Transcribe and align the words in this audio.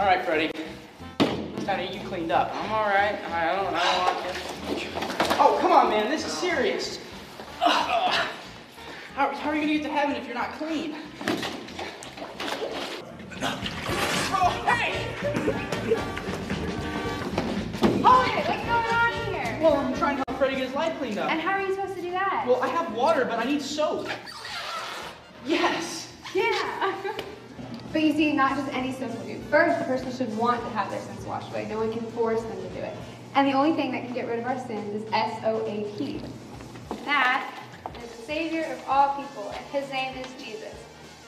All 0.00 0.06
right, 0.06 0.24
Freddie. 0.24 0.50
It's 1.20 1.64
time 1.66 1.78
to 1.78 1.84
get 1.84 1.92
you 1.92 2.00
cleaned 2.08 2.32
up. 2.32 2.50
I'm 2.54 2.72
all 2.72 2.86
right. 2.86 3.22
I 3.30 3.54
don't, 3.54 3.66
I 3.74 3.82
don't 3.84 4.14
want 4.64 4.80
to. 4.80 4.86
Oh, 5.38 5.58
come 5.60 5.72
on, 5.72 5.90
man. 5.90 6.10
This 6.10 6.26
is 6.26 6.32
serious. 6.32 6.98
Ugh. 7.62 8.28
How, 9.14 9.30
how 9.30 9.50
are 9.50 9.54
you 9.54 9.60
gonna 9.60 9.74
get 9.74 9.82
to 9.82 9.90
heaven 9.90 10.16
if 10.16 10.24
you're 10.24 10.34
not 10.34 10.52
clean? 10.52 10.94
Oh, 14.32 14.64
hey! 14.64 15.06
Hold 18.02 18.26
it! 18.26 18.48
What's 18.48 18.64
going 18.64 18.94
on 18.94 19.12
here? 19.34 19.58
Well, 19.60 19.76
I'm 19.76 19.94
trying 19.98 20.16
to 20.16 20.24
help 20.26 20.38
Freddie 20.38 20.56
get 20.56 20.68
his 20.68 20.74
life 20.74 20.96
cleaned 20.96 21.18
up. 21.18 21.30
And 21.30 21.42
how 21.42 21.50
are 21.50 21.60
you 21.60 21.74
supposed 21.74 21.94
to 21.96 22.00
do 22.00 22.10
that? 22.12 22.46
Well, 22.48 22.62
I 22.62 22.68
have 22.68 22.94
water, 22.94 23.26
but 23.26 23.38
I 23.38 23.44
need 23.44 23.60
soap. 23.60 24.08
Yes. 25.44 26.10
yeah. 26.34 26.94
but 27.92 28.00
you 28.00 28.14
see, 28.14 28.32
not 28.32 28.56
just 28.56 28.72
any 28.72 28.94
soap 28.94 29.14
will 29.18 29.26
do. 29.26 29.39
First, 29.50 29.80
the 29.80 29.84
person 29.84 30.12
should 30.12 30.36
want 30.38 30.62
to 30.62 30.70
have 30.70 30.92
their 30.92 31.00
sins 31.00 31.26
washed 31.26 31.50
away. 31.50 31.66
No 31.66 31.78
one 31.78 31.92
can 31.92 32.06
force 32.12 32.40
them 32.40 32.56
to 32.56 32.68
do 32.68 32.78
it. 32.78 32.96
And 33.34 33.48
the 33.48 33.52
only 33.52 33.74
thing 33.74 33.90
that 33.90 34.04
can 34.04 34.14
get 34.14 34.28
rid 34.28 34.38
of 34.38 34.46
our 34.46 34.58
sins 34.64 35.02
is 35.02 35.12
S-O-A-P. 35.12 36.22
That 37.04 37.52
is 38.00 38.10
the 38.12 38.22
Savior 38.22 38.62
of 38.62 38.84
all 38.86 39.16
people, 39.16 39.50
and 39.50 39.64
His 39.66 39.90
name 39.90 40.16
is 40.18 40.26
Jesus. 40.40 40.74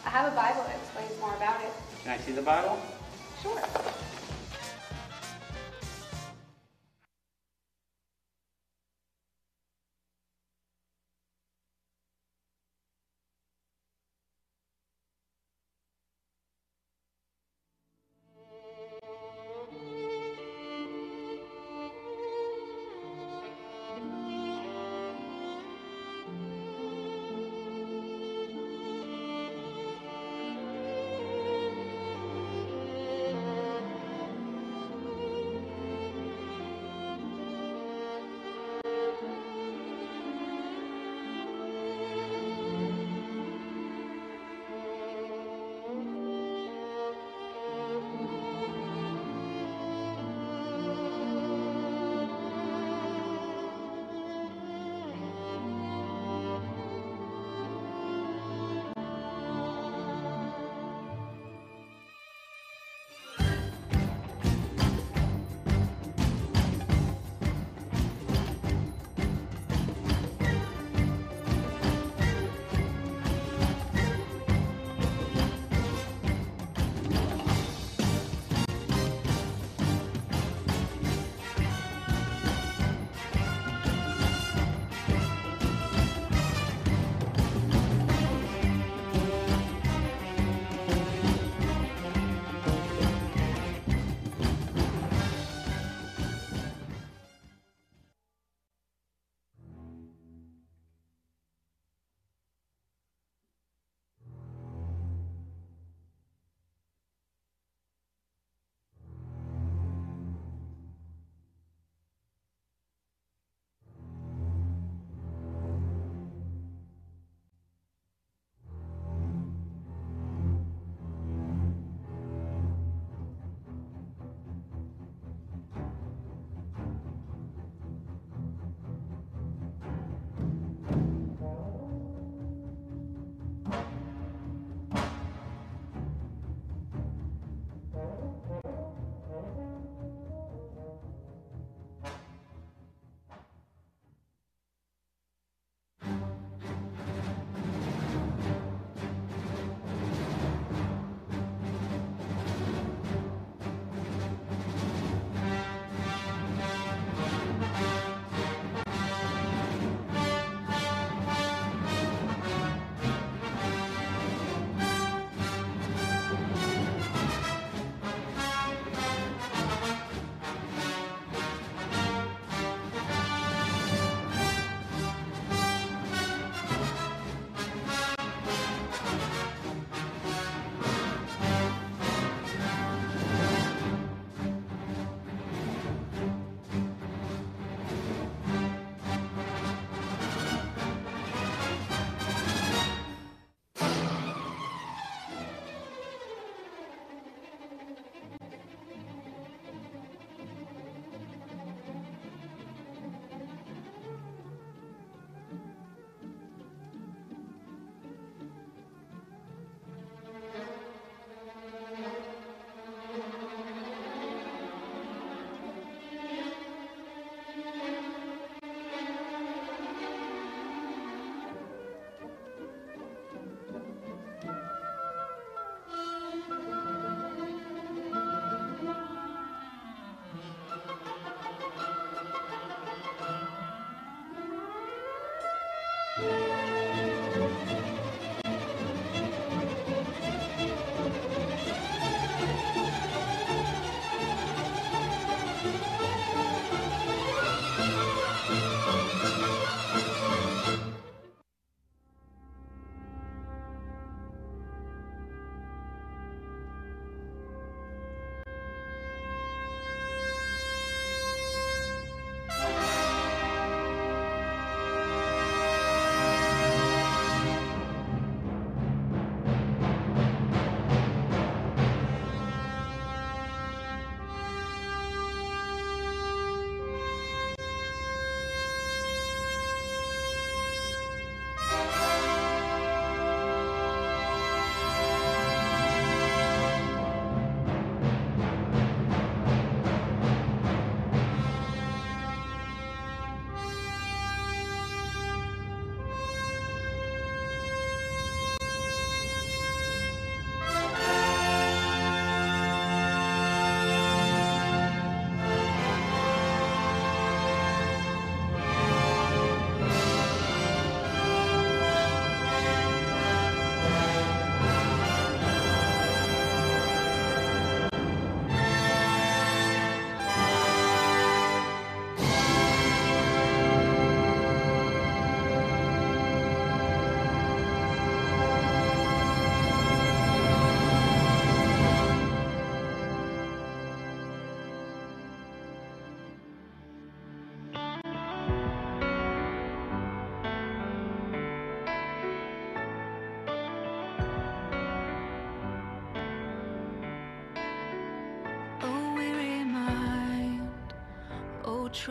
I 0.05 0.11
have 0.11 0.33
a 0.33 0.37
Bible 0.37 0.63
that 0.63 0.77
explains 0.77 1.19
more 1.21 1.35
about 1.35 1.61
it. 1.63 1.73
Can 2.05 2.13
I 2.13 2.19
see 2.19 2.31
the 2.31 2.43
Bible? 2.43 2.81
Sure. 3.43 3.61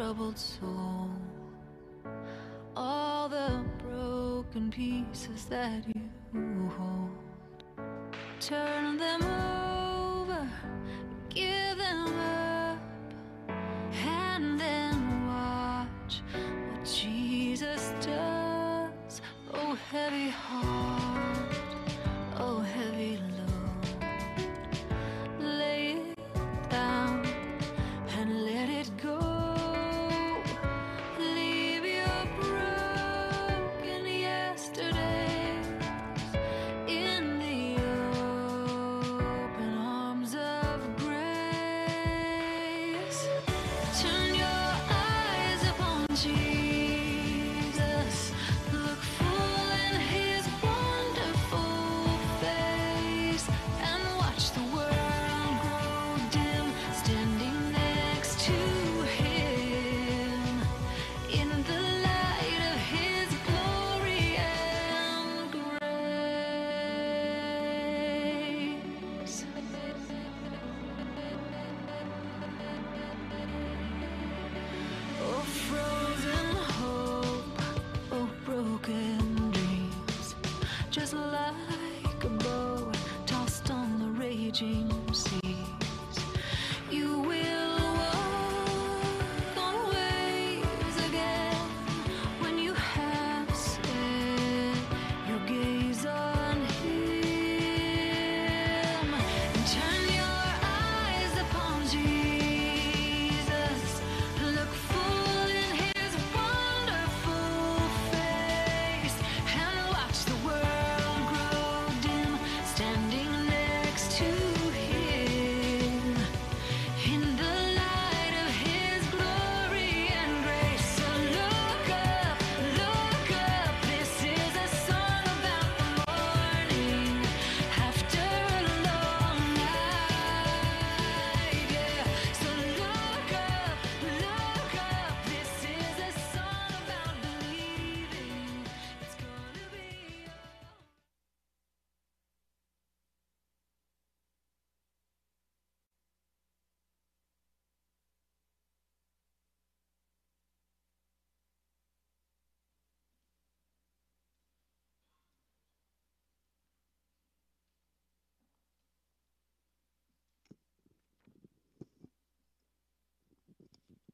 Troubled 0.02 0.36
soul. 0.36 1.12
All 2.76 3.30
the 3.30 3.64
broken 3.88 4.72
pieces 4.72 5.46
that 5.46 5.84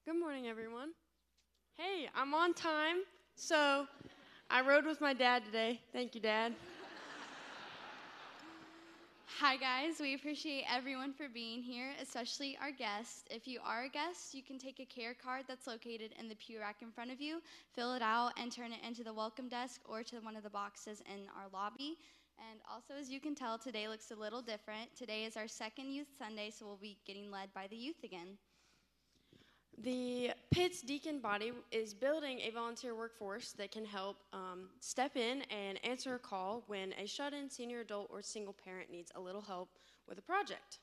Good 0.08 0.22
morning, 0.22 0.48
everyone. 0.48 0.92
Hey, 1.76 2.08
I'm 2.16 2.34
on 2.34 2.54
time. 2.54 3.00
So, 3.36 3.86
I 4.50 4.62
rode 4.62 4.86
with 4.86 5.02
my 5.02 5.14
dad 5.14 5.44
today. 5.44 5.82
Thank 5.92 6.16
you, 6.16 6.22
Dad. 6.22 6.54
Hi, 9.38 9.58
guys. 9.58 9.96
We 10.00 10.16
appreciate 10.16 10.64
everyone 10.74 11.12
for 11.12 11.28
being 11.28 11.62
here, 11.62 11.92
especially 12.02 12.58
our 12.62 12.72
guests. 12.72 13.26
If 13.30 13.50
you 13.50 13.60
are 13.66 13.84
a 13.84 13.90
guest, 13.90 14.34
you 14.34 14.44
can 14.44 14.58
take 14.58 14.80
a 14.80 14.86
care 14.86 15.14
card 15.14 15.44
that's 15.46 15.68
located 15.68 16.14
in 16.18 16.30
the 16.30 16.36
pew 16.36 16.62
rack 16.62 16.78
in 16.82 16.90
front 16.90 17.12
of 17.12 17.20
you, 17.20 17.42
fill 17.76 17.94
it 17.94 18.02
out, 18.02 18.32
and 18.42 18.50
turn 18.50 18.72
it 18.72 18.80
into 18.88 19.04
the 19.04 19.14
welcome 19.14 19.50
desk 19.50 19.82
or 19.84 20.04
to 20.04 20.20
one 20.20 20.38
of 20.38 20.44
the 20.44 20.50
boxes 20.50 21.04
in 21.14 21.28
our 21.38 21.50
lobby. 21.52 21.98
And 22.50 22.62
also, 22.72 22.94
as 22.98 23.10
you 23.10 23.20
can 23.20 23.36
tell, 23.36 23.58
today 23.58 23.90
looks 23.90 24.12
a 24.12 24.16
little 24.16 24.42
different. 24.42 24.96
Today 24.96 25.26
is 25.26 25.36
our 25.36 25.50
second 25.50 25.92
Youth 25.92 26.08
Sunday, 26.18 26.50
so 26.50 26.66
we'll 26.66 26.78
be 26.78 26.98
getting 27.06 27.30
led 27.30 27.54
by 27.54 27.68
the 27.68 27.76
youth 27.76 28.06
again. 28.06 28.38
The 29.84 30.32
Pitts 30.50 30.82
Deacon 30.82 31.20
body 31.20 31.52
is 31.72 31.94
building 31.94 32.40
a 32.40 32.50
volunteer 32.50 32.96
workforce 32.96 33.52
that 33.54 33.72
can 33.72 33.86
help 33.86 34.18
um, 34.34 34.70
step 34.80 35.16
in 35.16 35.44
and 35.52 35.80
answer 35.84 36.16
a 36.16 36.20
call 36.20 36.64
when 36.66 36.94
a 36.94 37.06
shut 37.06 37.32
in 37.32 37.48
senior 37.48 37.82
adult 37.82 38.08
or 38.10 38.24
single 38.24 38.54
parent 38.54 38.90
needs 38.90 39.12
a 39.16 39.20
little 39.20 39.42
help 39.42 39.70
with 40.08 40.18
a 40.18 40.22
project. 40.22 40.80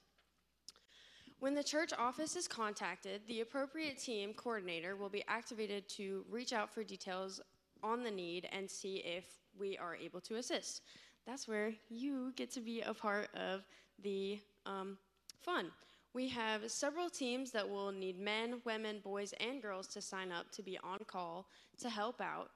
When 1.41 1.55
the 1.55 1.65
church 1.65 1.91
office 1.99 2.37
is 2.37 2.47
contacted, 2.47 3.23
the 3.27 3.41
appropriate 3.41 3.99
team 3.99 4.33
coordinator 4.33 4.95
will 4.95 5.09
be 5.09 5.25
activated 5.27 5.89
to 5.91 6.25
reach 6.31 6.53
out 6.53 6.73
for 6.73 6.85
details 6.85 7.41
on 7.83 8.05
the 8.05 8.11
need 8.13 8.49
and 8.53 8.71
see 8.71 8.99
if 8.99 9.25
we 9.59 9.77
are 9.77 9.97
able 9.97 10.21
to 10.21 10.37
assist. 10.37 10.83
That's 11.27 11.49
where 11.49 11.73
you 11.89 12.33
get 12.37 12.53
to 12.53 12.61
be 12.61 12.83
a 12.83 12.95
part 12.95 13.29
of 13.35 13.65
the 14.03 14.39
um, 14.67 14.99
fun. 15.41 15.73
We 16.15 16.29
have 16.29 16.71
several 16.71 17.11
teams 17.11 17.51
that 17.51 17.69
will 17.69 17.91
need 17.91 18.21
men, 18.21 18.63
women, 18.65 19.01
boys, 19.03 19.35
and 19.41 19.61
girls 19.61 19.89
to 19.89 20.01
sign 20.01 20.31
up 20.31 20.49
to 20.53 20.63
be 20.63 20.79
on 20.79 21.01
call 21.09 21.49
to 21.81 21.91
help 21.91 22.21
out. 22.21 22.51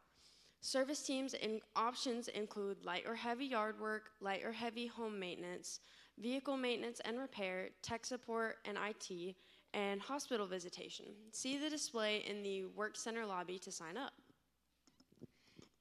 Service 0.61 1.03
teams 1.03 1.35
and 1.35 1.61
options 1.75 2.29
include 2.29 2.85
light 2.85 3.03
or 3.07 3.17
heavy 3.17 3.47
yard 3.47 3.81
work, 3.81 4.11
light 4.21 4.45
or 4.45 4.53
heavy 4.53 4.87
home 4.87 5.19
maintenance, 5.19 5.81
vehicle 6.19 6.57
maintenance 6.57 7.00
and 7.05 7.19
repair, 7.19 7.71
tech 7.83 8.07
support 8.07 8.59
and 8.65 8.79
IT, 8.79 9.35
and 9.75 10.00
hospital 10.00 10.47
visitation. 10.47 11.07
See 11.33 11.59
the 11.59 11.69
display 11.69 12.25
in 12.29 12.45
the 12.45 12.67
Work 12.67 12.97
Center 12.97 13.27
lobby 13.27 13.59
to 13.59 13.73
sign 13.73 13.97
up. 13.97 14.12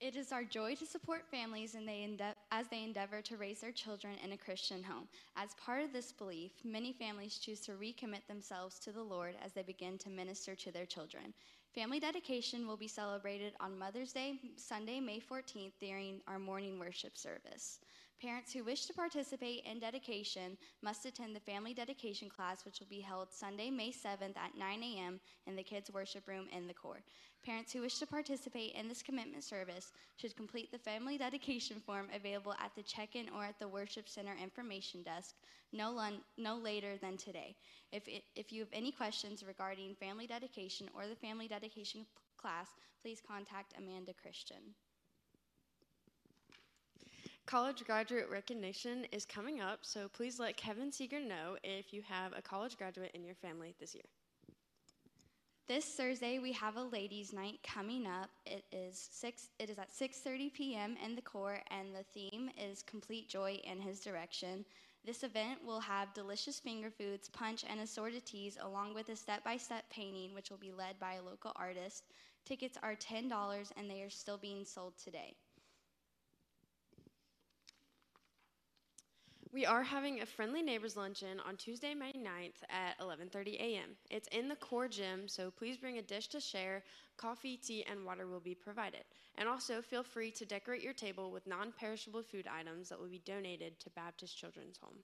It 0.00 0.16
is 0.16 0.32
our 0.32 0.44
joy 0.44 0.74
to 0.76 0.86
support 0.86 1.22
families 1.30 1.74
they 1.86 2.02
ende- 2.04 2.37
as 2.50 2.68
they 2.68 2.82
endeavor 2.82 3.20
to 3.22 3.36
raise 3.36 3.60
their 3.60 3.72
children 3.72 4.14
in 4.24 4.32
a 4.32 4.36
Christian 4.36 4.82
home. 4.82 5.08
As 5.36 5.54
part 5.54 5.82
of 5.82 5.92
this 5.92 6.12
belief, 6.12 6.52
many 6.64 6.92
families 6.92 7.38
choose 7.38 7.60
to 7.60 7.72
recommit 7.72 8.26
themselves 8.26 8.78
to 8.80 8.92
the 8.92 9.02
Lord 9.02 9.34
as 9.44 9.52
they 9.52 9.62
begin 9.62 9.98
to 9.98 10.10
minister 10.10 10.54
to 10.54 10.72
their 10.72 10.86
children. 10.86 11.34
Family 11.74 12.00
dedication 12.00 12.66
will 12.66 12.76
be 12.76 12.88
celebrated 12.88 13.52
on 13.60 13.78
Mother's 13.78 14.12
Day, 14.12 14.40
Sunday, 14.56 15.00
May 15.00 15.20
14th, 15.20 15.72
during 15.80 16.20
our 16.26 16.38
morning 16.38 16.78
worship 16.78 17.16
service. 17.18 17.80
Parents 18.20 18.52
who 18.52 18.64
wish 18.64 18.86
to 18.86 18.92
participate 18.92 19.64
in 19.64 19.78
dedication 19.78 20.56
must 20.82 21.06
attend 21.06 21.36
the 21.36 21.40
family 21.40 21.72
dedication 21.72 22.28
class, 22.28 22.64
which 22.64 22.80
will 22.80 22.88
be 22.88 23.00
held 23.00 23.32
Sunday, 23.32 23.70
May 23.70 23.92
7th 23.92 24.36
at 24.36 24.58
9 24.58 24.82
a.m. 24.82 25.20
in 25.46 25.54
the 25.54 25.62
kids' 25.62 25.92
worship 25.92 26.26
room 26.26 26.48
in 26.50 26.66
the 26.66 26.74
core. 26.74 27.04
Parents 27.44 27.72
who 27.72 27.80
wish 27.80 27.98
to 27.98 28.06
participate 28.06 28.74
in 28.74 28.88
this 28.88 29.02
commitment 29.02 29.42
service 29.42 29.92
should 30.16 30.36
complete 30.36 30.70
the 30.70 30.78
family 30.78 31.16
dedication 31.16 31.80
form 31.80 32.08
available 32.14 32.54
at 32.62 32.74
the 32.74 32.82
check 32.82 33.16
in 33.16 33.28
or 33.30 33.44
at 33.44 33.58
the 33.58 33.68
worship 33.68 34.08
center 34.08 34.34
information 34.42 35.02
desk 35.02 35.34
no, 35.72 35.92
lun- 35.92 36.20
no 36.36 36.56
later 36.56 36.96
than 37.00 37.16
today. 37.16 37.54
If, 37.92 38.08
it, 38.08 38.24
if 38.34 38.52
you 38.52 38.60
have 38.60 38.70
any 38.72 38.90
questions 38.90 39.44
regarding 39.46 39.94
family 39.94 40.26
dedication 40.26 40.88
or 40.94 41.06
the 41.06 41.14
family 41.14 41.48
dedication 41.48 42.06
class, 42.36 42.68
please 43.02 43.20
contact 43.26 43.74
Amanda 43.76 44.12
Christian. 44.20 44.74
College 47.46 47.84
graduate 47.84 48.28
recognition 48.30 49.06
is 49.10 49.24
coming 49.24 49.60
up, 49.60 49.78
so 49.82 50.08
please 50.08 50.38
let 50.38 50.56
Kevin 50.56 50.92
Seeger 50.92 51.20
know 51.20 51.56
if 51.64 51.94
you 51.94 52.02
have 52.02 52.32
a 52.36 52.42
college 52.42 52.76
graduate 52.76 53.10
in 53.14 53.24
your 53.24 53.34
family 53.34 53.74
this 53.80 53.94
year. 53.94 54.04
This 55.68 55.84
Thursday 55.84 56.38
we 56.38 56.52
have 56.52 56.76
a 56.76 56.82
ladies' 56.82 57.34
night 57.34 57.58
coming 57.62 58.06
up. 58.06 58.30
It 58.46 58.64
is 58.72 59.10
six. 59.12 59.50
It 59.58 59.68
is 59.68 59.78
at 59.78 59.90
6:30 59.90 60.50
p.m. 60.54 60.96
in 61.04 61.14
the 61.14 61.20
core, 61.20 61.60
and 61.70 61.94
the 61.94 62.04
theme 62.04 62.48
is 62.56 62.82
complete 62.82 63.28
joy 63.28 63.60
in 63.64 63.78
His 63.78 64.00
direction. 64.00 64.64
This 65.04 65.24
event 65.24 65.62
will 65.62 65.80
have 65.80 66.14
delicious 66.14 66.58
finger 66.58 66.90
foods, 66.90 67.28
punch, 67.28 67.66
and 67.68 67.80
assorted 67.80 68.24
teas, 68.24 68.56
along 68.62 68.94
with 68.94 69.10
a 69.10 69.16
step-by-step 69.16 69.84
painting, 69.90 70.32
which 70.32 70.48
will 70.48 70.56
be 70.56 70.72
led 70.72 70.98
by 70.98 71.16
a 71.16 71.22
local 71.22 71.52
artist. 71.54 72.04
Tickets 72.46 72.78
are 72.82 72.94
ten 72.94 73.28
dollars, 73.28 73.70
and 73.76 73.90
they 73.90 74.00
are 74.00 74.08
still 74.08 74.38
being 74.38 74.64
sold 74.64 74.94
today. 74.96 75.36
We 79.50 79.64
are 79.64 79.82
having 79.82 80.20
a 80.20 80.26
friendly 80.26 80.60
neighbors 80.60 80.96
luncheon 80.96 81.40
on 81.40 81.56
Tuesday, 81.56 81.94
May 81.94 82.12
9th 82.12 82.62
at 82.68 82.98
11:30 83.00 83.58
a.m. 83.58 83.96
It's 84.10 84.28
in 84.28 84.46
the 84.46 84.56
core 84.56 84.88
gym, 84.88 85.26
so 85.26 85.50
please 85.50 85.78
bring 85.78 85.96
a 85.96 86.02
dish 86.02 86.28
to 86.28 86.40
share. 86.40 86.84
Coffee, 87.16 87.56
tea, 87.56 87.82
and 87.90 88.04
water 88.04 88.26
will 88.26 88.40
be 88.40 88.54
provided. 88.54 89.04
And 89.36 89.48
also 89.48 89.80
feel 89.80 90.02
free 90.02 90.30
to 90.32 90.44
decorate 90.44 90.82
your 90.82 90.92
table 90.92 91.30
with 91.30 91.46
non-perishable 91.46 92.22
food 92.22 92.46
items 92.46 92.90
that 92.90 93.00
will 93.00 93.08
be 93.08 93.22
donated 93.24 93.80
to 93.80 93.90
Baptist 93.90 94.36
Children's 94.36 94.76
Home. 94.82 94.98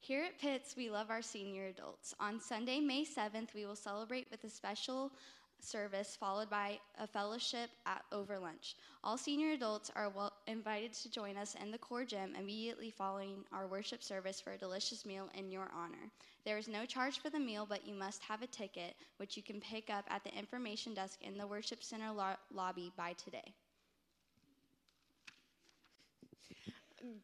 Here 0.00 0.24
at 0.24 0.38
Pitts, 0.38 0.76
we 0.76 0.90
love 0.90 1.10
our 1.10 1.22
senior 1.22 1.66
adults. 1.66 2.14
On 2.20 2.38
Sunday, 2.38 2.78
May 2.78 3.04
7th, 3.04 3.54
we 3.54 3.64
will 3.64 3.74
celebrate 3.74 4.30
with 4.30 4.44
a 4.44 4.50
special 4.50 5.12
service 5.60 6.16
followed 6.16 6.48
by 6.50 6.78
a 6.98 7.06
fellowship 7.06 7.70
at 7.86 8.02
over 8.12 8.38
lunch. 8.38 8.76
All 9.04 9.16
senior 9.16 9.52
adults 9.52 9.90
are 9.94 10.08
wel- 10.08 10.32
invited 10.46 10.92
to 10.94 11.10
join 11.10 11.36
us 11.36 11.54
in 11.60 11.70
the 11.70 11.78
core 11.78 12.04
gym 12.04 12.34
immediately 12.38 12.90
following 12.90 13.44
our 13.52 13.66
worship 13.66 14.02
service 14.02 14.40
for 14.40 14.52
a 14.52 14.58
delicious 14.58 15.04
meal 15.04 15.28
in 15.34 15.50
your 15.50 15.68
honor. 15.74 16.10
There 16.44 16.58
is 16.58 16.68
no 16.68 16.84
charge 16.84 17.18
for 17.20 17.30
the 17.30 17.38
meal, 17.38 17.66
but 17.68 17.86
you 17.86 17.94
must 17.94 18.22
have 18.22 18.42
a 18.42 18.46
ticket, 18.46 18.94
which 19.18 19.36
you 19.36 19.42
can 19.42 19.60
pick 19.60 19.90
up 19.90 20.04
at 20.08 20.24
the 20.24 20.36
information 20.36 20.94
desk 20.94 21.20
in 21.22 21.36
the 21.36 21.46
worship 21.46 21.82
center 21.82 22.10
lo- 22.12 22.36
lobby 22.52 22.92
by 22.96 23.12
today. 23.14 23.54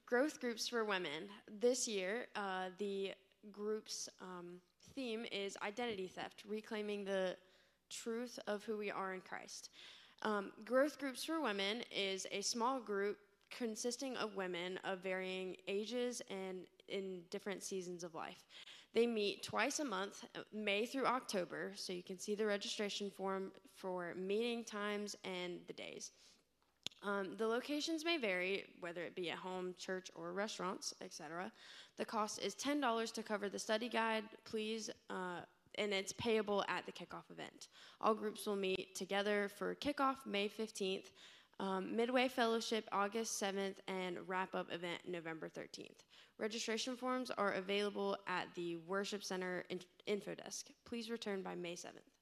growth 0.07 0.41
groups 0.41 0.69
for 0.69 0.85
women. 0.85 1.29
This 1.61 1.89
year, 1.89 2.27
uh, 2.37 2.71
the 2.79 3.13
group's 3.53 4.09
um, 4.21 4.61
theme 4.95 5.25
is 5.31 5.57
identity 5.63 6.09
theft, 6.09 6.43
reclaiming 6.47 7.05
the 7.05 7.37
truth 7.91 8.39
of 8.47 8.65
who 8.65 8.77
we 8.77 8.91
are 8.91 9.15
in 9.15 9.21
Christ. 9.21 9.71
Um, 10.23 10.53
growth 10.65 10.99
groups 10.99 11.25
for 11.25 11.41
women 11.41 11.83
is 11.91 12.27
a 12.33 12.41
small 12.41 12.81
group 12.81 13.19
consisting 13.51 14.17
of 14.17 14.37
women 14.37 14.79
of 14.85 15.01
varying 15.01 15.57
ages 15.69 16.23
and 16.31 16.67
in 16.89 17.21
different 17.31 17.63
seasons 17.63 18.05
of 18.05 18.15
life. 18.15 18.45
They 18.95 19.07
meet 19.07 19.43
twice 19.43 19.81
a 19.81 19.85
month, 19.85 20.25
May 20.53 20.87
through 20.87 21.07
October, 21.07 21.73
so 21.75 21.93
you 21.93 22.03
can 22.03 22.19
see 22.19 22.35
the 22.35 22.47
registration 22.47 23.11
form 23.11 23.51
for 23.75 24.15
meeting 24.15 24.65
times 24.65 25.17
and 25.25 25.59
the 25.67 25.73
days. 25.73 26.13
Um, 27.03 27.37
the 27.37 27.47
locations 27.47 28.05
may 28.05 28.17
vary, 28.17 28.65
whether 28.81 29.03
it 29.03 29.15
be 29.15 29.31
at 29.31 29.37
home, 29.37 29.75
church, 29.79 30.11
or 30.15 30.33
restaurants, 30.33 30.95
etc. 31.03 31.53
The 31.99 32.05
cost 32.05 32.41
is 32.41 32.55
$10 32.55 33.13
to 33.13 33.23
cover 33.23 33.49
the 33.49 33.59
study 33.59 33.89
guide, 33.89 34.25
please, 34.45 34.89
uh, 35.11 35.41
and 35.79 35.93
it's 35.93 36.13
payable 36.13 36.65
at 36.69 36.87
the 36.87 36.93
kickoff 36.93 37.31
event. 37.31 37.69
All 38.01 38.15
groups 38.15 38.47
will 38.47 38.57
meet 38.57 38.95
together 38.95 39.49
for 39.49 39.75
kickoff 39.75 40.27
May 40.27 40.49
15th, 40.49 41.11
um, 41.61 41.95
Midway 41.95 42.29
Fellowship 42.29 42.89
August 42.93 43.41
7th, 43.41 43.77
and 43.89 44.19
wrap 44.27 44.55
up 44.55 44.73
event 44.73 45.03
November 45.07 45.49
13th. 45.49 46.05
Registration 46.39 46.97
forms 46.97 47.31
are 47.31 47.53
available 47.53 48.17
at 48.27 48.49
the 48.55 48.77
Worship 48.77 49.23
Center 49.23 49.65
in- 49.69 49.81
info 50.07 50.35
desk. 50.35 50.69
Please 50.85 51.11
return 51.11 51.43
by 51.43 51.55
May 51.55 51.77
7th. 51.77 52.14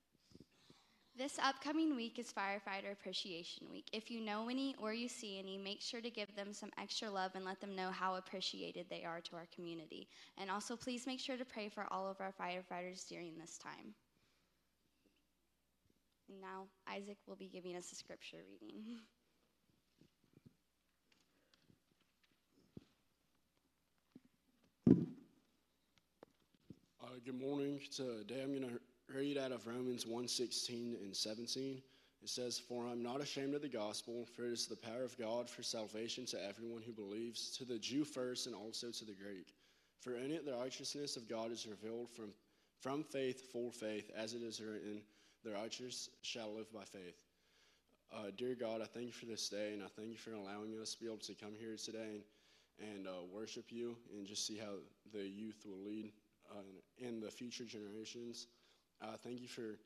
This 1.15 1.39
upcoming 1.39 1.95
week 1.95 2.19
is 2.19 2.33
Firefighter 2.33 2.91
Appreciation 2.91 3.67
Week. 3.71 3.87
If 3.93 4.11
you 4.11 4.23
know 4.23 4.49
any 4.49 4.75
or 4.81 4.95
you 4.95 5.09
see 5.09 5.39
any, 5.39 5.59
make 5.59 5.83
sure 5.83 6.01
to 6.01 6.09
give 6.09 6.35
them 6.35 6.55
some 6.55 6.71
extra 6.81 7.11
love 7.11 7.33
and 7.35 7.45
let 7.45 7.61
them 7.61 7.77
know 7.77 7.91
how 7.91 8.15
appreciated 8.15 8.87
they 8.89 9.05
are 9.05 9.21
to 9.21 9.37
our 9.37 9.47
community. 9.55 10.09
And 10.39 10.51
also, 10.51 10.75
please 10.75 11.07
make 11.07 11.21
sure 11.21 11.37
to 11.37 11.45
pray 11.45 11.69
for 11.69 11.87
all 11.91 12.09
of 12.09 12.17
our 12.23 12.33
firefighters 12.33 13.07
during 13.07 13.37
this 13.37 13.59
time. 13.59 13.95
And 16.31 16.41
now, 16.41 16.65
Isaac 16.89 17.19
will 17.27 17.37
be 17.37 17.51
giving 17.53 17.77
us 17.77 17.93
a 17.93 17.95
scripture 17.95 18.45
reading. 18.61 18.83
Uh, 27.05 27.17
good 27.27 27.39
morning. 27.39 27.81
I'm 27.99 28.25
going 28.27 28.63
to 28.63 28.81
read 29.09 29.39
out 29.39 29.53
of 29.53 29.67
Romans 29.67 30.07
1:16 30.07 30.97
and 30.97 31.17
17. 31.17 31.83
It 32.23 32.29
says, 32.29 32.59
"For 32.59 32.87
I'm 32.87 33.03
not 33.03 33.21
ashamed 33.21 33.55
of 33.55 33.63
the 33.63 33.69
gospel, 33.69 34.27
for 34.27 34.47
it 34.47 34.53
is 34.53 34.67
the 34.67 34.77
power 34.77 35.03
of 35.03 35.17
God 35.19 35.51
for 35.51 35.63
salvation 35.63 36.25
to 36.27 36.43
everyone 36.43 36.83
who 36.83 36.93
believes, 36.93 37.57
to 37.57 37.65
the 37.65 37.79
Jew 37.79 38.05
first 38.05 38.47
and 38.47 38.55
also 38.55 38.91
to 38.93 39.05
the 39.05 39.15
Greek. 39.15 39.55
For 39.99 40.17
in 40.17 40.31
it 40.31 40.45
the 40.45 40.55
righteousness 40.55 41.17
of 41.17 41.29
God 41.29 41.51
is 41.51 41.67
revealed 41.67 42.11
from 42.11 42.35
from 42.79 43.05
faith 43.05 43.53
for 43.53 43.71
faith, 43.71 44.11
as 44.11 44.35
it 44.35 44.43
is 44.43 44.61
written, 44.61 45.05
the 45.45 45.53
righteous 45.53 46.11
shall 46.23 46.53
live 46.53 46.73
by 46.73 46.85
faith." 46.85 47.25
Uh, 48.13 48.31
dear 48.37 48.55
God, 48.55 48.83
I 48.83 48.85
thank 48.85 49.07
you 49.07 49.13
for 49.13 49.27
this 49.27 49.49
day, 49.49 49.73
and 49.73 49.83
I 49.83 49.87
thank 49.89 50.11
you 50.11 50.19
for 50.19 50.33
allowing 50.33 50.79
us 50.81 50.95
to 50.95 51.01
be 51.01 51.07
able 51.07 51.19
to 51.19 51.35
come 51.35 51.55
here 51.55 51.77
today 51.77 52.21
and, 52.79 52.91
and 52.91 53.09
uh, 53.09 53.23
worship 53.33 53.73
you, 53.73 53.97
and 54.13 54.27
just 54.27 54.47
see 54.47 54.59
how 54.59 54.75
the 55.13 55.27
youth 55.27 55.65
will 55.65 55.83
lead 55.83 56.13
uh, 56.51 56.63
in 56.99 57.21
the 57.21 57.31
future 57.31 57.65
generations. 57.65 58.49
Uh, 59.03 59.17
thank 59.25 59.41
you 59.41 59.49
for 59.49 59.79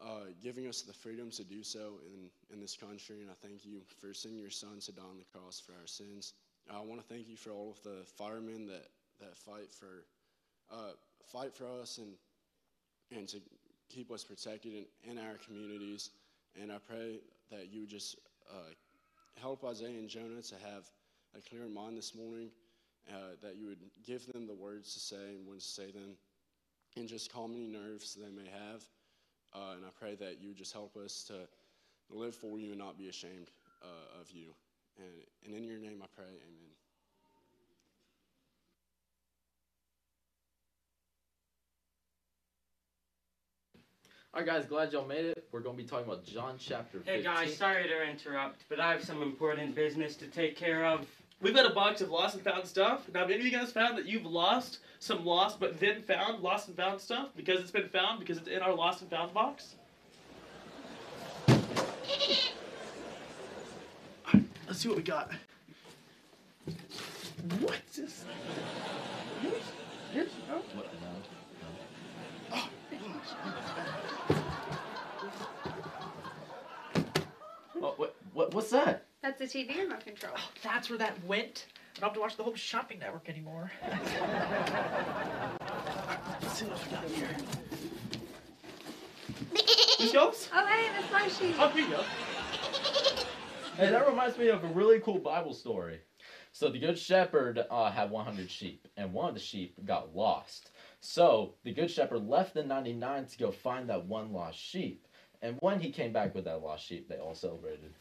uh, 0.00 0.30
giving 0.40 0.68
us 0.68 0.82
the 0.82 0.92
freedom 0.92 1.30
to 1.32 1.42
do 1.42 1.64
so 1.64 1.94
in, 2.14 2.30
in 2.54 2.60
this 2.60 2.76
country, 2.76 3.20
and 3.22 3.30
I 3.30 3.34
thank 3.44 3.64
you 3.64 3.80
for 3.98 4.14
sending 4.14 4.40
your 4.40 4.50
son 4.50 4.78
to 4.80 4.92
die 4.92 5.02
on 5.02 5.18
the 5.18 5.38
cross 5.38 5.60
for 5.60 5.72
our 5.72 5.86
sins. 5.86 6.34
I 6.72 6.78
want 6.78 7.00
to 7.00 7.06
thank 7.12 7.28
you 7.28 7.36
for 7.36 7.50
all 7.50 7.70
of 7.70 7.82
the 7.82 8.04
firemen 8.16 8.66
that, 8.68 8.86
that 9.20 9.36
fight 9.36 9.72
for 9.72 10.04
uh, 10.70 10.92
fight 11.32 11.52
for 11.52 11.66
us 11.80 11.98
and 11.98 12.12
and 13.16 13.26
to 13.28 13.38
keep 13.88 14.12
us 14.12 14.22
protected 14.22 14.72
in, 15.04 15.10
in 15.10 15.18
our 15.18 15.34
communities. 15.44 16.10
And 16.60 16.70
I 16.70 16.78
pray 16.78 17.18
that 17.50 17.72
you 17.72 17.80
would 17.80 17.90
just 17.90 18.16
uh, 18.48 18.70
help 19.40 19.64
Isaiah 19.64 19.98
and 19.98 20.08
Jonah 20.08 20.42
to 20.42 20.54
have 20.54 20.84
a 21.36 21.40
clear 21.40 21.66
mind 21.66 21.98
this 21.98 22.14
morning, 22.14 22.50
uh, 23.10 23.34
that 23.42 23.56
you 23.56 23.66
would 23.66 23.80
give 24.06 24.24
them 24.32 24.46
the 24.46 24.54
words 24.54 24.94
to 24.94 25.00
say 25.00 25.34
and 25.36 25.46
when 25.46 25.58
to 25.58 25.64
say 25.64 25.90
them, 25.90 26.14
and 26.96 27.08
just 27.08 27.32
calm 27.32 27.52
any 27.54 27.66
nerves 27.66 28.14
they 28.14 28.30
may 28.30 28.48
have. 28.48 28.84
Uh, 29.52 29.74
and 29.76 29.84
I 29.84 29.90
pray 29.98 30.14
that 30.16 30.40
you 30.40 30.48
would 30.48 30.56
just 30.56 30.72
help 30.72 30.96
us 30.96 31.24
to 31.24 31.48
live 32.10 32.34
for 32.34 32.58
you 32.58 32.70
and 32.70 32.78
not 32.78 32.98
be 32.98 33.08
ashamed 33.08 33.50
uh, 33.82 34.20
of 34.20 34.30
you. 34.30 34.54
And, 34.98 35.06
and 35.44 35.54
in 35.54 35.68
your 35.68 35.78
name 35.78 36.00
I 36.02 36.06
pray, 36.14 36.24
amen. 36.24 36.70
All 44.32 44.40
right, 44.40 44.46
guys, 44.46 44.64
glad 44.64 44.92
y'all 44.92 45.04
made 45.04 45.24
it. 45.24 45.44
We're 45.50 45.58
going 45.58 45.76
to 45.76 45.82
be 45.82 45.88
talking 45.88 46.06
about 46.06 46.24
John 46.24 46.54
chapter 46.56 46.98
15. 46.98 47.14
Hey 47.14 47.22
guys, 47.22 47.56
sorry 47.56 47.88
to 47.88 48.08
interrupt, 48.08 48.62
but 48.68 48.78
I 48.78 48.92
have 48.92 49.02
some 49.02 49.22
important 49.22 49.74
business 49.74 50.14
to 50.16 50.28
take 50.28 50.56
care 50.56 50.86
of. 50.86 51.04
We've 51.42 51.54
got 51.54 51.64
a 51.64 51.74
box 51.74 52.02
of 52.02 52.10
lost 52.10 52.34
and 52.34 52.44
found 52.44 52.66
stuff. 52.66 53.08
Now, 53.14 53.26
maybe 53.26 53.44
you 53.44 53.50
guys 53.50 53.72
found 53.72 53.96
that 53.96 54.04
you've 54.04 54.26
lost 54.26 54.80
some 54.98 55.24
lost 55.24 55.58
but 55.58 55.80
then 55.80 56.02
found 56.02 56.42
lost 56.42 56.68
and 56.68 56.76
found 56.76 57.00
stuff 57.00 57.28
because 57.34 57.60
it's 57.60 57.70
been 57.70 57.88
found 57.88 58.20
because 58.20 58.36
it's 58.36 58.48
in 58.48 58.60
our 58.60 58.74
lost 58.74 59.00
and 59.00 59.10
found 59.10 59.32
box. 59.32 59.74
Alright, 64.26 64.44
let's 64.66 64.80
see 64.80 64.88
what 64.88 64.98
we 64.98 65.02
got. 65.02 65.30
What's 67.60 67.96
this? 67.96 68.24
Yours? 69.42 69.54
Yours? 70.14 70.28
No? 70.46 70.56
What? 70.56 70.86
No. 70.92 71.08
Oh, 72.52 72.68
Oh, 77.82 77.94
what, 77.96 78.14
what, 78.34 78.52
what's 78.52 78.70
that? 78.70 79.06
That's 79.22 79.38
the 79.38 79.44
TV 79.44 79.76
remote 79.78 80.04
control. 80.04 80.32
Oh, 80.34 80.50
that's 80.62 80.88
where 80.88 80.98
that 80.98 81.22
went. 81.24 81.66
I 81.96 82.00
don't 82.00 82.08
have 82.08 82.14
to 82.14 82.20
watch 82.20 82.36
the 82.38 82.42
whole 82.42 82.54
shopping 82.54 83.00
network 83.00 83.28
anymore. 83.28 83.70
Let's 86.40 86.58
see 86.58 86.64
what 86.64 86.82
we 86.84 86.90
got 86.90 87.04
here. 87.04 87.28
This 89.98 90.12
goes? 90.14 90.48
Oh, 90.54 90.66
hey, 90.66 90.88
that's 90.98 91.12
my 91.12 91.28
sheet. 91.28 91.54
Oh, 91.58 91.68
here 91.68 91.84
you 91.84 91.90
go. 91.90 92.02
Hey, 93.76 93.90
that 93.90 94.08
reminds 94.08 94.38
me 94.38 94.48
of 94.48 94.64
a 94.64 94.68
really 94.68 95.00
cool 95.00 95.18
Bible 95.18 95.52
story. 95.52 96.00
So 96.52 96.70
the 96.70 96.78
good 96.78 96.98
shepherd 96.98 97.60
uh, 97.70 97.90
had 97.90 98.10
100 98.10 98.50
sheep, 98.50 98.88
and 98.96 99.12
one 99.12 99.28
of 99.28 99.34
the 99.34 99.40
sheep 99.40 99.74
got 99.84 100.16
lost. 100.16 100.70
So 101.00 101.54
the 101.62 101.72
good 101.74 101.90
shepherd 101.90 102.26
left 102.26 102.54
the 102.54 102.62
99 102.62 103.26
to 103.26 103.38
go 103.38 103.50
find 103.50 103.90
that 103.90 104.06
one 104.06 104.32
lost 104.32 104.58
sheep. 104.58 105.06
And 105.42 105.58
when 105.60 105.78
he 105.78 105.90
came 105.90 106.12
back 106.12 106.34
with 106.34 106.44
that 106.44 106.62
lost 106.62 106.86
sheep, 106.86 107.08
they 107.08 107.18
all 107.18 107.34
celebrated. 107.34 107.92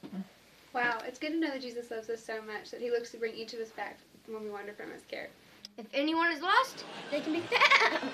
Wow, 0.73 0.99
it's 1.05 1.17
good 1.17 1.31
to 1.31 1.39
know 1.39 1.51
that 1.51 1.61
Jesus 1.61 1.89
loves 1.89 2.09
us 2.09 2.23
so 2.23 2.41
much 2.41 2.69
that 2.71 2.79
he 2.79 2.91
looks 2.91 3.11
to 3.11 3.17
bring 3.17 3.33
each 3.33 3.53
of 3.53 3.59
us 3.59 3.69
back 3.69 3.97
when 4.27 4.43
we 4.43 4.51
wander 4.51 4.73
from 4.73 4.91
his 4.91 5.03
care. 5.03 5.29
If 5.77 5.87
anyone 5.93 6.31
is 6.31 6.41
lost, 6.41 6.85
they 7.09 7.21
can 7.21 7.33
be 7.33 7.39
found. 7.39 8.11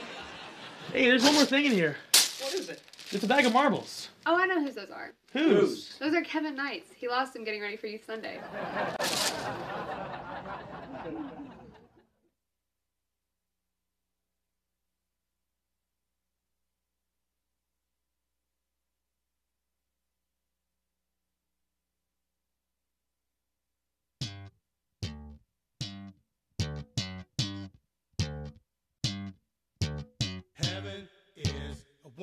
Hey, 0.93 1.09
there's 1.09 1.24
one 1.24 1.33
more 1.33 1.45
thing 1.45 1.65
in 1.65 1.71
here. 1.71 1.97
What 2.41 2.53
is 2.53 2.69
it? 2.69 2.81
It's 3.12 3.24
a 3.24 3.27
bag 3.27 3.45
of 3.45 3.53
marbles. 3.53 4.09
Oh, 4.25 4.35
I 4.39 4.45
know 4.45 4.62
whose 4.62 4.75
those 4.75 4.89
are. 4.89 5.12
Whose? 5.33 5.97
Those 6.00 6.13
are 6.13 6.21
Kevin 6.21 6.55
Knight's. 6.55 6.91
He 6.95 7.07
lost 7.07 7.33
them 7.33 7.43
getting 7.43 7.62
ready 7.62 7.75
for 7.75 7.88
Youth 7.88 8.05
Sunday. 8.05 8.39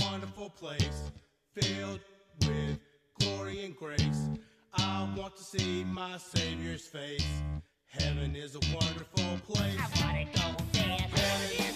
wonderful 0.00 0.50
place 0.50 1.10
filled 1.54 2.00
with 2.46 2.78
glory 3.20 3.64
and 3.64 3.76
grace. 3.76 4.28
I 4.74 5.08
want 5.16 5.36
to 5.36 5.42
see 5.42 5.84
my 5.84 6.16
Savior's 6.16 6.86
face. 6.86 7.26
Heaven 7.86 8.34
is 8.34 8.54
a 8.54 8.60
wonderful 8.74 9.38
place. 9.46 9.78
I 9.78 10.06
want 10.06 10.32
to 10.34 10.40
go 10.40 10.64
there. 10.72 11.71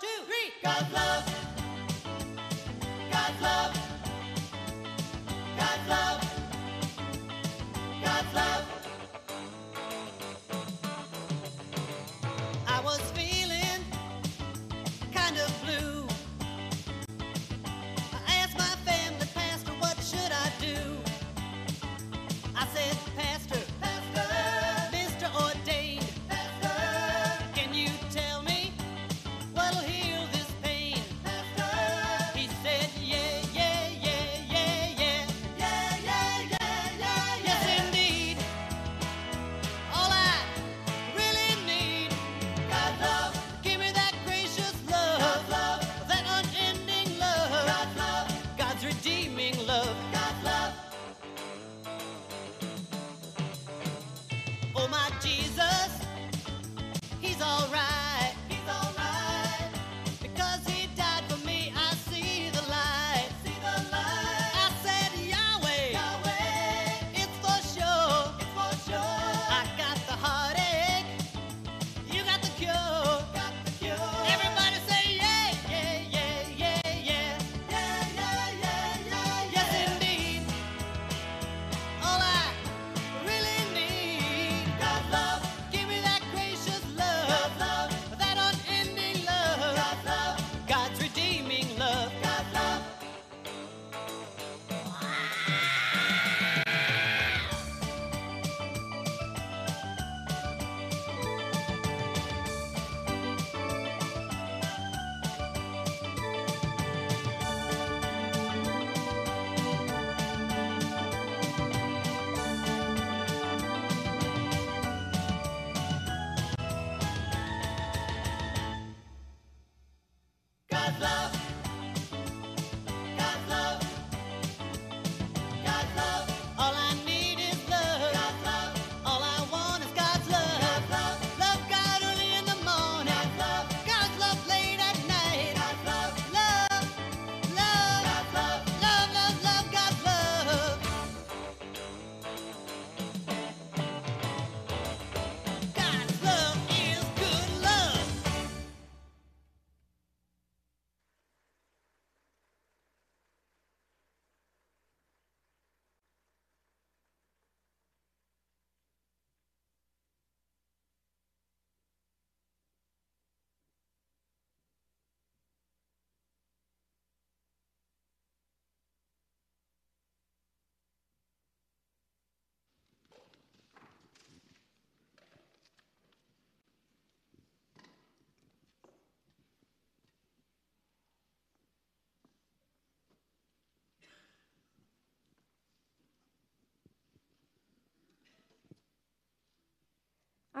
two, 0.00 0.06
three. 0.26 0.52
God's. 0.62 1.47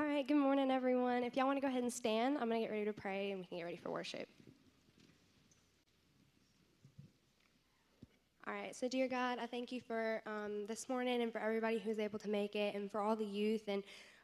Right, 0.04 0.26
good 0.26 0.36
morning, 0.36 0.70
everyone. 0.70 1.24
If 1.24 1.36
y'all 1.36 1.46
want 1.46 1.56
to 1.56 1.60
go 1.60 1.68
ahead 1.68 1.82
and 1.82 1.92
stand, 1.92 2.38
I'm 2.38 2.48
going 2.48 2.60
to 2.60 2.66
get 2.66 2.72
ready 2.72 2.84
to 2.84 2.92
pray 2.92 3.30
and 3.30 3.40
we 3.40 3.46
can 3.46 3.58
get 3.58 3.64
ready 3.64 3.76
for 3.76 3.90
worship. 3.90 4.28
All 8.46 8.52
right, 8.54 8.74
so 8.74 8.88
dear 8.88 9.08
God, 9.08 9.38
I 9.40 9.46
thank 9.46 9.70
you 9.72 9.80
for 9.80 10.22
um, 10.26 10.66
this 10.66 10.88
morning 10.88 11.22
and 11.22 11.32
for 11.32 11.38
everybody 11.38 11.78
who's 11.78 11.98
able 11.98 12.18
to 12.18 12.28
make 12.28 12.56
it, 12.56 12.74
and 12.74 12.90
for 12.90 13.00
all 13.00 13.14
the 13.14 13.24
youth 13.24 13.62
and 13.68 13.82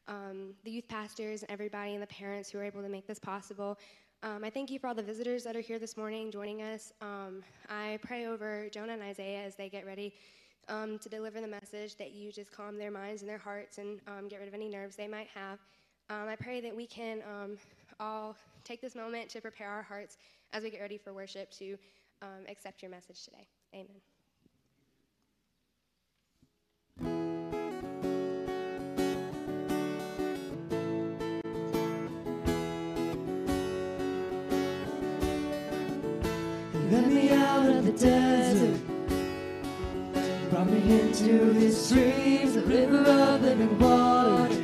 um, 0.09 0.55
the 0.65 0.71
youth 0.71 0.89
pastors 0.89 1.43
and 1.43 1.51
everybody 1.51 1.95
and 1.95 2.03
the 2.03 2.09
parents 2.09 2.51
who 2.51 2.59
are 2.59 2.65
able 2.65 2.83
to 2.83 2.89
make 2.89 3.07
this 3.07 3.19
possible. 3.19 3.79
Um, 4.23 4.43
I 4.43 4.51
thank 4.51 4.71
you 4.71 4.79
for 4.79 4.89
all 4.89 4.95
the 4.95 5.03
visitors 5.03 5.45
that 5.45 5.55
are 5.57 5.61
here 5.61 5.79
this 5.79 5.97
morning 5.97 6.31
joining 6.31 6.63
us. 6.63 6.93
Um, 7.03 7.43
I 7.69 7.99
pray 8.01 8.27
over 8.27 8.69
Jonah 8.71 8.95
and 8.95 9.03
Isaiah 9.03 9.45
as 9.45 9.55
they 9.55 9.69
get 9.69 9.87
ready 9.87 10.15
um, 10.68 10.98
to 10.98 11.09
deliver 11.09 11.40
the 11.40 11.48
message 11.48 11.96
that 11.96 12.12
you 12.12 12.33
just 12.33 12.53
calm 12.53 12.79
their 12.79 12.90
minds 12.90 13.22
and 13.22 13.29
their 13.29 13.38
hearts 13.38 13.79
and 13.79 14.00
um, 14.07 14.29
get 14.29 14.38
rid 14.38 14.48
of 14.48 14.55
any 14.55 14.68
nerves 14.68 14.96
they 14.96 15.09
might 15.09 15.29
have. 15.35 15.59
Um, 16.11 16.29
I 16.29 16.37
pray 16.37 16.61
that 16.61 16.74
we 16.74 16.87
can 16.87 17.22
um, 17.22 17.57
all 18.00 18.37
take 18.64 18.81
this 18.81 18.94
moment 18.94 19.31
to 19.31 19.40
prepare 19.40 19.68
our 19.68 19.83
hearts 19.83 20.18
as 20.53 20.62
we 20.62 20.70
get 20.70 20.81
ready 20.81 20.98
for 20.98 21.12
worship 21.12 21.50
to 21.53 21.77
um, 22.22 22.44
accept 22.48 22.83
your 22.83 22.90
message 22.90 23.24
today. 23.24 23.46
Amen. 23.74 24.00
Led 36.90 37.09
me 37.09 37.31
out 37.31 37.66
of 37.66 37.85
the 37.87 37.92
desert, 37.92 38.81
me 40.66 41.00
into 41.00 41.53
his 41.53 41.87
streams, 41.87 42.55
the 42.55 42.62
river 42.62 42.98
of 42.98 43.42
living 43.42 43.79
water. 43.79 44.62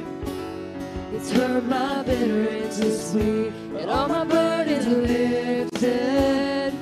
It's 1.13 1.31
turned 1.31 1.69
my 1.69 2.03
bitter 2.03 2.49
into 2.49 2.97
sweet, 2.97 3.53
and 3.77 3.91
all 3.91 4.09
my 4.09 4.25
burdens 4.25 4.87
are 4.87 5.03
lifted. 5.03 6.75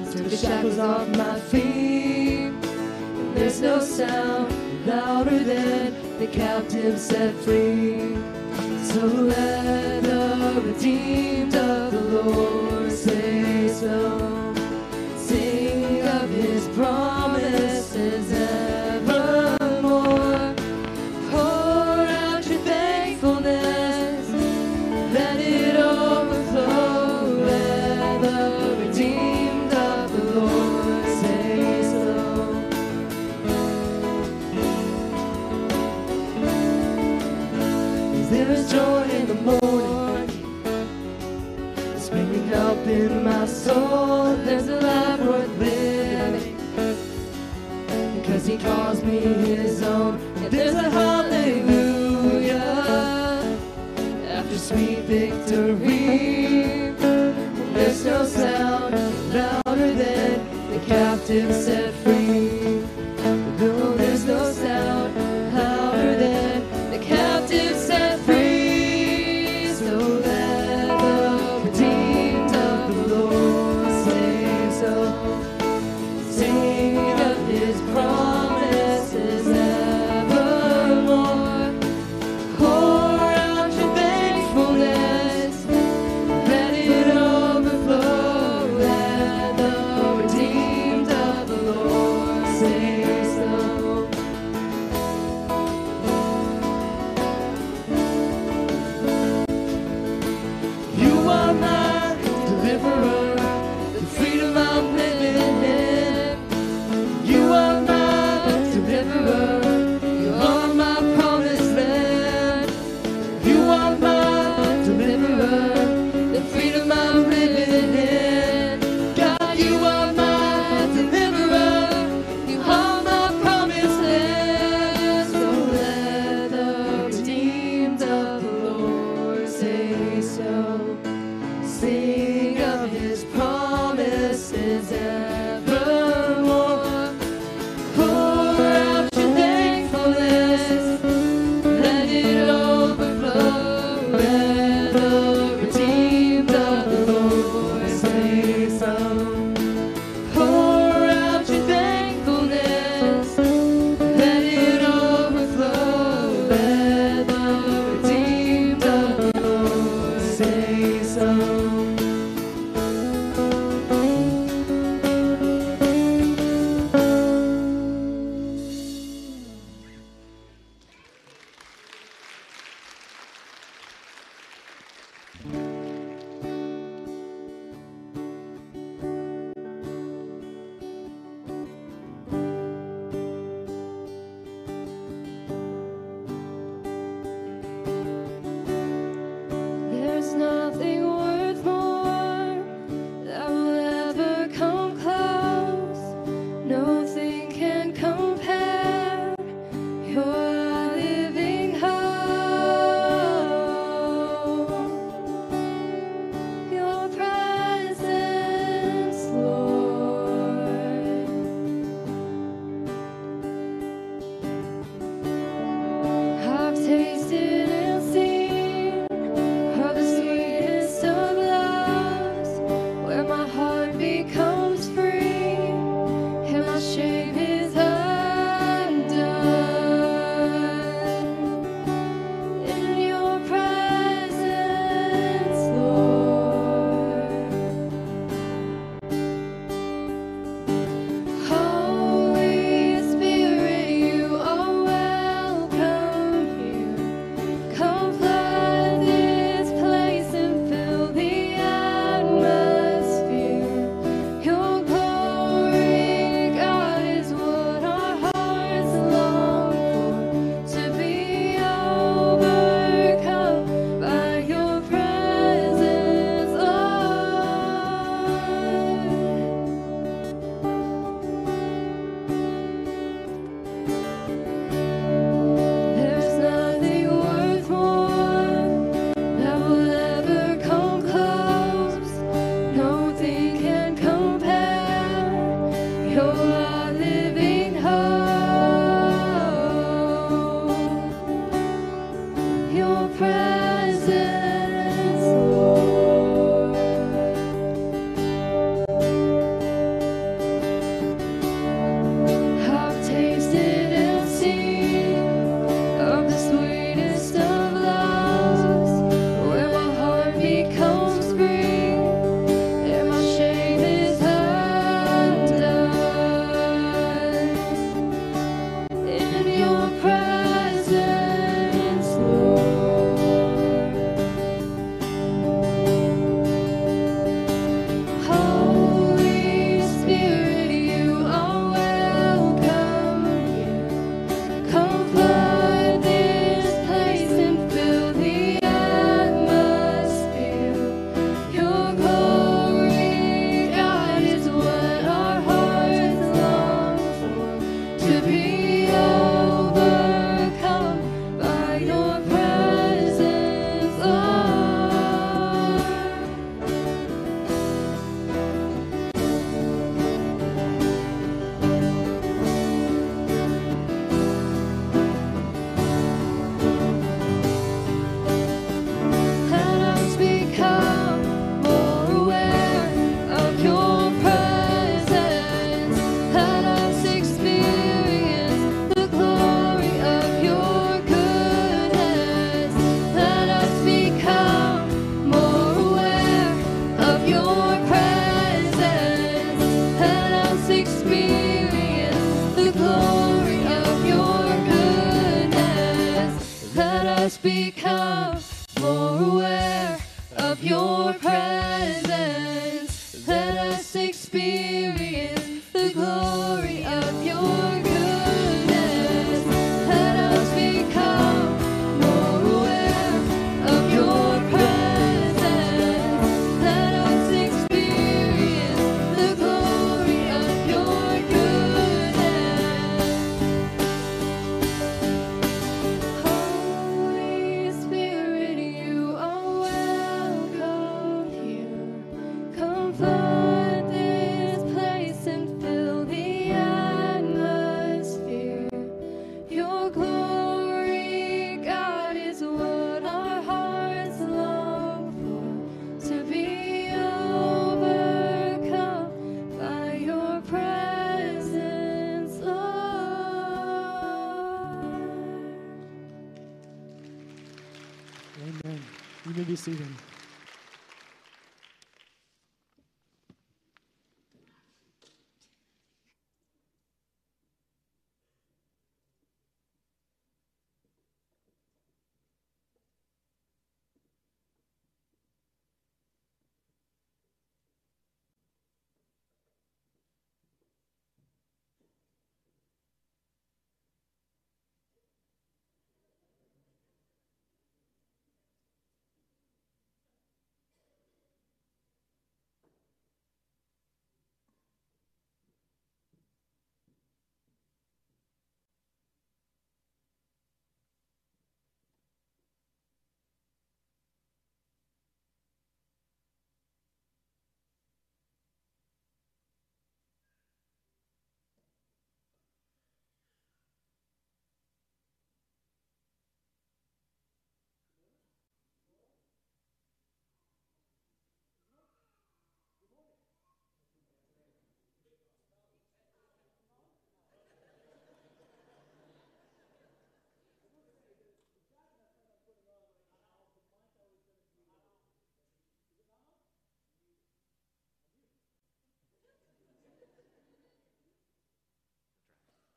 It's 0.00 0.12
took 0.12 0.28
the 0.28 0.36
shackles 0.36 0.78
off 0.78 1.08
my 1.08 1.40
feet, 1.40 2.52
and 2.52 3.36
there's 3.36 3.60
no 3.60 3.80
sound 3.80 4.52
louder 4.86 5.38
than 5.38 6.18
the 6.18 6.26
captive 6.26 6.98
set 6.98 7.34
free. 7.36 8.16
So 8.84 9.06
let 9.06 10.02
the 10.02 10.62
redeemed 10.64 11.54
of 11.54 11.92
the 11.92 12.00
Lord 12.00 12.92
say 12.92 13.68
so. 13.68 14.54
Sing 15.16 16.02
of 16.02 16.28
his 16.30 16.68
promises 16.68 17.05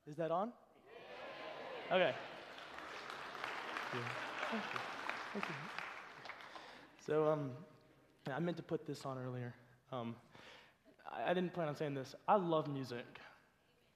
Is 0.10 0.18
that 0.18 0.32
on? 0.32 0.52
Okay. 1.92 2.14
Thank 3.92 4.64
you. 4.74 4.80
Thank 5.34 5.46
you. 5.46 5.54
So, 7.06 7.32
um, 7.32 7.52
I 8.34 8.40
meant 8.40 8.58
to 8.58 8.64
put 8.64 8.88
this 8.88 9.06
on 9.06 9.20
earlier. 9.20 9.54
Um, 9.92 10.16
I, 11.12 11.30
I 11.30 11.34
didn't 11.36 11.54
plan 11.54 11.68
on 11.68 11.76
saying 11.76 11.94
this. 11.94 12.16
I 12.28 12.38
love 12.38 12.68
music. 12.68 13.06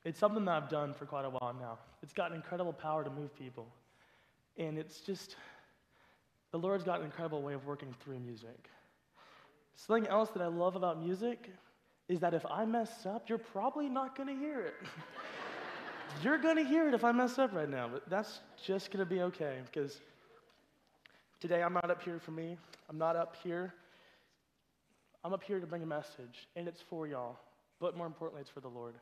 It's 0.06 0.20
something 0.20 0.46
that 0.46 0.52
I've 0.52 0.70
done 0.70 0.94
for 0.94 1.06
quite 1.06 1.26
a 1.26 1.30
while 1.32 1.56
now. 1.60 1.80
It's 2.04 2.14
got 2.14 2.30
an 2.30 2.36
incredible 2.36 2.74
power 2.74 3.04
to 3.04 3.10
move 3.10 3.36
people. 3.36 3.68
And 4.58 4.78
it's 4.78 5.00
just, 5.00 5.36
the 6.52 6.60
Lord's 6.60 6.84
got 6.84 7.00
an 7.00 7.06
incredible 7.06 7.42
way 7.42 7.54
of 7.54 7.66
working 7.66 7.94
through 8.04 8.20
music. 8.20 8.70
Something 9.74 10.08
else 10.12 10.30
that 10.32 10.44
I 10.44 10.48
love 10.48 10.76
about 10.76 11.02
music 11.02 11.50
is 12.08 12.20
that 12.20 12.36
if 12.36 12.46
I 12.46 12.66
mess 12.66 13.08
up, 13.08 13.30
you're 13.30 13.40
probably 13.40 13.90
not 13.90 14.16
going 14.16 14.28
to 14.28 14.36
hear 14.36 14.62
it. 14.62 14.76
you're 16.22 16.38
going 16.38 16.58
to 16.58 16.64
hear 16.64 16.88
it 16.88 16.94
if 16.94 17.04
I 17.04 17.12
mess 17.12 17.40
up 17.40 17.54
right 17.54 17.70
now, 17.70 17.90
but 17.92 18.10
that's 18.10 18.40
just 18.66 18.92
going 18.92 19.00
to 19.00 19.10
be 19.10 19.22
okay 19.22 19.60
because 19.72 19.98
today 21.40 21.64
I'm 21.64 21.74
not 21.74 21.90
up 21.90 22.04
here 22.04 22.20
for 22.20 22.32
me. 22.32 22.58
I'm 22.90 22.98
not 22.98 23.16
up 23.16 23.36
here. 23.44 23.74
I'm 25.24 25.34
up 25.34 25.44
here 25.44 25.60
to 25.60 25.66
bring 25.66 25.84
a 25.84 25.86
message, 25.86 26.48
and 26.56 26.68
it's 26.68 26.82
for 26.82 27.08
y'all, 27.08 27.38
but 27.80 27.96
more 27.96 28.06
importantly, 28.06 28.42
it's 28.42 28.50
for 28.50 28.60
the 28.60 28.68
Lord. 28.68 28.96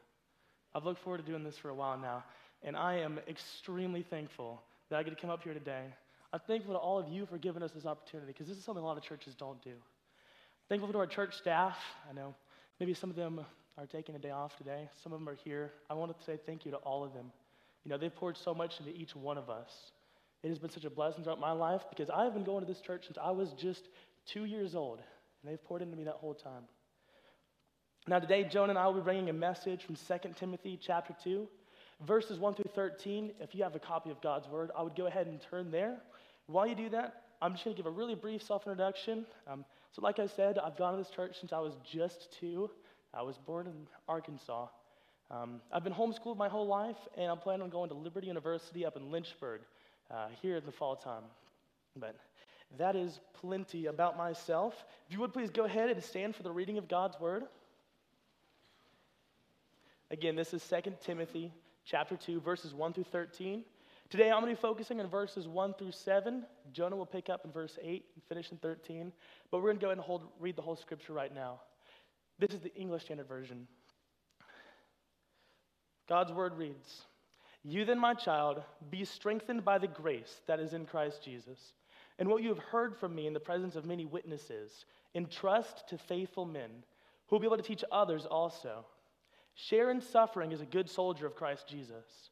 I've 0.75 0.85
looked 0.85 1.01
forward 1.03 1.17
to 1.17 1.23
doing 1.23 1.43
this 1.43 1.57
for 1.57 1.69
a 1.69 1.73
while 1.73 1.97
now, 1.97 2.23
and 2.63 2.77
I 2.77 2.99
am 2.99 3.19
extremely 3.27 4.03
thankful 4.03 4.61
that 4.89 4.97
I 4.97 5.03
get 5.03 5.09
to 5.09 5.15
come 5.15 5.31
up 5.31 5.43
here 5.43 5.53
today. 5.53 5.85
I'm 6.31 6.39
thankful 6.47 6.73
to 6.73 6.79
all 6.79 6.99
of 6.99 7.09
you 7.09 7.25
for 7.25 7.37
giving 7.37 7.63
us 7.63 7.71
this 7.71 7.85
opportunity 7.85 8.31
because 8.31 8.47
this 8.47 8.57
is 8.57 8.63
something 8.63 8.83
a 8.83 8.85
lot 8.85 8.97
of 8.97 9.03
churches 9.03 9.33
don't 9.33 9.61
do. 9.63 9.73
Thankful 10.69 10.91
to 10.93 10.99
our 10.99 11.07
church 11.07 11.35
staff. 11.35 11.77
I 12.09 12.13
know 12.13 12.35
maybe 12.79 12.93
some 12.93 13.09
of 13.09 13.15
them 13.15 13.41
are 13.77 13.85
taking 13.85 14.15
a 14.15 14.19
day 14.19 14.31
off 14.31 14.57
today, 14.57 14.89
some 15.03 15.13
of 15.13 15.19
them 15.19 15.29
are 15.29 15.37
here. 15.43 15.71
I 15.89 15.93
want 15.93 16.17
to 16.17 16.23
say 16.25 16.37
thank 16.45 16.65
you 16.65 16.71
to 16.71 16.77
all 16.77 17.03
of 17.03 17.13
them. 17.13 17.31
You 17.83 17.89
know, 17.89 17.97
they've 17.97 18.15
poured 18.15 18.37
so 18.37 18.53
much 18.53 18.79
into 18.79 18.91
each 18.91 19.15
one 19.15 19.37
of 19.37 19.49
us. 19.49 19.91
It 20.43 20.49
has 20.49 20.59
been 20.59 20.69
such 20.69 20.85
a 20.85 20.89
blessing 20.89 21.23
throughout 21.23 21.39
my 21.39 21.51
life 21.51 21.81
because 21.89 22.09
I've 22.09 22.33
been 22.33 22.43
going 22.43 22.65
to 22.65 22.71
this 22.71 22.81
church 22.81 23.05
since 23.05 23.17
I 23.21 23.31
was 23.31 23.53
just 23.53 23.89
two 24.25 24.45
years 24.45 24.75
old, 24.75 24.99
and 24.99 25.51
they've 25.51 25.63
poured 25.63 25.81
into 25.81 25.95
me 25.95 26.03
that 26.03 26.15
whole 26.15 26.33
time. 26.33 26.63
Now, 28.07 28.19
today, 28.19 28.43
Jonah 28.43 28.71
and 28.71 28.79
I 28.79 28.87
will 28.87 28.95
be 28.95 29.01
bringing 29.01 29.29
a 29.29 29.33
message 29.33 29.83
from 29.83 29.95
2 29.95 30.33
Timothy 30.35 30.79
chapter 30.81 31.15
2, 31.23 31.47
verses 32.05 32.39
1 32.39 32.55
through 32.55 32.71
13. 32.73 33.31
If 33.39 33.53
you 33.53 33.63
have 33.63 33.75
a 33.75 33.79
copy 33.79 34.09
of 34.09 34.19
God's 34.21 34.47
Word, 34.47 34.71
I 34.75 34.81
would 34.81 34.95
go 34.95 35.05
ahead 35.05 35.27
and 35.27 35.39
turn 35.39 35.69
there. 35.69 35.97
While 36.47 36.65
you 36.65 36.73
do 36.73 36.89
that, 36.89 37.23
I'm 37.41 37.53
just 37.53 37.63
going 37.63 37.75
to 37.75 37.81
give 37.81 37.91
a 37.91 37.95
really 37.95 38.15
brief 38.15 38.41
self 38.41 38.63
introduction. 38.63 39.25
Um, 39.47 39.65
so, 39.91 40.01
like 40.01 40.17
I 40.17 40.25
said, 40.25 40.57
I've 40.57 40.77
gone 40.77 40.93
to 40.93 40.97
this 40.97 41.11
church 41.11 41.39
since 41.39 41.53
I 41.53 41.59
was 41.59 41.73
just 41.89 42.35
two. 42.39 42.71
I 43.13 43.21
was 43.21 43.37
born 43.37 43.67
in 43.67 43.87
Arkansas. 44.07 44.67
Um, 45.29 45.61
I've 45.71 45.83
been 45.83 45.93
homeschooled 45.93 46.37
my 46.37 46.49
whole 46.49 46.67
life, 46.67 46.97
and 47.17 47.29
I'm 47.29 47.37
planning 47.37 47.63
on 47.63 47.69
going 47.69 47.89
to 47.89 47.95
Liberty 47.95 48.27
University 48.27 48.85
up 48.85 48.95
in 48.95 49.11
Lynchburg 49.11 49.61
uh, 50.09 50.27
here 50.41 50.57
in 50.57 50.65
the 50.65 50.71
fall 50.71 50.95
time. 50.95 51.23
But 51.95 52.15
that 52.77 52.95
is 52.95 53.19
plenty 53.33 53.87
about 53.87 54.17
myself. 54.17 54.73
If 55.07 55.13
you 55.13 55.19
would 55.19 55.33
please 55.33 55.49
go 55.49 55.65
ahead 55.65 55.89
and 55.89 56.01
stand 56.03 56.35
for 56.35 56.43
the 56.43 56.51
reading 56.51 56.77
of 56.77 56.87
God's 56.87 57.19
Word. 57.19 57.43
Again, 60.09 60.35
this 60.35 60.53
is 60.53 60.65
2 60.67 60.93
Timothy 61.01 61.53
chapter 61.85 62.15
2, 62.15 62.41
verses 62.41 62.73
1 62.73 62.93
through 62.93 63.05
13. 63.05 63.63
Today 64.09 64.29
I'm 64.29 64.41
going 64.41 64.53
to 64.53 64.59
be 64.59 64.61
focusing 64.61 64.99
on 64.99 65.07
verses 65.07 65.47
1 65.47 65.75
through 65.75 65.93
7. 65.93 66.43
Jonah 66.73 66.97
will 66.97 67.05
pick 67.05 67.29
up 67.29 67.45
in 67.45 67.51
verse 67.51 67.77
8 67.81 68.05
and 68.15 68.23
finish 68.25 68.51
in 68.51 68.57
13. 68.57 69.13
But 69.49 69.59
we're 69.59 69.67
going 69.67 69.77
to 69.77 69.81
go 69.81 69.87
ahead 69.87 69.97
and 69.97 70.05
hold, 70.05 70.27
read 70.39 70.57
the 70.57 70.61
whole 70.61 70.75
scripture 70.75 71.13
right 71.13 71.33
now. 71.33 71.61
This 72.41 72.55
is 72.55 72.61
the 72.61 72.73
English 72.73 73.03
Standard 73.03 73.27
Version. 73.27 73.67
God's 76.09 76.31
word 76.31 76.57
reads 76.57 77.03
You 77.63 77.85
then, 77.85 77.99
my 77.99 78.15
child, 78.15 78.63
be 78.89 79.05
strengthened 79.05 79.63
by 79.63 79.77
the 79.77 79.87
grace 79.87 80.41
that 80.47 80.59
is 80.59 80.73
in 80.73 80.87
Christ 80.87 81.23
Jesus. 81.23 81.73
And 82.17 82.27
what 82.27 82.41
you 82.41 82.49
have 82.49 82.57
heard 82.57 82.97
from 82.97 83.13
me 83.13 83.27
in 83.27 83.33
the 83.33 83.39
presence 83.39 83.75
of 83.75 83.85
many 83.85 84.05
witnesses, 84.05 84.85
entrust 85.13 85.87
to 85.89 85.99
faithful 85.99 86.45
men 86.45 86.83
who 87.27 87.35
will 87.35 87.41
be 87.41 87.45
able 87.45 87.57
to 87.57 87.63
teach 87.63 87.83
others 87.91 88.25
also. 88.25 88.85
Share 89.53 89.91
in 89.91 90.01
suffering 90.01 90.51
as 90.51 90.61
a 90.61 90.65
good 90.65 90.89
soldier 90.89 91.27
of 91.27 91.35
Christ 91.35 91.67
Jesus. 91.67 92.31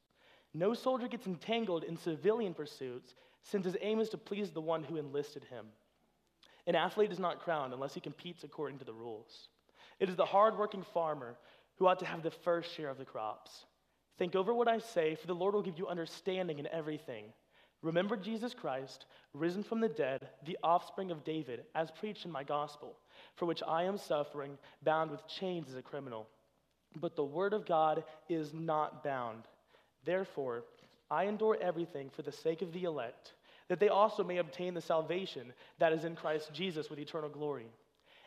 No 0.55 0.73
soldier 0.73 1.07
gets 1.07 1.27
entangled 1.27 1.83
in 1.83 1.97
civilian 1.97 2.55
pursuits, 2.55 3.13
since 3.43 3.63
his 3.63 3.77
aim 3.79 3.99
is 3.99 4.09
to 4.09 4.17
please 4.17 4.49
the 4.49 4.59
one 4.59 4.83
who 4.83 4.97
enlisted 4.97 5.43
him. 5.43 5.67
An 6.65 6.73
athlete 6.73 7.11
is 7.11 7.19
not 7.19 7.41
crowned 7.41 7.73
unless 7.73 7.93
he 7.93 8.01
competes 8.01 8.43
according 8.43 8.79
to 8.79 8.85
the 8.85 8.93
rules. 8.93 9.49
It 9.99 10.09
is 10.09 10.15
the 10.15 10.25
hardworking 10.25 10.83
farmer 10.93 11.37
who 11.77 11.87
ought 11.87 11.99
to 11.99 12.05
have 12.05 12.23
the 12.23 12.31
first 12.31 12.73
share 12.75 12.89
of 12.89 12.97
the 12.97 13.05
crops. 13.05 13.65
Think 14.17 14.35
over 14.35 14.53
what 14.53 14.67
I 14.67 14.79
say, 14.79 15.15
for 15.15 15.27
the 15.27 15.35
Lord 15.35 15.53
will 15.53 15.61
give 15.61 15.77
you 15.77 15.87
understanding 15.87 16.59
in 16.59 16.67
everything. 16.67 17.25
Remember 17.81 18.17
Jesus 18.17 18.53
Christ, 18.53 19.05
risen 19.33 19.63
from 19.63 19.79
the 19.79 19.87
dead, 19.87 20.27
the 20.45 20.57
offspring 20.61 21.11
of 21.11 21.23
David, 21.23 21.63
as 21.73 21.91
preached 21.91 22.25
in 22.25 22.31
my 22.31 22.43
gospel, 22.43 22.97
for 23.35 23.45
which 23.45 23.63
I 23.65 23.83
am 23.83 23.97
suffering, 23.97 24.57
bound 24.83 25.11
with 25.11 25.27
chains 25.27 25.69
as 25.69 25.75
a 25.75 25.81
criminal. 25.81 26.27
But 26.99 27.15
the 27.15 27.23
word 27.23 27.53
of 27.53 27.65
God 27.65 28.03
is 28.27 28.53
not 28.53 29.03
bound. 29.03 29.43
Therefore, 30.03 30.63
I 31.09 31.25
endure 31.25 31.57
everything 31.61 32.09
for 32.09 32.21
the 32.21 32.31
sake 32.31 32.61
of 32.61 32.73
the 32.73 32.83
elect, 32.83 33.33
that 33.69 33.79
they 33.79 33.89
also 33.89 34.23
may 34.23 34.37
obtain 34.37 34.73
the 34.73 34.81
salvation 34.81 35.53
that 35.77 35.93
is 35.93 36.03
in 36.03 36.15
Christ 36.15 36.51
Jesus 36.51 36.89
with 36.89 36.99
eternal 36.99 37.29
glory. 37.29 37.67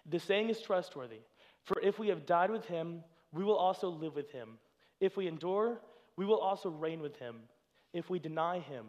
The 0.08 0.18
saying 0.18 0.48
is 0.48 0.62
trustworthy, 0.62 1.20
for 1.64 1.80
if 1.80 1.98
we 1.98 2.08
have 2.08 2.26
died 2.26 2.50
with 2.50 2.64
him, 2.66 3.02
we 3.32 3.44
will 3.44 3.56
also 3.56 3.88
live 3.88 4.14
with 4.14 4.30
him. 4.30 4.58
If 5.00 5.16
we 5.16 5.26
endure, 5.26 5.80
we 6.16 6.26
will 6.26 6.38
also 6.38 6.68
reign 6.68 7.00
with 7.00 7.16
him. 7.16 7.36
If 7.92 8.10
we 8.10 8.18
deny 8.18 8.58
him, 8.58 8.86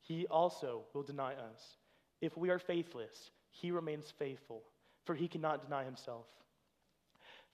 he 0.00 0.26
also 0.26 0.82
will 0.92 1.02
deny 1.02 1.34
us. 1.34 1.76
If 2.20 2.36
we 2.36 2.50
are 2.50 2.58
faithless, 2.58 3.30
he 3.50 3.70
remains 3.70 4.12
faithful, 4.18 4.62
for 5.04 5.14
he 5.14 5.28
cannot 5.28 5.64
deny 5.64 5.84
himself. 5.84 6.26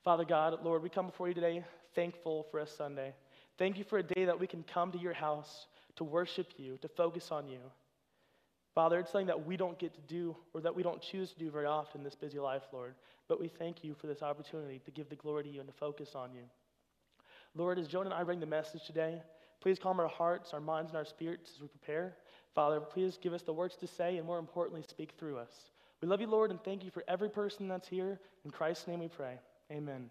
Father 0.02 0.24
God, 0.24 0.64
Lord, 0.64 0.82
we 0.82 0.88
come 0.88 1.06
before 1.06 1.28
you 1.28 1.34
today 1.34 1.64
thankful 1.94 2.46
for 2.50 2.60
a 2.60 2.66
Sunday. 2.66 3.12
Thank 3.58 3.76
you 3.76 3.84
for 3.84 3.98
a 3.98 4.02
day 4.02 4.24
that 4.24 4.38
we 4.38 4.46
can 4.46 4.62
come 4.62 4.92
to 4.92 4.98
your 4.98 5.12
house 5.12 5.66
to 5.96 6.04
worship 6.04 6.52
you, 6.56 6.78
to 6.78 6.88
focus 6.88 7.30
on 7.30 7.48
you. 7.48 7.58
Father, 8.74 9.00
it's 9.00 9.10
something 9.10 9.26
that 9.26 9.46
we 9.46 9.56
don't 9.56 9.78
get 9.78 9.94
to 9.94 10.00
do 10.02 10.36
or 10.54 10.60
that 10.60 10.74
we 10.74 10.82
don't 10.82 11.00
choose 11.00 11.32
to 11.32 11.38
do 11.38 11.50
very 11.50 11.66
often 11.66 12.00
in 12.00 12.04
this 12.04 12.14
busy 12.14 12.38
life, 12.38 12.62
Lord. 12.72 12.94
But 13.28 13.40
we 13.40 13.48
thank 13.48 13.82
you 13.82 13.94
for 13.94 14.06
this 14.06 14.22
opportunity 14.22 14.80
to 14.84 14.90
give 14.90 15.08
the 15.08 15.16
glory 15.16 15.44
to 15.44 15.48
you 15.48 15.60
and 15.60 15.68
to 15.68 15.74
focus 15.74 16.14
on 16.14 16.32
you. 16.32 16.42
Lord, 17.56 17.78
as 17.78 17.88
Jonah 17.88 18.10
and 18.10 18.14
I 18.14 18.22
bring 18.22 18.38
the 18.38 18.46
message 18.46 18.84
today, 18.86 19.22
please 19.60 19.78
calm 19.78 19.98
our 19.98 20.08
hearts, 20.08 20.54
our 20.54 20.60
minds, 20.60 20.90
and 20.90 20.98
our 20.98 21.04
spirits 21.04 21.50
as 21.54 21.60
we 21.60 21.68
prepare. 21.68 22.14
Father, 22.54 22.80
please 22.80 23.18
give 23.20 23.32
us 23.32 23.42
the 23.42 23.52
words 23.52 23.76
to 23.76 23.86
say 23.86 24.18
and 24.18 24.26
more 24.26 24.38
importantly, 24.38 24.82
speak 24.88 25.14
through 25.18 25.38
us. 25.38 25.70
We 26.00 26.08
love 26.08 26.20
you, 26.20 26.28
Lord, 26.28 26.50
and 26.50 26.62
thank 26.62 26.84
you 26.84 26.90
for 26.90 27.04
every 27.08 27.28
person 27.28 27.68
that's 27.68 27.88
here. 27.88 28.20
In 28.44 28.50
Christ's 28.50 28.86
name 28.86 29.00
we 29.00 29.08
pray. 29.08 29.38
Amen. 29.70 30.08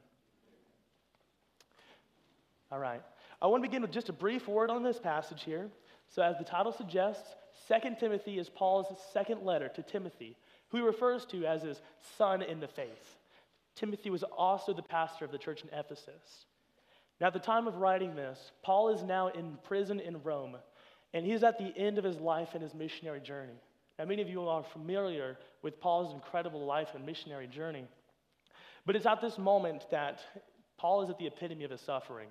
All 2.72 2.80
right. 2.80 3.02
I 3.42 3.48
want 3.48 3.64
to 3.64 3.70
begin 3.70 3.82
with 3.82 3.92
just 3.92 4.10
a 4.10 4.14
brief 4.14 4.48
word 4.48 4.70
on 4.70 4.84
this 4.84 5.00
passage 5.00 5.44
here. 5.44 5.70
So, 6.10 6.22
as 6.22 6.38
the 6.38 6.44
title 6.44 6.72
suggests, 6.72 7.36
2 7.68 7.96
Timothy 8.00 8.40
is 8.40 8.50
Paul's 8.50 8.88
second 9.14 9.44
letter 9.44 9.70
to 9.70 9.84
Timothy, 9.84 10.36
who 10.70 10.78
he 10.78 10.84
refers 10.84 11.26
to 11.26 11.46
as 11.46 11.64
his 11.64 11.82
son 12.18 12.42
in 12.42 12.60
the 12.60 12.68
faith. 12.68 13.18
Timothy 13.76 14.10
was 14.10 14.24
also 14.24 14.74
the 14.74 14.82
pastor 14.82 15.26
of 15.26 15.32
the 15.32 15.38
church 15.38 15.64
in 15.64 15.70
Ephesus. 15.78 16.46
Now, 17.20 17.28
at 17.28 17.34
the 17.34 17.40
time 17.40 17.68
of 17.68 17.78
writing 17.78 18.16
this, 18.16 18.52
Paul 18.64 18.90
is 18.90 19.04
now 19.04 19.28
in 19.28 19.58
prison 19.64 20.00
in 20.00 20.24
Rome, 20.24 20.58
and 21.14 21.26
he's 21.26 21.44
at 21.44 21.58
the 21.58 21.74
end 21.78 21.98
of 21.98 22.04
his 22.04 22.20
life 22.20 22.50
and 22.54 22.64
his 22.64 22.74
missionary 22.74 23.20
journey. 23.20 23.60
Now, 23.98 24.06
many 24.06 24.22
of 24.22 24.30
you 24.30 24.48
are 24.48 24.64
familiar 24.64 25.38
with 25.62 25.82
Paul's 25.82 26.14
incredible 26.14 26.66
life 26.66 26.90
and 26.96 27.06
missionary 27.06 27.48
journey, 27.48 27.86
but 28.86 28.96
it's 28.96 29.06
at 29.06 29.22
this 29.22 29.38
moment 29.38 29.86
that 29.92 30.20
Paul 30.78 31.02
is 31.02 31.10
at 31.10 31.18
the 31.18 31.28
epitome 31.28 31.66
of 31.66 31.72
his 31.72 31.82
suffering. 31.82 32.30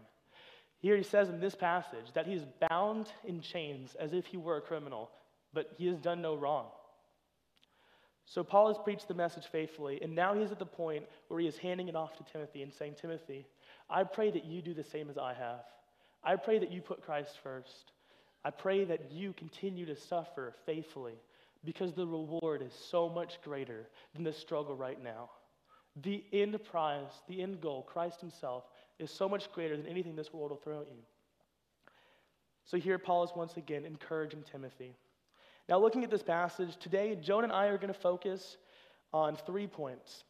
Here 0.78 0.96
he 0.96 1.02
says 1.02 1.28
in 1.28 1.40
this 1.40 1.54
passage 1.54 2.12
that 2.14 2.26
he 2.26 2.34
is 2.34 2.44
bound 2.68 3.08
in 3.24 3.40
chains 3.40 3.96
as 3.98 4.12
if 4.12 4.26
he 4.26 4.36
were 4.36 4.56
a 4.56 4.62
criminal, 4.62 5.10
but 5.52 5.72
he 5.76 5.86
has 5.86 5.98
done 5.98 6.22
no 6.22 6.34
wrong. 6.34 6.66
So 8.26 8.44
Paul 8.44 8.68
has 8.68 8.78
preached 8.78 9.08
the 9.08 9.14
message 9.14 9.46
faithfully, 9.50 10.00
and 10.02 10.14
now 10.14 10.34
he's 10.34 10.52
at 10.52 10.58
the 10.58 10.66
point 10.66 11.04
where 11.28 11.40
he 11.40 11.46
is 11.46 11.56
handing 11.56 11.88
it 11.88 11.96
off 11.96 12.16
to 12.18 12.32
Timothy 12.32 12.62
and 12.62 12.72
saying, 12.72 12.96
Timothy, 13.00 13.46
I 13.88 14.04
pray 14.04 14.30
that 14.30 14.44
you 14.44 14.60
do 14.60 14.74
the 14.74 14.84
same 14.84 15.08
as 15.08 15.16
I 15.16 15.32
have. 15.32 15.64
I 16.22 16.36
pray 16.36 16.58
that 16.58 16.70
you 16.70 16.82
put 16.82 17.04
Christ 17.04 17.38
first. 17.42 17.92
I 18.44 18.50
pray 18.50 18.84
that 18.84 19.10
you 19.10 19.32
continue 19.32 19.86
to 19.86 19.96
suffer 19.96 20.54
faithfully 20.66 21.14
because 21.64 21.94
the 21.94 22.06
reward 22.06 22.62
is 22.62 22.72
so 22.90 23.08
much 23.08 23.40
greater 23.42 23.88
than 24.14 24.24
the 24.24 24.32
struggle 24.32 24.76
right 24.76 25.02
now. 25.02 25.30
The 26.02 26.22
end 26.32 26.58
prize, 26.70 27.10
the 27.28 27.42
end 27.42 27.60
goal, 27.60 27.82
Christ 27.82 28.20
Himself, 28.20 28.64
is 28.98 29.10
so 29.10 29.28
much 29.28 29.50
greater 29.52 29.76
than 29.76 29.86
anything 29.86 30.16
this 30.16 30.32
world 30.32 30.50
will 30.50 30.56
throw 30.56 30.80
at 30.80 30.88
you. 30.88 31.02
So 32.64 32.76
here 32.76 32.98
Paul 32.98 33.24
is 33.24 33.30
once 33.34 33.56
again 33.56 33.84
encouraging 33.84 34.42
Timothy. 34.42 34.94
Now, 35.68 35.78
looking 35.78 36.04
at 36.04 36.10
this 36.10 36.22
passage, 36.22 36.76
today, 36.78 37.16
Jonah 37.20 37.44
and 37.44 37.52
I 37.52 37.66
are 37.66 37.76
going 37.76 37.92
to 37.92 37.98
focus 37.98 38.56
on 39.12 39.36
three 39.36 39.66
points. 39.66 40.24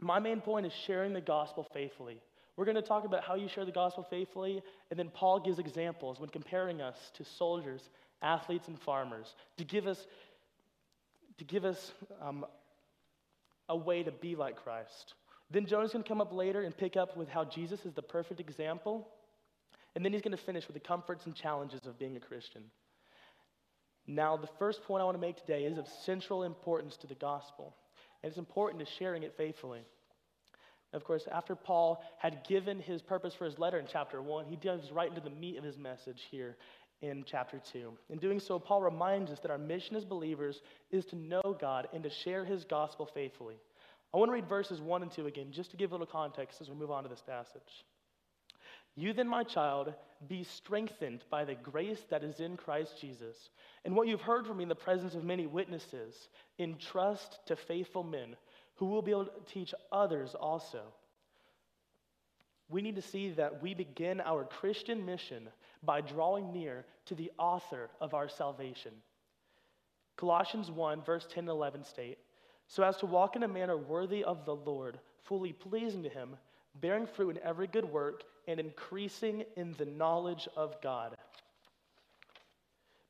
My 0.00 0.18
main 0.18 0.40
point 0.40 0.66
is 0.66 0.72
sharing 0.72 1.12
the 1.12 1.20
gospel 1.20 1.66
faithfully. 1.72 2.20
We're 2.56 2.64
going 2.64 2.76
to 2.76 2.82
talk 2.82 3.04
about 3.04 3.24
how 3.24 3.34
you 3.34 3.48
share 3.48 3.64
the 3.64 3.72
gospel 3.72 4.06
faithfully, 4.08 4.62
and 4.90 4.98
then 4.98 5.08
Paul 5.08 5.40
gives 5.40 5.58
examples 5.58 6.20
when 6.20 6.28
comparing 6.28 6.80
us 6.80 6.96
to 7.14 7.24
soldiers, 7.24 7.90
athletes, 8.22 8.68
and 8.68 8.78
farmers 8.78 9.34
to 9.56 9.64
give 9.64 9.86
us, 9.86 10.06
to 11.38 11.44
give 11.44 11.64
us 11.64 11.92
um, 12.22 12.46
a 13.68 13.76
way 13.76 14.02
to 14.02 14.12
be 14.12 14.36
like 14.36 14.56
Christ. 14.56 15.14
Then 15.54 15.66
Jonah's 15.66 15.92
going 15.92 16.02
to 16.02 16.08
come 16.08 16.20
up 16.20 16.32
later 16.32 16.62
and 16.62 16.76
pick 16.76 16.96
up 16.96 17.16
with 17.16 17.28
how 17.28 17.44
Jesus 17.44 17.86
is 17.86 17.92
the 17.94 18.02
perfect 18.02 18.40
example. 18.40 19.06
And 19.94 20.04
then 20.04 20.12
he's 20.12 20.20
going 20.20 20.36
to 20.36 20.42
finish 20.42 20.66
with 20.66 20.74
the 20.74 20.80
comforts 20.80 21.26
and 21.26 21.34
challenges 21.34 21.86
of 21.86 21.96
being 21.96 22.16
a 22.16 22.20
Christian. 22.20 22.62
Now, 24.08 24.36
the 24.36 24.48
first 24.58 24.82
point 24.82 25.00
I 25.00 25.04
want 25.04 25.16
to 25.16 25.20
make 25.20 25.36
today 25.36 25.62
is 25.64 25.78
of 25.78 25.86
central 26.04 26.42
importance 26.42 26.96
to 26.96 27.06
the 27.06 27.14
gospel, 27.14 27.72
and 28.22 28.28
it's 28.28 28.38
important 28.38 28.84
to 28.84 28.92
sharing 28.98 29.22
it 29.22 29.32
faithfully. 29.36 29.82
Of 30.92 31.04
course, 31.04 31.28
after 31.30 31.54
Paul 31.54 32.02
had 32.18 32.44
given 32.48 32.80
his 32.80 33.00
purpose 33.00 33.32
for 33.32 33.44
his 33.44 33.56
letter 33.56 33.78
in 33.78 33.86
chapter 33.90 34.20
1, 34.20 34.46
he 34.46 34.56
dives 34.56 34.90
right 34.90 35.08
into 35.08 35.20
the 35.20 35.30
meat 35.30 35.56
of 35.56 35.62
his 35.62 35.78
message 35.78 36.22
here 36.32 36.56
in 37.00 37.24
chapter 37.24 37.60
2. 37.72 37.92
In 38.10 38.18
doing 38.18 38.40
so, 38.40 38.58
Paul 38.58 38.82
reminds 38.82 39.30
us 39.30 39.38
that 39.40 39.52
our 39.52 39.58
mission 39.58 39.94
as 39.94 40.04
believers 40.04 40.62
is 40.90 41.04
to 41.06 41.16
know 41.16 41.56
God 41.60 41.86
and 41.92 42.02
to 42.02 42.10
share 42.10 42.44
his 42.44 42.64
gospel 42.64 43.08
faithfully. 43.14 43.56
I 44.14 44.16
want 44.16 44.28
to 44.28 44.32
read 44.34 44.48
verses 44.48 44.80
1 44.80 45.02
and 45.02 45.10
2 45.10 45.26
again, 45.26 45.48
just 45.50 45.72
to 45.72 45.76
give 45.76 45.90
a 45.90 45.94
little 45.94 46.06
context 46.06 46.60
as 46.60 46.70
we 46.70 46.76
move 46.76 46.92
on 46.92 47.02
to 47.02 47.08
this 47.08 47.22
passage. 47.26 47.84
You 48.94 49.12
then, 49.12 49.26
my 49.26 49.42
child, 49.42 49.92
be 50.28 50.44
strengthened 50.44 51.24
by 51.30 51.44
the 51.44 51.56
grace 51.56 52.04
that 52.10 52.22
is 52.22 52.38
in 52.38 52.56
Christ 52.56 53.00
Jesus. 53.00 53.50
And 53.84 53.96
what 53.96 54.06
you've 54.06 54.20
heard 54.20 54.46
from 54.46 54.58
me 54.58 54.62
in 54.62 54.68
the 54.68 54.76
presence 54.76 55.16
of 55.16 55.24
many 55.24 55.48
witnesses, 55.48 56.28
entrust 56.60 57.40
to 57.46 57.56
faithful 57.56 58.04
men 58.04 58.36
who 58.76 58.86
will 58.86 59.02
be 59.02 59.10
able 59.10 59.24
to 59.24 59.52
teach 59.52 59.74
others 59.90 60.36
also. 60.36 60.82
We 62.68 62.82
need 62.82 62.94
to 62.94 63.02
see 63.02 63.30
that 63.30 63.60
we 63.60 63.74
begin 63.74 64.20
our 64.20 64.44
Christian 64.44 65.04
mission 65.04 65.48
by 65.82 66.00
drawing 66.00 66.52
near 66.52 66.84
to 67.06 67.16
the 67.16 67.32
author 67.36 67.90
of 68.00 68.14
our 68.14 68.28
salvation. 68.28 68.92
Colossians 70.16 70.70
1, 70.70 71.02
verse 71.02 71.26
10 71.28 71.40
and 71.42 71.48
11 71.48 71.82
state, 71.82 72.18
So 72.66 72.82
as 72.82 72.96
to 72.98 73.06
walk 73.06 73.36
in 73.36 73.42
a 73.42 73.48
manner 73.48 73.76
worthy 73.76 74.24
of 74.24 74.44
the 74.44 74.54
Lord, 74.54 74.98
fully 75.22 75.52
pleasing 75.52 76.02
to 76.02 76.08
him, 76.08 76.36
bearing 76.80 77.06
fruit 77.06 77.36
in 77.36 77.42
every 77.42 77.66
good 77.66 77.84
work, 77.84 78.24
and 78.46 78.58
increasing 78.60 79.44
in 79.56 79.74
the 79.78 79.86
knowledge 79.86 80.48
of 80.56 80.80
God. 80.82 81.16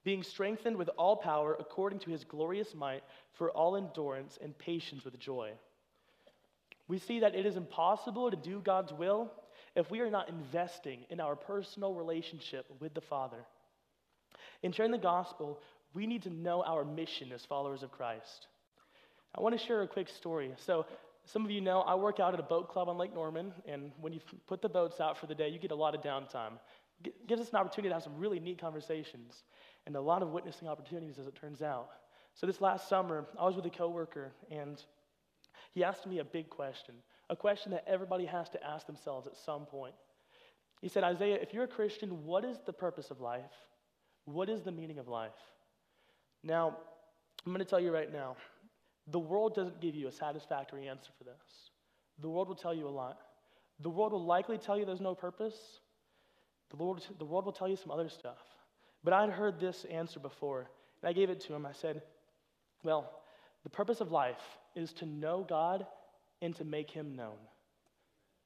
Being 0.04 0.22
strengthened 0.22 0.76
with 0.76 0.90
all 0.98 1.16
power 1.16 1.56
according 1.58 1.98
to 2.00 2.10
his 2.10 2.24
glorious 2.24 2.74
might 2.74 3.02
for 3.32 3.50
all 3.50 3.76
endurance 3.76 4.38
and 4.42 4.56
patience 4.58 5.04
with 5.04 5.18
joy. 5.18 5.52
We 6.88 6.98
see 6.98 7.20
that 7.20 7.34
it 7.34 7.46
is 7.46 7.56
impossible 7.56 8.30
to 8.30 8.36
do 8.36 8.60
God's 8.60 8.92
will 8.92 9.32
if 9.74 9.90
we 9.90 10.00
are 10.00 10.10
not 10.10 10.28
investing 10.28 11.00
in 11.08 11.20
our 11.20 11.34
personal 11.34 11.94
relationship 11.94 12.66
with 12.80 12.92
the 12.92 13.00
Father. 13.00 13.46
In 14.62 14.72
sharing 14.72 14.92
the 14.92 14.98
gospel, 14.98 15.58
we 15.94 16.06
need 16.06 16.22
to 16.24 16.30
know 16.30 16.62
our 16.62 16.84
mission 16.84 17.32
as 17.32 17.44
followers 17.44 17.82
of 17.82 17.90
Christ. 17.90 18.46
I 19.36 19.40
want 19.40 19.58
to 19.58 19.64
share 19.64 19.82
a 19.82 19.88
quick 19.88 20.08
story. 20.08 20.52
So, 20.56 20.86
some 21.26 21.44
of 21.44 21.50
you 21.50 21.60
know 21.60 21.80
I 21.80 21.94
work 21.94 22.20
out 22.20 22.34
at 22.34 22.40
a 22.40 22.44
boat 22.44 22.68
club 22.68 22.88
on 22.88 22.98
Lake 22.98 23.14
Norman, 23.14 23.52
and 23.66 23.90
when 24.00 24.12
you 24.12 24.20
put 24.46 24.60
the 24.60 24.68
boats 24.68 25.00
out 25.00 25.16
for 25.18 25.26
the 25.26 25.34
day, 25.34 25.48
you 25.48 25.58
get 25.58 25.70
a 25.70 25.74
lot 25.74 25.94
of 25.94 26.02
downtime. 26.02 26.52
It 27.02 27.26
gives 27.26 27.40
us 27.40 27.48
an 27.50 27.56
opportunity 27.56 27.88
to 27.88 27.94
have 27.94 28.02
some 28.02 28.16
really 28.18 28.38
neat 28.38 28.60
conversations 28.60 29.42
and 29.86 29.96
a 29.96 30.00
lot 30.00 30.22
of 30.22 30.30
witnessing 30.30 30.68
opportunities, 30.68 31.18
as 31.18 31.26
it 31.26 31.34
turns 31.34 31.62
out. 31.62 31.88
So, 32.34 32.46
this 32.46 32.60
last 32.60 32.88
summer, 32.88 33.26
I 33.38 33.44
was 33.44 33.56
with 33.56 33.66
a 33.66 33.70
coworker, 33.70 34.32
and 34.50 34.80
he 35.72 35.82
asked 35.82 36.06
me 36.06 36.20
a 36.20 36.24
big 36.24 36.48
question, 36.48 36.94
a 37.28 37.36
question 37.36 37.72
that 37.72 37.84
everybody 37.88 38.26
has 38.26 38.48
to 38.50 38.64
ask 38.64 38.86
themselves 38.86 39.26
at 39.26 39.36
some 39.36 39.66
point. 39.66 39.94
He 40.80 40.88
said, 40.88 41.02
Isaiah, 41.02 41.38
if 41.40 41.54
you're 41.54 41.64
a 41.64 41.68
Christian, 41.68 42.24
what 42.24 42.44
is 42.44 42.58
the 42.66 42.72
purpose 42.72 43.10
of 43.10 43.20
life? 43.20 43.50
What 44.26 44.48
is 44.48 44.62
the 44.62 44.72
meaning 44.72 44.98
of 44.98 45.08
life? 45.08 45.32
Now, 46.42 46.76
I'm 47.44 47.52
going 47.52 47.58
to 47.58 47.64
tell 47.64 47.80
you 47.80 47.92
right 47.92 48.12
now, 48.12 48.36
the 49.08 49.18
world 49.18 49.54
doesn't 49.54 49.80
give 49.80 49.94
you 49.94 50.08
a 50.08 50.12
satisfactory 50.12 50.88
answer 50.88 51.10
for 51.18 51.24
this. 51.24 51.70
The 52.20 52.28
world 52.28 52.48
will 52.48 52.54
tell 52.54 52.74
you 52.74 52.88
a 52.88 52.90
lot. 52.90 53.18
The 53.80 53.90
world 53.90 54.12
will 54.12 54.24
likely 54.24 54.58
tell 54.58 54.78
you 54.78 54.84
there's 54.84 55.00
no 55.00 55.14
purpose. 55.14 55.56
The 56.70 56.76
world, 56.76 57.06
the 57.18 57.24
world 57.24 57.44
will 57.44 57.52
tell 57.52 57.68
you 57.68 57.76
some 57.76 57.90
other 57.90 58.08
stuff. 58.08 58.38
But 59.02 59.12
I'd 59.12 59.30
heard 59.30 59.60
this 59.60 59.84
answer 59.90 60.18
before, 60.18 60.68
and 61.02 61.08
I 61.08 61.12
gave 61.12 61.28
it 61.28 61.40
to 61.40 61.54
him. 61.54 61.66
I 61.66 61.72
said, 61.72 62.02
Well, 62.82 63.10
the 63.64 63.70
purpose 63.70 64.00
of 64.00 64.10
life 64.10 64.40
is 64.74 64.92
to 64.94 65.06
know 65.06 65.44
God 65.46 65.86
and 66.40 66.54
to 66.56 66.64
make 66.64 66.90
him 66.90 67.14
known. 67.14 67.36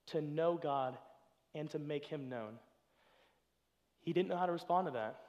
To 0.08 0.20
know 0.20 0.58
God 0.60 0.96
and 1.54 1.70
to 1.70 1.78
make 1.78 2.04
him 2.04 2.28
known. 2.28 2.58
He 4.00 4.12
didn't 4.12 4.28
know 4.28 4.36
how 4.36 4.46
to 4.46 4.52
respond 4.52 4.86
to 4.86 4.92
that. 4.92 5.20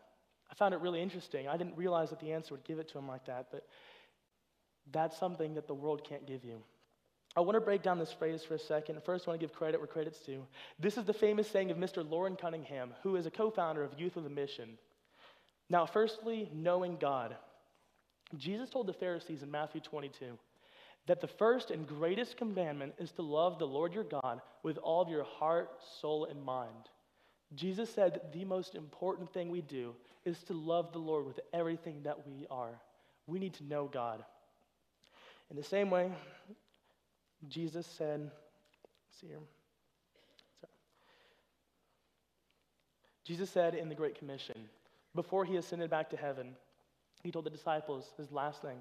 I 0.49 0.55
found 0.55 0.73
it 0.73 0.79
really 0.79 1.01
interesting. 1.01 1.47
I 1.47 1.57
didn't 1.57 1.77
realize 1.77 2.09
that 2.09 2.19
the 2.19 2.31
answer 2.31 2.53
would 2.53 2.63
give 2.63 2.79
it 2.79 2.87
to 2.89 2.97
him 2.97 3.07
like 3.07 3.25
that, 3.25 3.47
but 3.51 3.67
that's 4.91 5.17
something 5.17 5.53
that 5.55 5.67
the 5.67 5.73
world 5.73 6.03
can't 6.03 6.25
give 6.25 6.43
you. 6.43 6.61
I 7.35 7.41
want 7.41 7.55
to 7.55 7.61
break 7.61 7.83
down 7.83 7.99
this 7.99 8.11
phrase 8.11 8.43
for 8.43 8.55
a 8.55 8.59
second. 8.59 9.01
First, 9.03 9.27
I 9.27 9.31
want 9.31 9.39
to 9.39 9.47
give 9.47 9.55
credit 9.55 9.79
where 9.79 9.87
credit's 9.87 10.19
due. 10.19 10.45
This 10.79 10.97
is 10.97 11.05
the 11.05 11.13
famous 11.13 11.49
saying 11.49 11.69
of 11.69 11.77
Mr. 11.77 12.07
Loren 12.07 12.35
Cunningham, 12.35 12.93
who 13.03 13.15
is 13.15 13.25
a 13.25 13.31
co 13.31 13.51
founder 13.51 13.83
of 13.83 13.99
Youth 13.99 14.15
with 14.15 14.25
a 14.25 14.29
Mission. 14.29 14.77
Now, 15.69 15.85
firstly, 15.85 16.49
knowing 16.53 16.97
God. 16.97 17.35
Jesus 18.37 18.69
told 18.69 18.87
the 18.87 18.93
Pharisees 18.93 19.43
in 19.43 19.51
Matthew 19.51 19.81
22 19.81 20.37
that 21.07 21.21
the 21.21 21.27
first 21.27 21.71
and 21.71 21.87
greatest 21.87 22.37
commandment 22.37 22.93
is 22.99 23.11
to 23.13 23.21
love 23.21 23.57
the 23.57 23.67
Lord 23.67 23.93
your 23.93 24.03
God 24.03 24.41
with 24.63 24.77
all 24.77 25.01
of 25.01 25.09
your 25.09 25.23
heart, 25.23 25.71
soul, 26.01 26.25
and 26.25 26.43
mind. 26.43 26.89
Jesus 27.55 27.91
said 27.91 28.21
the 28.33 28.45
most 28.45 28.75
important 28.75 29.31
thing 29.33 29.49
we 29.49 29.61
do 29.61 29.95
is 30.25 30.43
to 30.43 30.53
love 30.53 30.91
the 30.91 30.99
Lord 30.99 31.25
with 31.25 31.39
everything 31.53 32.03
that 32.03 32.27
we 32.27 32.45
are. 32.51 32.79
We 33.25 33.39
need 33.39 33.53
to 33.55 33.63
know 33.63 33.89
God. 33.91 34.23
In 35.49 35.57
the 35.57 35.63
same 35.63 35.89
way, 35.89 36.11
Jesus 37.47 37.87
said, 37.87 38.29
see 39.19 39.27
here. 39.27 39.39
Sorry. 40.59 40.73
Jesus 43.23 43.49
said 43.49 43.75
in 43.75 43.89
the 43.89 43.95
Great 43.95 44.17
Commission, 44.17 44.69
before 45.15 45.45
he 45.45 45.55
ascended 45.55 45.89
back 45.89 46.09
to 46.11 46.17
heaven, 46.17 46.55
he 47.23 47.31
told 47.31 47.45
the 47.45 47.49
disciples 47.49 48.13
his 48.17 48.31
last 48.31 48.61
thing. 48.61 48.77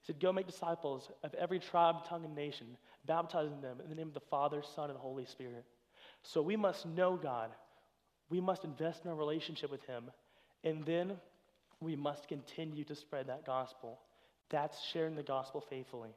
He 0.00 0.06
said, 0.06 0.20
Go 0.20 0.32
make 0.32 0.46
disciples 0.46 1.10
of 1.22 1.34
every 1.34 1.58
tribe, 1.58 2.04
tongue, 2.06 2.24
and 2.24 2.34
nation, 2.34 2.76
baptizing 3.06 3.60
them 3.60 3.80
in 3.82 3.90
the 3.90 3.96
name 3.96 4.08
of 4.08 4.14
the 4.14 4.20
Father, 4.20 4.62
Son, 4.74 4.90
and 4.90 4.98
Holy 4.98 5.26
Spirit. 5.26 5.64
So 6.22 6.40
we 6.40 6.56
must 6.56 6.86
know 6.86 7.16
God. 7.16 7.50
We 8.30 8.40
must 8.40 8.64
invest 8.64 9.04
in 9.04 9.10
our 9.10 9.16
relationship 9.16 9.70
with 9.70 9.84
Him. 9.84 10.10
And 10.64 10.84
then 10.84 11.12
we 11.80 11.96
must 11.96 12.28
continue 12.28 12.84
to 12.84 12.94
spread 12.94 13.28
that 13.28 13.44
gospel. 13.44 13.98
That's 14.50 14.82
sharing 14.82 15.16
the 15.16 15.22
gospel 15.22 15.60
faithfully. 15.60 16.10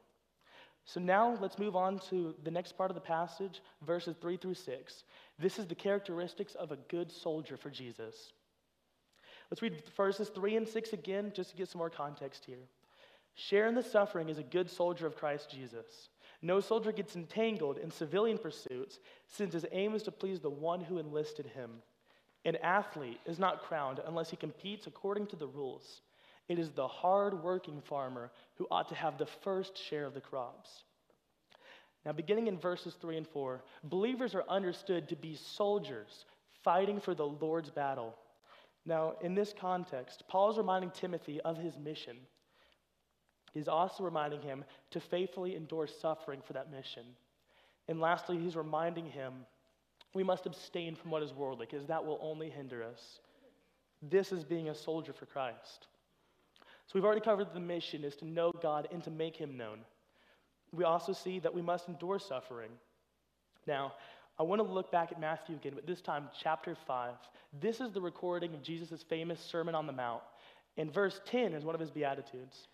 So 0.84 1.00
now 1.00 1.36
let's 1.40 1.58
move 1.58 1.76
on 1.76 1.98
to 2.10 2.34
the 2.42 2.50
next 2.50 2.76
part 2.76 2.90
of 2.90 2.94
the 2.94 3.00
passage, 3.00 3.62
verses 3.86 4.16
3 4.20 4.36
through 4.36 4.54
6. 4.54 5.04
This 5.38 5.58
is 5.58 5.66
the 5.66 5.74
characteristics 5.74 6.54
of 6.54 6.72
a 6.72 6.78
good 6.88 7.12
soldier 7.12 7.56
for 7.56 7.70
Jesus. 7.70 8.32
Let's 9.50 9.62
read 9.62 9.82
verses 9.96 10.28
3 10.28 10.56
and 10.56 10.68
6 10.68 10.92
again 10.92 11.32
just 11.34 11.50
to 11.50 11.56
get 11.56 11.68
some 11.68 11.80
more 11.80 11.90
context 11.90 12.44
here. 12.44 12.68
Sharing 13.34 13.74
the 13.74 13.82
suffering 13.82 14.28
is 14.28 14.38
a 14.38 14.42
good 14.42 14.70
soldier 14.70 15.06
of 15.06 15.16
Christ 15.16 15.50
Jesus. 15.50 16.08
No 16.42 16.60
soldier 16.60 16.92
gets 16.92 17.16
entangled 17.16 17.78
in 17.78 17.90
civilian 17.90 18.38
pursuits 18.38 18.98
since 19.26 19.52
his 19.52 19.66
aim 19.72 19.94
is 19.94 20.02
to 20.04 20.10
please 20.10 20.40
the 20.40 20.50
one 20.50 20.80
who 20.80 20.98
enlisted 20.98 21.46
him. 21.46 21.82
An 22.44 22.56
athlete 22.56 23.20
is 23.26 23.38
not 23.38 23.62
crowned 23.62 24.00
unless 24.06 24.30
he 24.30 24.36
competes 24.36 24.86
according 24.86 25.26
to 25.28 25.36
the 25.36 25.46
rules. 25.46 26.00
It 26.50 26.58
is 26.58 26.72
the 26.72 26.88
hard 26.88 27.44
working 27.44 27.80
farmer 27.80 28.32
who 28.56 28.66
ought 28.72 28.88
to 28.88 28.96
have 28.96 29.16
the 29.16 29.26
first 29.26 29.78
share 29.78 30.04
of 30.04 30.14
the 30.14 30.20
crops. 30.20 30.82
Now, 32.04 32.10
beginning 32.10 32.48
in 32.48 32.58
verses 32.58 32.96
3 33.00 33.18
and 33.18 33.28
4, 33.28 33.62
believers 33.84 34.34
are 34.34 34.42
understood 34.48 35.08
to 35.08 35.14
be 35.14 35.36
soldiers 35.36 36.24
fighting 36.64 36.98
for 36.98 37.14
the 37.14 37.24
Lord's 37.26 37.70
battle. 37.70 38.16
Now, 38.84 39.14
in 39.20 39.36
this 39.36 39.54
context, 39.56 40.24
Paul 40.26 40.50
is 40.50 40.58
reminding 40.58 40.90
Timothy 40.90 41.40
of 41.42 41.56
his 41.56 41.78
mission. 41.78 42.16
He's 43.54 43.68
also 43.68 44.02
reminding 44.02 44.42
him 44.42 44.64
to 44.90 44.98
faithfully 44.98 45.54
endure 45.54 45.86
suffering 45.86 46.40
for 46.44 46.54
that 46.54 46.72
mission. 46.72 47.04
And 47.86 48.00
lastly, 48.00 48.38
he's 48.38 48.56
reminding 48.56 49.06
him 49.06 49.34
we 50.14 50.24
must 50.24 50.46
abstain 50.46 50.96
from 50.96 51.12
what 51.12 51.22
is 51.22 51.32
worldly, 51.32 51.68
because 51.70 51.86
that 51.86 52.04
will 52.04 52.18
only 52.20 52.50
hinder 52.50 52.82
us. 52.82 53.20
This 54.02 54.32
is 54.32 54.42
being 54.42 54.68
a 54.68 54.74
soldier 54.74 55.12
for 55.12 55.26
Christ. 55.26 55.86
So 56.90 56.98
we've 56.98 57.04
already 57.04 57.20
covered 57.20 57.54
the 57.54 57.60
mission 57.60 58.02
is 58.02 58.16
to 58.16 58.24
know 58.24 58.50
God 58.60 58.88
and 58.90 59.00
to 59.04 59.12
make 59.12 59.36
him 59.36 59.56
known. 59.56 59.78
We 60.72 60.82
also 60.82 61.12
see 61.12 61.38
that 61.38 61.54
we 61.54 61.62
must 61.62 61.86
endure 61.86 62.18
suffering. 62.18 62.72
Now, 63.64 63.92
I 64.40 64.42
want 64.42 64.60
to 64.60 64.66
look 64.66 64.90
back 64.90 65.12
at 65.12 65.20
Matthew 65.20 65.54
again, 65.54 65.74
but 65.76 65.86
this 65.86 66.00
time, 66.00 66.24
chapter 66.42 66.76
5. 66.88 67.14
This 67.60 67.80
is 67.80 67.92
the 67.92 68.00
recording 68.00 68.54
of 68.54 68.64
Jesus' 68.64 69.04
famous 69.04 69.38
Sermon 69.38 69.76
on 69.76 69.86
the 69.86 69.92
Mount. 69.92 70.22
And 70.78 70.92
verse 70.92 71.20
10 71.26 71.52
is 71.52 71.64
one 71.64 71.76
of 71.76 71.80
his 71.80 71.92
Beatitudes. 71.92 72.66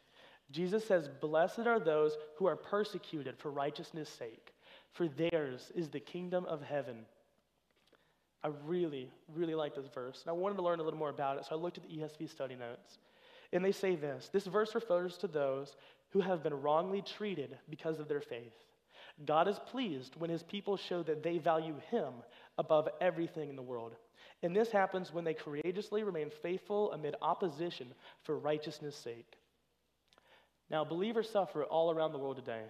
Jesus 0.50 0.86
says, 0.86 1.10
Blessed 1.20 1.66
are 1.66 1.78
those 1.78 2.16
who 2.38 2.46
are 2.46 2.56
persecuted 2.56 3.36
for 3.36 3.50
righteousness' 3.50 4.08
sake, 4.08 4.54
for 4.92 5.08
theirs 5.08 5.70
is 5.74 5.90
the 5.90 6.00
kingdom 6.00 6.46
of 6.46 6.62
heaven. 6.62 7.04
I 8.42 8.48
really, 8.64 9.10
really 9.34 9.54
like 9.54 9.74
this 9.74 9.88
verse. 9.94 10.22
And 10.22 10.30
I 10.30 10.32
wanted 10.32 10.56
to 10.56 10.62
learn 10.62 10.80
a 10.80 10.82
little 10.82 10.98
more 10.98 11.10
about 11.10 11.36
it, 11.36 11.44
so 11.44 11.54
I 11.54 11.58
looked 11.58 11.76
at 11.76 11.84
the 11.84 11.98
ESV 11.98 12.30
study 12.30 12.54
notes. 12.54 12.96
And 13.52 13.64
they 13.64 13.72
say 13.72 13.96
this 13.96 14.28
this 14.32 14.46
verse 14.46 14.74
refers 14.74 15.16
to 15.18 15.28
those 15.28 15.76
who 16.10 16.20
have 16.20 16.42
been 16.42 16.62
wrongly 16.62 17.02
treated 17.02 17.58
because 17.68 17.98
of 17.98 18.08
their 18.08 18.20
faith. 18.20 18.54
God 19.24 19.48
is 19.48 19.58
pleased 19.70 20.14
when 20.16 20.30
his 20.30 20.42
people 20.42 20.76
show 20.76 21.02
that 21.02 21.22
they 21.22 21.38
value 21.38 21.76
him 21.90 22.12
above 22.58 22.88
everything 23.00 23.48
in 23.48 23.56
the 23.56 23.62
world. 23.62 23.94
And 24.42 24.54
this 24.54 24.70
happens 24.70 25.12
when 25.12 25.24
they 25.24 25.34
courageously 25.34 26.02
remain 26.02 26.30
faithful 26.42 26.92
amid 26.92 27.14
opposition 27.22 27.88
for 28.22 28.38
righteousness' 28.38 28.96
sake. 28.96 29.38
Now, 30.70 30.84
believers 30.84 31.30
suffer 31.30 31.64
all 31.64 31.90
around 31.90 32.12
the 32.12 32.18
world 32.18 32.36
today. 32.36 32.62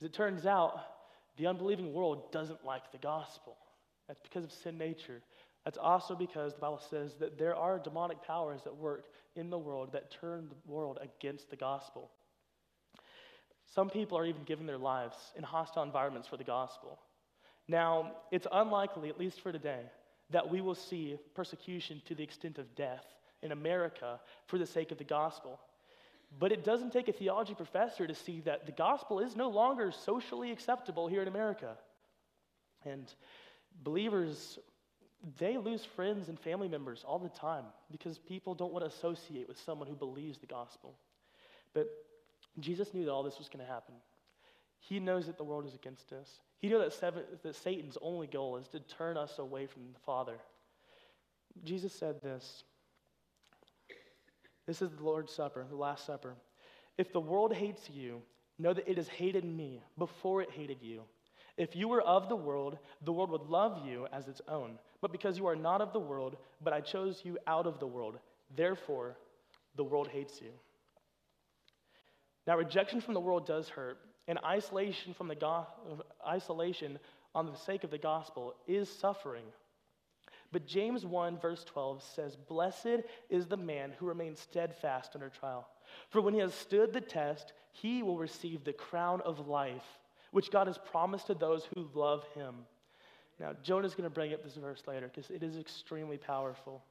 As 0.00 0.06
it 0.06 0.12
turns 0.12 0.46
out, 0.46 0.80
the 1.36 1.46
unbelieving 1.46 1.92
world 1.92 2.32
doesn't 2.32 2.64
like 2.64 2.90
the 2.90 2.98
gospel. 2.98 3.56
That's 4.08 4.20
because 4.20 4.44
of 4.44 4.52
sin 4.52 4.78
nature. 4.78 5.22
That's 5.64 5.78
also 5.78 6.14
because 6.14 6.54
the 6.54 6.60
Bible 6.60 6.80
says 6.90 7.14
that 7.20 7.38
there 7.38 7.54
are 7.54 7.78
demonic 7.78 8.22
powers 8.22 8.62
that 8.62 8.74
work 8.74 9.04
in 9.38 9.50
the 9.50 9.58
world 9.58 9.92
that 9.92 10.10
turn 10.10 10.48
the 10.48 10.72
world 10.72 10.98
against 11.00 11.50
the 11.50 11.56
gospel. 11.56 12.10
Some 13.74 13.90
people 13.90 14.18
are 14.18 14.26
even 14.26 14.44
giving 14.44 14.66
their 14.66 14.78
lives 14.78 15.16
in 15.36 15.42
hostile 15.42 15.82
environments 15.82 16.28
for 16.28 16.36
the 16.36 16.44
gospel. 16.44 16.98
Now, 17.68 18.12
it's 18.30 18.46
unlikely, 18.50 19.10
at 19.10 19.18
least 19.18 19.40
for 19.40 19.52
today, 19.52 19.82
that 20.30 20.48
we 20.50 20.60
will 20.60 20.74
see 20.74 21.18
persecution 21.34 22.02
to 22.06 22.14
the 22.14 22.22
extent 22.22 22.58
of 22.58 22.74
death 22.74 23.04
in 23.42 23.52
America 23.52 24.20
for 24.46 24.58
the 24.58 24.66
sake 24.66 24.90
of 24.90 24.98
the 24.98 25.04
gospel. 25.04 25.60
But 26.38 26.52
it 26.52 26.64
doesn't 26.64 26.92
take 26.92 27.08
a 27.08 27.12
theology 27.12 27.54
professor 27.54 28.06
to 28.06 28.14
see 28.14 28.40
that 28.40 28.66
the 28.66 28.72
gospel 28.72 29.20
is 29.20 29.36
no 29.36 29.48
longer 29.48 29.92
socially 29.92 30.50
acceptable 30.50 31.06
here 31.06 31.22
in 31.22 31.28
America. 31.28 31.76
And 32.84 33.12
believers, 33.82 34.58
they 35.38 35.56
lose 35.56 35.84
friends 35.84 36.28
and 36.28 36.38
family 36.38 36.68
members 36.68 37.04
all 37.06 37.18
the 37.18 37.28
time 37.28 37.64
because 37.90 38.18
people 38.18 38.54
don't 38.54 38.72
want 38.72 38.84
to 38.84 38.90
associate 38.90 39.48
with 39.48 39.58
someone 39.58 39.88
who 39.88 39.94
believes 39.94 40.38
the 40.38 40.46
gospel. 40.46 40.94
But 41.74 41.88
Jesus 42.60 42.94
knew 42.94 43.04
that 43.04 43.10
all 43.10 43.22
this 43.22 43.38
was 43.38 43.48
going 43.48 43.64
to 43.64 43.70
happen. 43.70 43.94
He 44.80 45.00
knows 45.00 45.26
that 45.26 45.36
the 45.36 45.44
world 45.44 45.66
is 45.66 45.74
against 45.74 46.12
us. 46.12 46.40
He 46.60 46.68
knew 46.68 46.78
that, 46.78 46.92
seven, 46.92 47.24
that 47.42 47.56
Satan's 47.56 47.98
only 48.00 48.26
goal 48.26 48.56
is 48.56 48.68
to 48.68 48.80
turn 48.80 49.16
us 49.16 49.38
away 49.38 49.66
from 49.66 49.82
the 49.92 49.98
Father. 50.00 50.38
Jesus 51.64 51.92
said 51.92 52.22
this. 52.22 52.62
This 54.66 54.82
is 54.82 54.90
the 54.90 55.02
Lord's 55.02 55.32
Supper, 55.32 55.66
the 55.68 55.76
Last 55.76 56.06
Supper. 56.06 56.34
If 56.96 57.12
the 57.12 57.20
world 57.20 57.54
hates 57.54 57.88
you, 57.90 58.22
know 58.58 58.72
that 58.72 58.88
it 58.88 58.96
has 58.96 59.08
hated 59.08 59.44
me 59.44 59.82
before 59.96 60.42
it 60.42 60.50
hated 60.50 60.82
you. 60.82 61.02
If 61.56 61.74
you 61.74 61.88
were 61.88 62.02
of 62.02 62.28
the 62.28 62.36
world, 62.36 62.78
the 63.02 63.12
world 63.12 63.30
would 63.30 63.48
love 63.48 63.86
you 63.86 64.06
as 64.12 64.28
its 64.28 64.40
own. 64.48 64.78
But 65.00 65.12
because 65.12 65.38
you 65.38 65.46
are 65.46 65.56
not 65.56 65.80
of 65.80 65.92
the 65.92 66.00
world, 66.00 66.36
but 66.62 66.72
I 66.72 66.80
chose 66.80 67.22
you 67.24 67.38
out 67.46 67.66
of 67.66 67.78
the 67.78 67.86
world, 67.86 68.18
therefore 68.56 69.16
the 69.76 69.84
world 69.84 70.08
hates 70.08 70.40
you. 70.40 70.50
Now, 72.46 72.56
rejection 72.56 73.00
from 73.00 73.14
the 73.14 73.20
world 73.20 73.46
does 73.46 73.68
hurt, 73.68 73.98
and 74.26 74.38
isolation 74.44 75.14
from 75.14 75.28
the 75.28 75.34
go- 75.34 75.66
isolation 76.26 76.98
on 77.34 77.46
the 77.46 77.56
sake 77.56 77.84
of 77.84 77.90
the 77.90 77.98
gospel 77.98 78.54
is 78.66 78.88
suffering. 78.88 79.44
But 80.50 80.66
James 80.66 81.04
1, 81.04 81.38
verse 81.38 81.62
12 81.64 82.02
says, 82.02 82.36
Blessed 82.36 83.02
is 83.28 83.46
the 83.46 83.56
man 83.56 83.92
who 83.98 84.06
remains 84.06 84.40
steadfast 84.40 85.12
under 85.14 85.28
trial. 85.28 85.68
For 86.08 86.20
when 86.22 86.34
he 86.34 86.40
has 86.40 86.54
stood 86.54 86.92
the 86.92 87.00
test, 87.00 87.52
he 87.72 88.02
will 88.02 88.18
receive 88.18 88.64
the 88.64 88.72
crown 88.72 89.20
of 89.22 89.46
life, 89.46 89.84
which 90.30 90.50
God 90.50 90.66
has 90.66 90.78
promised 90.78 91.26
to 91.26 91.34
those 91.34 91.66
who 91.74 91.90
love 91.94 92.24
him. 92.34 92.54
Now, 93.40 93.52
Jonah's 93.62 93.94
going 93.94 94.08
to 94.08 94.14
bring 94.14 94.34
up 94.34 94.42
this 94.42 94.54
verse 94.54 94.82
later 94.86 95.10
because 95.12 95.30
it 95.30 95.42
is 95.42 95.56
extremely 95.56 96.16
powerful. 96.16 96.82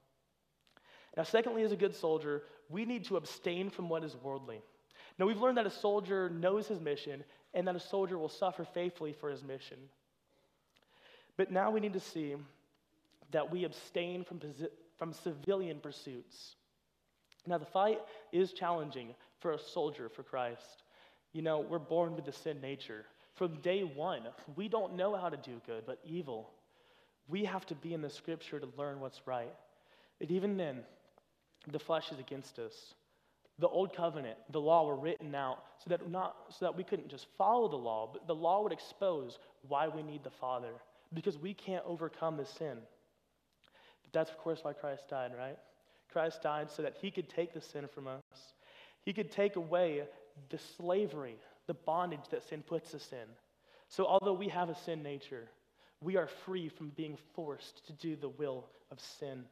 Now, 1.15 1.23
secondly, 1.23 1.63
as 1.63 1.71
a 1.71 1.77
good 1.77 1.95
soldier, 1.95 2.43
we 2.69 2.85
need 2.85 3.05
to 3.05 3.17
abstain 3.17 3.69
from 3.69 3.89
what 3.89 4.03
is 4.03 4.15
worldly. 4.21 4.61
Now, 5.17 5.25
we've 5.25 5.41
learned 5.41 5.57
that 5.57 5.65
a 5.65 5.71
soldier 5.71 6.29
knows 6.29 6.67
his 6.67 6.79
mission 6.79 7.23
and 7.53 7.67
that 7.67 7.75
a 7.75 7.79
soldier 7.79 8.17
will 8.17 8.29
suffer 8.29 8.63
faithfully 8.63 9.13
for 9.13 9.29
his 9.29 9.43
mission. 9.43 9.77
But 11.37 11.51
now 11.51 11.71
we 11.71 11.79
need 11.79 11.93
to 11.93 11.99
see 11.99 12.35
that 13.31 13.51
we 13.51 13.63
abstain 13.63 14.23
from, 14.23 14.39
from 14.97 15.13
civilian 15.13 15.79
pursuits. 15.79 16.55
Now, 17.45 17.57
the 17.57 17.65
fight 17.65 17.99
is 18.31 18.53
challenging 18.53 19.15
for 19.39 19.53
a 19.53 19.59
soldier 19.59 20.09
for 20.09 20.23
Christ. 20.23 20.83
You 21.33 21.41
know, 21.41 21.59
we're 21.59 21.79
born 21.79 22.15
with 22.15 22.25
the 22.25 22.31
sin 22.31 22.61
nature. 22.61 23.05
From 23.37 23.55
day 23.61 23.83
one, 23.83 24.23
we 24.55 24.67
don't 24.67 24.95
know 24.95 25.15
how 25.15 25.29
to 25.29 25.37
do 25.37 25.61
good, 25.67 25.83
but 25.85 25.99
evil. 26.03 26.49
We 27.27 27.45
have 27.45 27.65
to 27.67 27.75
be 27.75 27.93
in 27.93 28.01
the 28.01 28.09
scripture 28.09 28.59
to 28.59 28.67
learn 28.77 28.99
what's 28.99 29.21
right. 29.27 29.53
But 30.19 30.31
even 30.31 30.57
then, 30.57 30.79
the 31.71 31.77
flesh 31.77 32.11
is 32.11 32.19
against 32.19 32.57
us. 32.57 32.73
The 33.59 33.67
old 33.67 33.95
covenant, 33.95 34.37
the 34.51 34.61
law 34.61 34.87
were 34.87 34.95
written 34.95 35.35
out 35.35 35.59
so 35.83 35.89
that, 35.89 36.09
not, 36.09 36.35
so 36.49 36.65
that 36.65 36.75
we 36.75 36.83
couldn't 36.83 37.09
just 37.09 37.27
follow 37.37 37.67
the 37.67 37.75
law, 37.75 38.09
but 38.11 38.25
the 38.25 38.35
law 38.35 38.63
would 38.63 38.71
expose 38.71 39.37
why 39.67 39.87
we 39.87 40.01
need 40.01 40.23
the 40.23 40.31
Father, 40.31 40.73
because 41.13 41.37
we 41.37 41.53
can't 41.53 41.83
overcome 41.85 42.37
the 42.37 42.45
sin. 42.45 42.77
But 44.03 44.13
that's, 44.13 44.31
of 44.31 44.37
course, 44.37 44.59
why 44.63 44.73
Christ 44.73 45.09
died, 45.09 45.31
right? 45.37 45.57
Christ 46.11 46.41
died 46.41 46.71
so 46.71 46.81
that 46.81 46.95
he 46.99 47.11
could 47.11 47.29
take 47.29 47.53
the 47.53 47.61
sin 47.61 47.87
from 47.93 48.07
us. 48.07 48.21
He 49.03 49.13
could 49.13 49.31
take 49.31 49.55
away 49.55 50.03
the 50.49 50.59
slavery, 50.77 51.37
the 51.67 51.73
bondage 51.73 52.27
that 52.31 52.47
sin 52.47 52.63
puts 52.63 52.93
us 52.93 53.07
in. 53.11 53.27
So, 53.89 54.05
although 54.05 54.33
we 54.33 54.49
have 54.49 54.69
a 54.69 54.75
sin 54.75 55.03
nature, 55.03 55.47
we 56.01 56.17
are 56.17 56.27
free 56.27 56.69
from 56.69 56.89
being 56.89 57.17
forced 57.33 57.85
to 57.87 57.93
do 57.93 58.15
the 58.15 58.29
will 58.29 58.65
of 58.91 58.99
sin. 58.99 59.45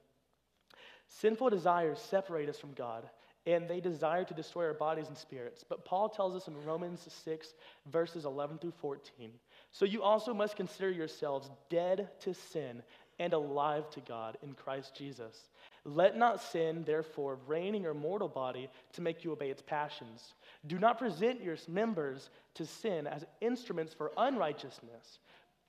Sinful 1.08 1.50
desires 1.50 2.00
separate 2.00 2.50
us 2.50 2.60
from 2.60 2.74
God, 2.74 3.10
and 3.46 3.68
they 3.68 3.80
desire 3.80 4.24
to 4.26 4.34
destroy 4.34 4.66
our 4.66 4.74
bodies 4.74 5.08
and 5.08 5.18
spirits. 5.18 5.64
But 5.68 5.86
Paul 5.86 6.10
tells 6.10 6.36
us 6.36 6.48
in 6.48 6.66
Romans 6.66 7.08
6, 7.24 7.54
verses 7.92 8.26
11 8.26 8.58
through 8.58 8.74
14 8.82 9.32
So 9.72 9.86
you 9.86 10.02
also 10.02 10.34
must 10.34 10.56
consider 10.56 10.90
yourselves 10.90 11.50
dead 11.70 12.10
to 12.22 12.34
sin 12.34 12.82
and 13.20 13.34
alive 13.34 13.90
to 13.92 14.02
God 14.02 14.38
in 14.44 14.54
Christ 14.54 14.96
Jesus. 14.96 15.50
Let 15.88 16.18
not 16.18 16.42
sin, 16.42 16.84
therefore, 16.84 17.38
reign 17.46 17.76
in 17.76 17.84
your 17.84 17.94
mortal 17.94 18.28
body 18.28 18.70
to 18.94 19.02
make 19.02 19.24
you 19.24 19.32
obey 19.32 19.52
its 19.52 19.62
passions. 19.62 20.34
Do 20.66 20.80
not 20.80 20.98
present 20.98 21.44
your 21.44 21.58
members 21.68 22.32
to 22.56 22.66
sin 22.66 23.06
as 23.06 23.24
instruments 23.40 23.94
for 23.94 24.12
unrighteousness, 24.18 25.20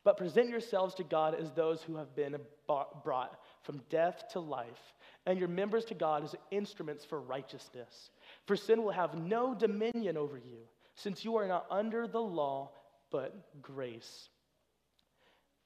but 0.04 0.16
present 0.16 0.48
yourselves 0.48 0.94
to 0.94 1.04
God 1.04 1.34
as 1.34 1.52
those 1.52 1.82
who 1.82 1.96
have 1.96 2.16
been 2.16 2.36
brought 2.66 3.40
from 3.62 3.82
death 3.90 4.24
to 4.32 4.40
life, 4.40 4.94
and 5.26 5.38
your 5.38 5.48
members 5.48 5.84
to 5.86 5.94
God 5.94 6.24
as 6.24 6.34
instruments 6.50 7.04
for 7.04 7.20
righteousness. 7.20 8.10
For 8.46 8.56
sin 8.56 8.82
will 8.82 8.92
have 8.92 9.18
no 9.18 9.54
dominion 9.54 10.16
over 10.16 10.38
you, 10.38 10.60
since 10.94 11.26
you 11.26 11.36
are 11.36 11.46
not 11.46 11.66
under 11.70 12.06
the 12.06 12.22
law, 12.22 12.70
but 13.10 13.34
grace. 13.60 14.30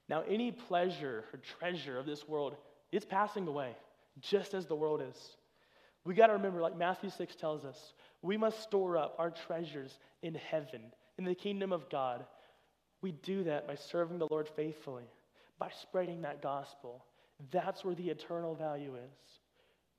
Now, 0.09 0.25
any 0.29 0.51
pleasure 0.51 1.25
or 1.33 1.39
treasure 1.59 1.99
of 1.99 2.07
this 2.07 2.27
world, 2.27 2.57
is 2.91 3.05
passing 3.05 3.47
away, 3.47 3.77
just 4.21 4.55
as 4.55 4.67
the 4.67 4.75
world 4.75 5.03
is. 5.03 5.37
We 6.05 6.15
got 6.15 6.29
to 6.29 6.35
remember, 6.35 6.61
like 6.61 6.77
Matthew 6.77 7.11
6 7.11 7.37
tells 7.37 7.65
us, 7.65 7.93
we 8.23 8.37
must 8.37 8.63
store 8.63 8.97
up 8.97 9.15
our 9.19 9.31
treasures 9.31 9.99
in 10.23 10.35
heaven, 10.35 10.81
in 11.19 11.25
the 11.25 11.35
kingdom 11.35 11.73
of 11.73 11.89
God. 11.91 12.25
We 13.03 13.13
do 13.13 13.45
that 13.45 13.67
by 13.67 13.75
serving 13.75 14.19
the 14.19 14.29
Lord 14.31 14.49
faithfully, 14.49 15.05
by 15.59 15.71
spreading 15.83 16.23
that 16.23 16.43
gospel. 16.43 17.05
That's 17.51 17.85
where 17.85 17.95
the 17.95 18.11
eternal 18.11 18.55
value 18.55 18.95
is. 18.95 19.39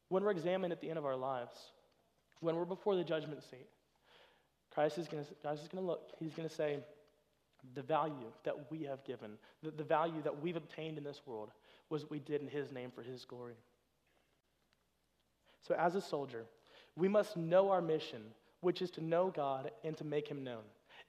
When 0.09 0.23
we're 0.23 0.31
examined 0.31 0.73
at 0.73 0.81
the 0.81 0.89
end 0.89 0.97
of 0.97 1.05
our 1.05 1.15
lives, 1.15 1.55
when 2.41 2.55
we're 2.55 2.65
before 2.65 2.95
the 2.95 3.03
judgment 3.03 3.41
seat, 3.43 3.67
Christ 4.73 4.97
is 4.97 5.07
going 5.07 5.25
to 5.25 5.81
look, 5.81 6.11
he's 6.19 6.33
going 6.33 6.47
to 6.47 6.53
say, 6.53 6.79
the 7.75 7.81
value 7.81 8.31
that 8.43 8.71
we 8.71 8.83
have 8.83 9.03
given, 9.03 9.31
the, 9.61 9.71
the 9.71 9.83
value 9.83 10.21
that 10.23 10.41
we've 10.41 10.55
obtained 10.55 10.97
in 10.97 11.03
this 11.03 11.21
world, 11.25 11.51
was 11.89 12.03
what 12.03 12.11
we 12.11 12.19
did 12.19 12.41
in 12.41 12.47
His 12.47 12.71
name 12.71 12.91
for 12.93 13.03
His 13.03 13.25
glory. 13.25 13.55
So, 15.67 15.75
as 15.75 15.95
a 15.95 16.01
soldier, 16.01 16.45
we 16.95 17.07
must 17.07 17.37
know 17.37 17.69
our 17.69 17.81
mission, 17.81 18.21
which 18.61 18.81
is 18.81 18.91
to 18.91 19.03
know 19.03 19.31
God 19.35 19.71
and 19.83 19.95
to 19.97 20.03
make 20.03 20.27
Him 20.27 20.43
known. 20.43 20.63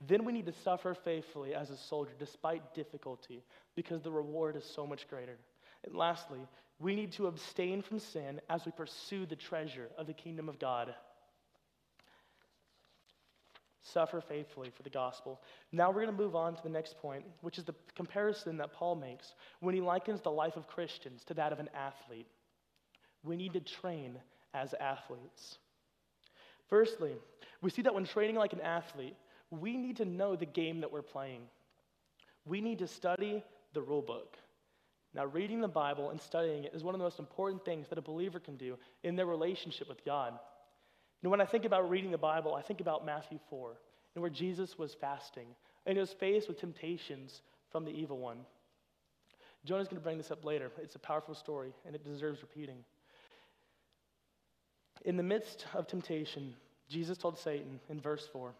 Then 0.07 0.25
we 0.25 0.33
need 0.33 0.47
to 0.47 0.53
suffer 0.53 0.95
faithfully 0.95 1.55
as 1.55 1.71
a 1.71 1.77
soldier 1.77 2.13
despite 2.19 2.75
difficulty 2.75 3.43
because 3.77 4.03
the 4.03 4.11
reward 4.11 4.57
is 4.57 4.65
so 4.65 4.87
much 4.87 5.09
greater. 5.09 5.39
And 5.85 5.95
lastly, 5.95 6.41
we 6.79 6.95
need 6.95 7.13
to 7.13 7.27
abstain 7.27 7.83
from 7.83 7.99
sin 7.99 8.41
as 8.51 8.65
we 8.65 8.73
pursue 8.73 9.27
the 9.27 9.37
treasure 9.37 9.89
of 9.97 10.07
the 10.07 10.13
kingdom 10.13 10.49
of 10.49 10.59
God 10.59 10.95
suffer 13.83 14.21
faithfully 14.21 14.71
for 14.71 14.83
the 14.83 14.91
gospel. 14.91 15.41
Now 15.73 15.89
we're 15.89 16.05
going 16.05 16.17
to 16.17 16.23
move 16.23 16.37
on 16.37 16.55
to 16.55 16.63
the 16.63 16.69
next 16.69 16.99
point, 16.99 17.25
which 17.41 17.59
is 17.59 17.65
the 17.65 17.75
comparison 17.95 18.57
that 18.59 18.73
Paul 18.73 18.95
makes 18.97 19.35
when 19.61 19.75
he 19.75 19.81
likens 19.81 20.21
the 20.21 20.31
life 20.31 20.57
of 20.57 20.69
Christians 20.69 21.25
to 21.25 21.35
that 21.35 21.53
of 21.53 21.59
an 21.59 21.69
athlete. 21.75 22.27
We 23.25 23.37
need 23.37 23.53
to 23.55 23.61
train 23.61 24.19
as 24.55 24.75
athletes. 24.75 25.59
Firstly, 26.69 27.13
we 27.61 27.71
see 27.71 27.83
that 27.83 27.95
when 27.95 28.05
training 28.05 28.37
like 28.37 28.53
an 28.53 28.61
athlete, 28.61 29.17
we 29.51 29.77
need 29.77 29.99
to 29.99 30.05
know 30.05 30.37
the 30.37 30.47
game 30.47 30.81
that 30.81 30.93
we're 30.93 31.03
playing. 31.03 31.43
We 32.45 32.61
need 32.61 32.79
to 32.79 32.87
study 32.87 33.45
the 33.75 33.83
rule 33.83 34.03
book. 34.03 34.37
Now, 35.15 35.27
reading 35.27 35.61
the 35.61 35.69
Bible 35.69 36.11
and 36.11 36.21
studying 36.21 36.65
it 36.65 36.73
is 36.75 36.83
one 36.83 36.95
of 36.95 36.99
the 36.99 37.05
most 37.05 37.19
important 37.19 37.65
things 37.65 37.89
that 37.89 37.99
a 37.99 38.03
believer 38.03 38.41
can 38.41 38.57
do 38.57 38.79
in 39.03 39.15
their 39.15 39.27
relationship 39.27 39.89
with 39.89 40.05
God. 40.05 40.39
And 41.23 41.31
when 41.31 41.41
I 41.41 41.45
think 41.45 41.65
about 41.65 41.91
reading 41.91 42.11
the 42.11 42.19
Bible, 42.19 42.55
I 42.55 42.63
think 42.63 42.81
about 42.81 43.05
Matthew 43.05 43.39
4, 43.51 43.77
and 44.15 44.23
where 44.23 44.31
Jesus 44.31 44.79
was 44.79 44.95
fasting, 44.95 45.49
and 45.87 45.97
he 45.97 46.01
was 46.01 46.13
faced 46.13 46.49
with 46.49 46.59
temptations 46.59 47.43
from 47.71 47.85
the 47.85 47.91
evil 47.91 48.19
one. 48.19 48.39
Jonah's 49.65 49.87
going 49.87 50.01
to 50.01 50.03
bring 50.03 50.19
this 50.19 50.31
up 50.31 50.45
later. 50.45 50.71
It's 50.79 50.97
a 50.97 50.99
powerful 50.99 51.35
story, 51.35 51.73
and 51.87 51.95
it 51.95 52.05
deserves 52.05 52.43
repeating. 52.43 52.79
In 55.05 55.17
the 55.17 55.23
midst 55.23 55.67
of 55.75 55.87
temptation, 55.87 56.55
Jesus 56.89 57.19
told 57.19 57.39
Satan 57.39 57.81
in 57.89 58.01
verse 58.01 58.29
4 58.33 58.53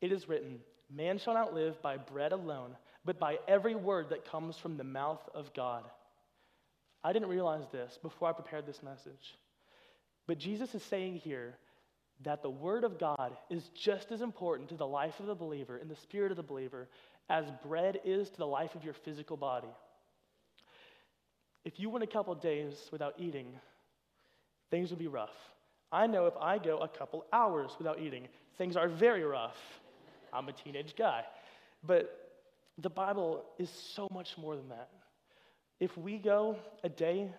It 0.00 0.12
is 0.12 0.28
written, 0.28 0.60
Man 0.94 1.18
shall 1.18 1.34
not 1.34 1.54
live 1.54 1.80
by 1.82 1.96
bread 1.96 2.32
alone, 2.32 2.76
but 3.04 3.18
by 3.18 3.38
every 3.48 3.74
word 3.74 4.10
that 4.10 4.30
comes 4.30 4.56
from 4.56 4.76
the 4.76 4.84
mouth 4.84 5.28
of 5.34 5.52
God. 5.54 5.84
I 7.02 7.12
didn't 7.12 7.28
realize 7.28 7.64
this 7.72 7.98
before 8.02 8.28
I 8.28 8.32
prepared 8.32 8.66
this 8.66 8.82
message. 8.82 9.36
But 10.26 10.38
Jesus 10.38 10.74
is 10.74 10.82
saying 10.82 11.16
here 11.16 11.56
that 12.22 12.42
the 12.42 12.50
Word 12.50 12.84
of 12.84 12.98
God 12.98 13.36
is 13.48 13.70
just 13.74 14.10
as 14.10 14.20
important 14.20 14.68
to 14.68 14.76
the 14.76 14.86
life 14.86 15.20
of 15.20 15.26
the 15.26 15.34
believer 15.34 15.76
and 15.76 15.90
the 15.90 15.96
spirit 15.96 16.30
of 16.30 16.36
the 16.36 16.42
believer 16.42 16.88
as 17.30 17.44
bread 17.64 18.00
is 18.04 18.28
to 18.30 18.36
the 18.36 18.46
life 18.46 18.74
of 18.74 18.84
your 18.84 18.94
physical 18.94 19.36
body. 19.36 19.68
if 21.64 21.78
you 21.78 21.90
went 21.90 22.02
a 22.02 22.08
couple 22.08 22.34
days 22.34 22.88
without 22.90 23.14
eating, 23.18 23.46
things 24.70 24.90
would 24.90 24.98
be 24.98 25.06
rough. 25.06 25.36
I 25.90 26.06
know 26.06 26.26
if 26.26 26.34
I 26.40 26.58
go 26.58 26.78
a 26.78 26.88
couple 26.88 27.24
hours 27.32 27.72
without 27.78 28.00
eating, 28.00 28.28
things 28.56 28.76
are 28.76 28.88
very 28.88 29.24
rough. 29.24 29.56
I'm 30.32 30.48
a 30.48 30.52
teenage 30.52 30.94
guy. 30.96 31.24
But 31.86 32.32
the 32.78 32.90
Bible 32.90 33.44
is 33.58 33.70
so 33.70 34.08
much 34.12 34.36
more 34.36 34.56
than 34.56 34.68
that. 34.68 34.90
If 35.80 35.96
we 35.96 36.18
go 36.18 36.56
a 36.84 36.88
day 36.88 37.30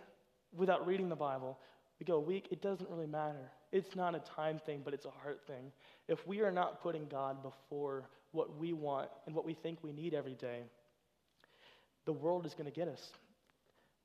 without 0.55 0.87
reading 0.87 1.09
the 1.09 1.15
Bible, 1.15 1.59
we 1.99 2.05
go 2.05 2.15
a 2.15 2.21
week, 2.21 2.47
it 2.51 2.61
doesn't 2.61 2.89
really 2.89 3.07
matter. 3.07 3.51
It's 3.71 3.95
not 3.95 4.15
a 4.15 4.19
time 4.19 4.59
thing, 4.65 4.81
but 4.83 4.93
it's 4.93 5.05
a 5.05 5.11
heart 5.11 5.41
thing. 5.45 5.71
If 6.07 6.25
we 6.25 6.41
are 6.41 6.51
not 6.51 6.81
putting 6.81 7.05
God 7.07 7.43
before 7.43 8.05
what 8.31 8.57
we 8.57 8.73
want 8.73 9.09
and 9.25 9.35
what 9.35 9.45
we 9.45 9.53
think 9.53 9.79
we 9.83 9.91
need 9.91 10.13
every 10.13 10.35
day, 10.35 10.61
the 12.05 12.13
world 12.13 12.45
is 12.45 12.53
going 12.53 12.65
to 12.65 12.71
get 12.71 12.87
us. 12.87 13.11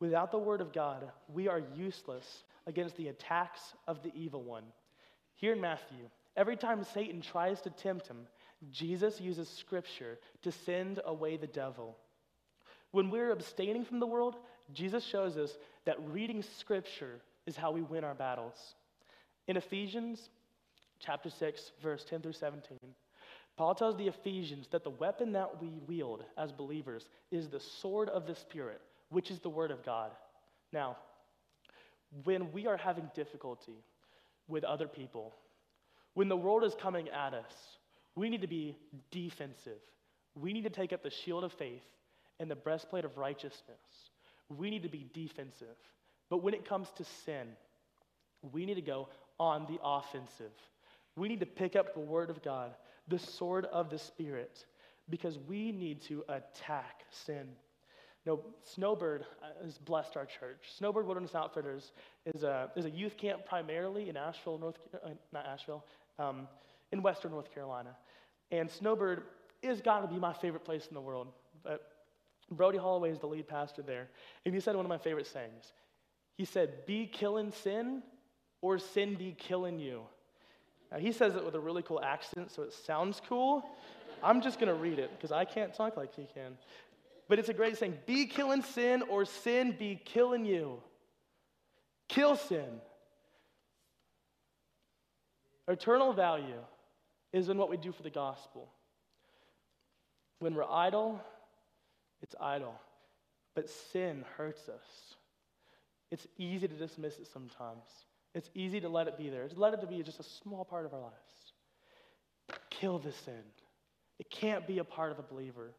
Without 0.00 0.30
the 0.30 0.38
Word 0.38 0.60
of 0.60 0.72
God, 0.72 1.10
we 1.32 1.48
are 1.48 1.62
useless 1.74 2.42
against 2.66 2.96
the 2.96 3.08
attacks 3.08 3.74
of 3.86 4.02
the 4.02 4.12
evil 4.14 4.42
one. 4.42 4.64
Here 5.36 5.52
in 5.52 5.60
Matthew, 5.60 6.08
every 6.36 6.56
time 6.56 6.84
Satan 6.84 7.20
tries 7.20 7.60
to 7.62 7.70
tempt 7.70 8.06
him, 8.06 8.26
Jesus 8.70 9.20
uses 9.20 9.48
Scripture 9.48 10.18
to 10.42 10.52
send 10.52 11.00
away 11.04 11.36
the 11.36 11.46
devil. 11.46 11.96
When 12.92 13.10
we're 13.10 13.32
abstaining 13.32 13.84
from 13.84 14.00
the 14.00 14.06
world, 14.06 14.36
Jesus 14.72 15.04
shows 15.04 15.36
us 15.36 15.58
that 15.84 15.96
reading 16.08 16.42
Scripture 16.42 17.20
is 17.46 17.56
how 17.56 17.72
we 17.72 17.82
win 17.82 18.04
our 18.04 18.14
battles. 18.14 18.74
In 19.46 19.56
Ephesians 19.56 20.30
chapter 21.00 21.28
6, 21.28 21.72
verse 21.82 22.04
10 22.04 22.22
through 22.22 22.32
17, 22.32 22.78
Paul 23.56 23.74
tells 23.74 23.96
the 23.96 24.08
Ephesians 24.08 24.68
that 24.68 24.84
the 24.84 24.90
weapon 24.90 25.32
that 25.32 25.60
we 25.60 25.78
wield 25.86 26.24
as 26.36 26.50
believers 26.52 27.08
is 27.30 27.48
the 27.48 27.60
sword 27.60 28.08
of 28.08 28.26
the 28.26 28.34
Spirit, 28.34 28.80
which 29.10 29.30
is 29.30 29.38
the 29.38 29.50
Word 29.50 29.70
of 29.70 29.84
God. 29.84 30.10
Now, 30.72 30.96
when 32.22 32.52
we 32.52 32.66
are 32.66 32.76
having 32.76 33.10
difficulty 33.14 33.84
with 34.46 34.64
other 34.64 34.86
people, 34.86 35.34
when 36.14 36.28
the 36.28 36.36
world 36.36 36.64
is 36.64 36.74
coming 36.74 37.08
at 37.08 37.34
us, 37.34 37.52
we 38.14 38.30
need 38.30 38.42
to 38.42 38.46
be 38.46 38.76
defensive. 39.10 39.80
We 40.34 40.52
need 40.52 40.64
to 40.64 40.70
take 40.70 40.92
up 40.92 41.02
the 41.02 41.10
shield 41.10 41.44
of 41.44 41.52
faith 41.52 41.82
and 42.38 42.50
the 42.50 42.56
breastplate 42.56 43.04
of 43.04 43.16
righteousness. 43.16 44.10
We 44.56 44.70
need 44.70 44.82
to 44.82 44.88
be 44.88 45.06
defensive. 45.12 45.76
But 46.30 46.42
when 46.42 46.54
it 46.54 46.68
comes 46.68 46.88
to 46.96 47.04
sin, 47.24 47.48
we 48.52 48.66
need 48.66 48.74
to 48.74 48.82
go 48.82 49.08
on 49.38 49.66
the 49.66 49.78
offensive. 49.82 50.52
We 51.16 51.28
need 51.28 51.40
to 51.40 51.46
pick 51.46 51.76
up 51.76 51.94
the 51.94 52.00
Word 52.00 52.30
of 52.30 52.42
God, 52.42 52.74
the 53.08 53.18
sword 53.18 53.66
of 53.66 53.90
the 53.90 53.98
Spirit, 53.98 54.64
because 55.10 55.38
we 55.48 55.72
need 55.72 56.02
to 56.02 56.24
attack 56.28 57.04
sin. 57.10 57.48
No, 58.26 58.40
Snowbird 58.62 59.26
has 59.62 59.76
blessed 59.78 60.16
our 60.16 60.24
church. 60.24 60.70
Snowbird 60.78 61.04
Wilderness 61.04 61.34
Outfitters 61.34 61.92
is 62.24 62.42
a, 62.42 62.70
is 62.74 62.86
a 62.86 62.90
youth 62.90 63.18
camp 63.18 63.44
primarily 63.44 64.08
in 64.08 64.16
Asheville, 64.16 64.58
North, 64.58 64.78
uh, 64.94 65.10
not 65.32 65.46
Asheville, 65.46 65.84
um, 66.18 66.48
in 66.90 67.02
Western 67.02 67.32
North 67.32 67.52
Carolina. 67.52 67.94
And 68.50 68.70
Snowbird 68.70 69.24
is 69.62 69.82
got 69.82 70.00
to 70.00 70.06
be 70.06 70.18
my 70.18 70.32
favorite 70.32 70.64
place 70.64 70.86
in 70.86 70.94
the 70.94 71.00
world. 71.00 71.28
But 71.62 71.92
Brody 72.50 72.78
Holloway 72.78 73.10
is 73.10 73.18
the 73.18 73.26
lead 73.26 73.46
pastor 73.46 73.82
there. 73.82 74.08
And 74.46 74.54
he 74.54 74.60
said 74.60 74.74
one 74.74 74.86
of 74.86 74.90
my 74.90 74.98
favorite 74.98 75.26
sayings. 75.26 75.72
He 76.36 76.44
said, 76.44 76.86
Be 76.86 77.06
killing 77.06 77.52
sin 77.52 78.02
or 78.62 78.78
sin 78.78 79.14
be 79.14 79.34
killing 79.38 79.78
you. 79.78 80.02
Now, 80.90 80.98
he 80.98 81.12
says 81.12 81.34
it 81.34 81.44
with 81.44 81.54
a 81.54 81.60
really 81.60 81.82
cool 81.82 82.00
accent, 82.02 82.50
so 82.50 82.62
it 82.62 82.72
sounds 82.72 83.20
cool. 83.28 83.64
I'm 84.22 84.40
just 84.40 84.58
going 84.58 84.68
to 84.68 84.80
read 84.80 84.98
it 84.98 85.10
because 85.16 85.32
I 85.32 85.44
can't 85.44 85.74
talk 85.74 85.96
like 85.96 86.14
he 86.14 86.26
can. 86.32 86.56
But 87.34 87.40
it's 87.40 87.48
a 87.48 87.52
great 87.52 87.76
saying 87.76 87.98
be 88.06 88.26
killing 88.26 88.62
sin 88.62 89.02
or 89.08 89.24
sin 89.24 89.74
be 89.76 90.00
killing 90.04 90.44
you. 90.44 90.80
Kill 92.06 92.36
sin. 92.36 92.80
Eternal 95.66 96.12
value 96.12 96.62
is 97.32 97.48
in 97.48 97.58
what 97.58 97.70
we 97.70 97.76
do 97.76 97.90
for 97.90 98.04
the 98.04 98.10
gospel. 98.10 98.68
When 100.38 100.54
we're 100.54 100.62
idle, 100.62 101.20
it's 102.22 102.36
idle. 102.40 102.76
But 103.56 103.68
sin 103.68 104.24
hurts 104.36 104.68
us. 104.68 105.16
It's 106.12 106.28
easy 106.38 106.68
to 106.68 106.74
dismiss 106.74 107.18
it 107.18 107.26
sometimes. 107.26 107.82
It's 108.36 108.48
easy 108.54 108.80
to 108.80 108.88
let 108.88 109.08
it 109.08 109.18
be 109.18 109.28
there. 109.28 109.48
Let 109.56 109.74
it 109.74 109.90
be 109.90 110.00
just 110.04 110.20
a 110.20 110.22
small 110.22 110.64
part 110.64 110.86
of 110.86 110.94
our 110.94 111.00
lives. 111.00 112.60
Kill 112.70 113.00
the 113.00 113.10
sin. 113.10 113.42
It 114.20 114.30
can't 114.30 114.68
be 114.68 114.78
a 114.78 114.84
part 114.84 115.10
of 115.10 115.18
a 115.18 115.22
believer. 115.22 115.72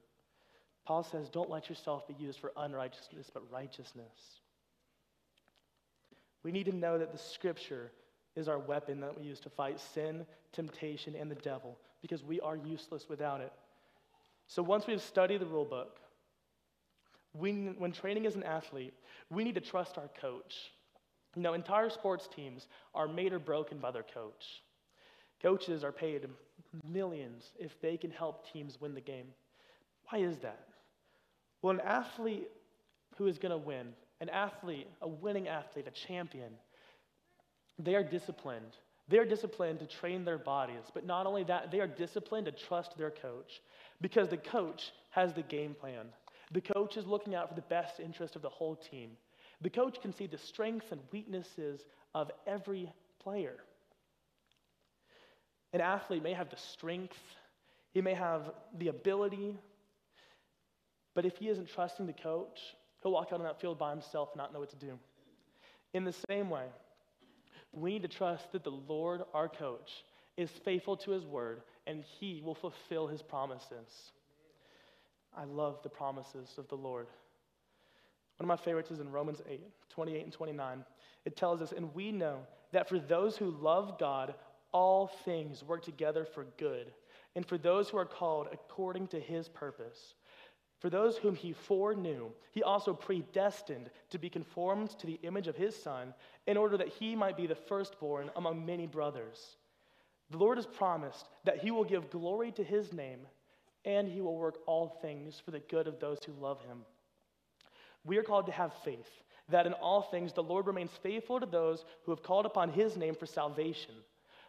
Paul 0.86 1.04
says, 1.04 1.30
Don't 1.30 1.50
let 1.50 1.70
yourself 1.70 2.08
be 2.08 2.16
used 2.20 2.40
for 2.40 2.52
unrighteousness, 2.58 3.30
but 3.34 3.44
righteousness. 3.52 4.40
We 6.44 6.52
need 6.52 6.66
to 6.66 6.76
know 6.76 7.00
that 7.00 7.12
the 7.12 7.18
scripture 7.18 7.92
is 8.36 8.48
our 8.48 8.60
weapon 8.60 9.00
that 9.00 9.18
we 9.18 9.26
use 9.26 9.40
to 9.42 9.50
fight 9.50 9.80
sin, 9.80 10.26
temptation, 10.52 11.16
and 11.16 11.32
the 11.32 11.36
devil 11.36 11.78
because 12.02 12.24
we 12.24 12.40
are 12.42 12.56
useless 12.56 13.10
without 13.10 13.42
it. 13.42 13.52
So 14.48 14.62
once 14.62 14.86
we've 14.86 15.02
studied 15.02 15.42
the 15.42 15.48
rule 15.48 15.66
book, 15.66 15.98
we, 17.34 17.52
when 17.52 17.92
training 17.92 18.28
as 18.28 18.36
an 18.36 18.44
athlete, 18.44 18.94
we 19.32 19.44
need 19.44 19.56
to 19.56 19.62
trust 19.62 19.98
our 19.98 20.10
coach. 20.22 20.72
You 21.36 21.42
know, 21.42 21.54
entire 21.54 21.90
sports 21.90 22.30
teams 22.34 22.68
are 22.94 23.08
made 23.08 23.34
or 23.34 23.40
broken 23.40 23.80
by 23.80 23.92
their 23.92 24.04
coach. 24.04 24.62
Coaches 25.42 25.84
are 25.84 25.92
paid 25.92 26.28
millions 26.88 27.52
if 27.60 27.80
they 27.82 27.98
can 27.98 28.12
help 28.12 28.52
teams 28.54 28.80
win 28.80 28.94
the 28.94 29.02
game. 29.02 29.28
Why 30.10 30.20
is 30.20 30.38
that? 30.40 30.68
Well, 31.62 31.74
an 31.74 31.82
athlete 31.82 32.50
who 33.18 33.28
is 33.28 33.38
going 33.38 33.52
to 33.52 33.58
win, 33.58 33.88
an 34.22 34.30
athlete, 34.30 34.88
a 35.02 35.08
winning 35.08 35.48
athlete, 35.48 35.88
a 35.88 35.92
champion, 35.92 36.52
they 37.80 37.96
are 37.96 38.04
disciplined. 38.04 38.78
They 39.08 39.20
are 39.20 39.26
disciplined 39.26 39.80
to 39.80 39.86
train 39.86 40.26
their 40.26 40.38
bodies, 40.38 40.86
but 40.94 41.06
not 41.06 41.28
only 41.28 41.44
that, 41.44 41.72
they 41.72 41.80
are 41.80 41.88
disciplined 41.88 42.46
to 42.46 42.52
trust 42.52 42.98
their 42.98 43.12
coach 43.12 43.62
because 44.02 44.30
the 44.30 44.38
coach 44.38 44.92
has 45.12 45.34
the 45.34 45.44
game 45.44 45.76
plan. 45.80 46.08
The 46.52 46.62
coach 46.62 46.98
is 46.98 47.06
looking 47.06 47.36
out 47.36 47.50
for 47.50 47.56
the 47.56 47.62
best 47.62 48.00
interest 48.00 48.36
of 48.36 48.42
the 48.42 48.50
whole 48.50 48.76
team. 48.76 49.12
The 49.62 49.70
coach 49.70 50.02
can 50.02 50.14
see 50.14 50.28
the 50.28 50.38
strengths 50.38 50.92
and 50.92 51.02
weaknesses 51.12 51.82
of 52.14 52.32
every 52.48 52.92
player. 53.20 53.56
An 55.74 55.82
athlete 55.82 56.24
may 56.24 56.34
have 56.34 56.50
the 56.50 56.58
strength, 56.58 57.18
he 57.92 58.02
may 58.02 58.14
have 58.14 58.52
the 58.78 58.88
ability, 58.88 59.56
but 61.16 61.26
if 61.26 61.38
he 61.38 61.50
isn't 61.50 61.70
trusting 61.70 62.06
the 62.06 62.14
coach, 62.14 62.76
he'll 63.02 63.14
walk 63.14 63.30
out 63.32 63.40
on 63.40 63.46
that 63.46 63.60
field 63.60 63.80
by 63.80 63.90
himself 63.90 64.30
and 64.34 64.38
not 64.38 64.54
know 64.54 64.60
what 64.60 64.70
to 64.70 64.76
do. 64.76 65.00
In 65.94 66.04
the 66.04 66.16
same 66.30 66.50
way, 66.50 66.66
we 67.72 67.94
need 67.94 68.04
to 68.04 68.08
trust 68.08 68.52
that 68.52 68.64
the 68.64 68.72
Lord, 68.72 69.24
our 69.34 69.50
coach, 69.50 70.04
is 70.38 70.50
faithful 70.50 70.98
to 70.98 71.12
his 71.12 71.26
word 71.26 71.62
and 71.88 72.04
he 72.20 72.42
will 72.44 72.54
fulfill 72.54 73.08
his 73.08 73.22
promises. 73.22 74.12
I 75.36 75.46
love 75.46 75.80
the 75.84 75.90
promises 75.90 76.50
of 76.58 76.68
the 76.68 76.76
Lord. 76.76 77.08
One 78.38 78.50
of 78.52 78.60
my 78.60 78.64
favorites 78.64 78.92
is 78.92 79.00
in 79.00 79.12
Romans 79.12 79.42
8, 79.50 79.62
28 79.90 80.24
and 80.24 80.34
29. 80.34 80.86
It 81.26 81.38
tells 81.38 81.62
us, 81.62 81.72
and 81.72 81.94
we 81.96 82.12
know 82.12 82.40
that 82.72 82.90
for 82.90 83.00
those 83.00 83.38
who 83.38 83.52
love 83.62 83.98
God, 83.98 84.36
all 84.72 85.08
things 85.24 85.64
work 85.64 85.84
together 85.84 86.26
for 86.26 86.46
good, 86.58 86.92
and 87.36 87.46
for 87.46 87.58
those 87.58 87.90
who 87.90 87.98
are 87.98 88.06
called 88.06 88.48
according 88.52 89.08
to 89.08 89.20
his 89.20 89.48
purpose. 89.48 90.16
For 90.80 90.90
those 90.90 91.18
whom 91.18 91.36
he 91.36 91.54
foreknew, 91.54 92.30
he 92.52 92.62
also 92.62 92.94
predestined 92.94 93.90
to 94.10 94.20
be 94.20 94.30
conformed 94.30 94.92
to 95.00 95.08
the 95.08 95.20
image 95.24 95.48
of 95.48 95.56
his 95.56 95.76
Son, 95.76 96.14
in 96.48 96.58
order 96.58 96.78
that 96.78 96.90
he 96.90 97.16
might 97.16 97.38
be 97.38 97.48
the 97.48 97.56
firstborn 97.56 98.30
among 98.36 98.66
many 98.66 98.86
brothers. 98.86 99.58
The 100.32 100.38
Lord 100.38 100.58
has 100.58 100.66
promised 100.66 101.28
that 101.44 101.60
he 101.60 101.72
will 101.72 101.84
give 101.84 102.10
glory 102.10 102.52
to 102.54 102.64
his 102.64 102.92
name, 102.92 103.20
and 103.86 104.08
he 104.08 104.22
will 104.22 104.36
work 104.36 104.60
all 104.66 105.00
things 105.02 105.40
for 105.44 105.52
the 105.52 105.60
good 105.60 105.88
of 105.88 106.00
those 106.00 106.20
who 106.26 106.34
love 106.34 106.62
him. 106.62 106.82
We 108.04 108.18
are 108.18 108.24
called 108.24 108.48
to 108.48 108.52
have 108.52 108.74
faith 108.84 109.10
that 109.50 109.68
in 109.68 109.74
all 109.74 110.02
things 110.02 110.34
the 110.34 110.44
Lord 110.44 110.68
remains 110.68 110.92
faithful 111.04 111.40
to 111.40 111.46
those 111.46 111.86
who 112.04 112.12
have 112.12 112.24
called 112.24 112.46
upon 112.46 112.70
his 112.70 112.98
name 112.98 113.16
for 113.16 113.26
salvation. 113.26 113.94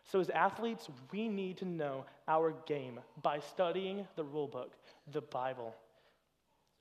So, 0.04 0.20
as 0.20 0.30
athletes, 0.30 0.88
we 1.12 1.28
need 1.28 1.58
to 1.58 1.64
know 1.64 2.04
our 2.28 2.54
game 2.66 3.00
by 3.22 3.40
studying 3.40 4.06
the 4.14 4.24
rule 4.24 4.46
book, 4.46 4.72
the 5.12 5.20
Bible. 5.20 5.74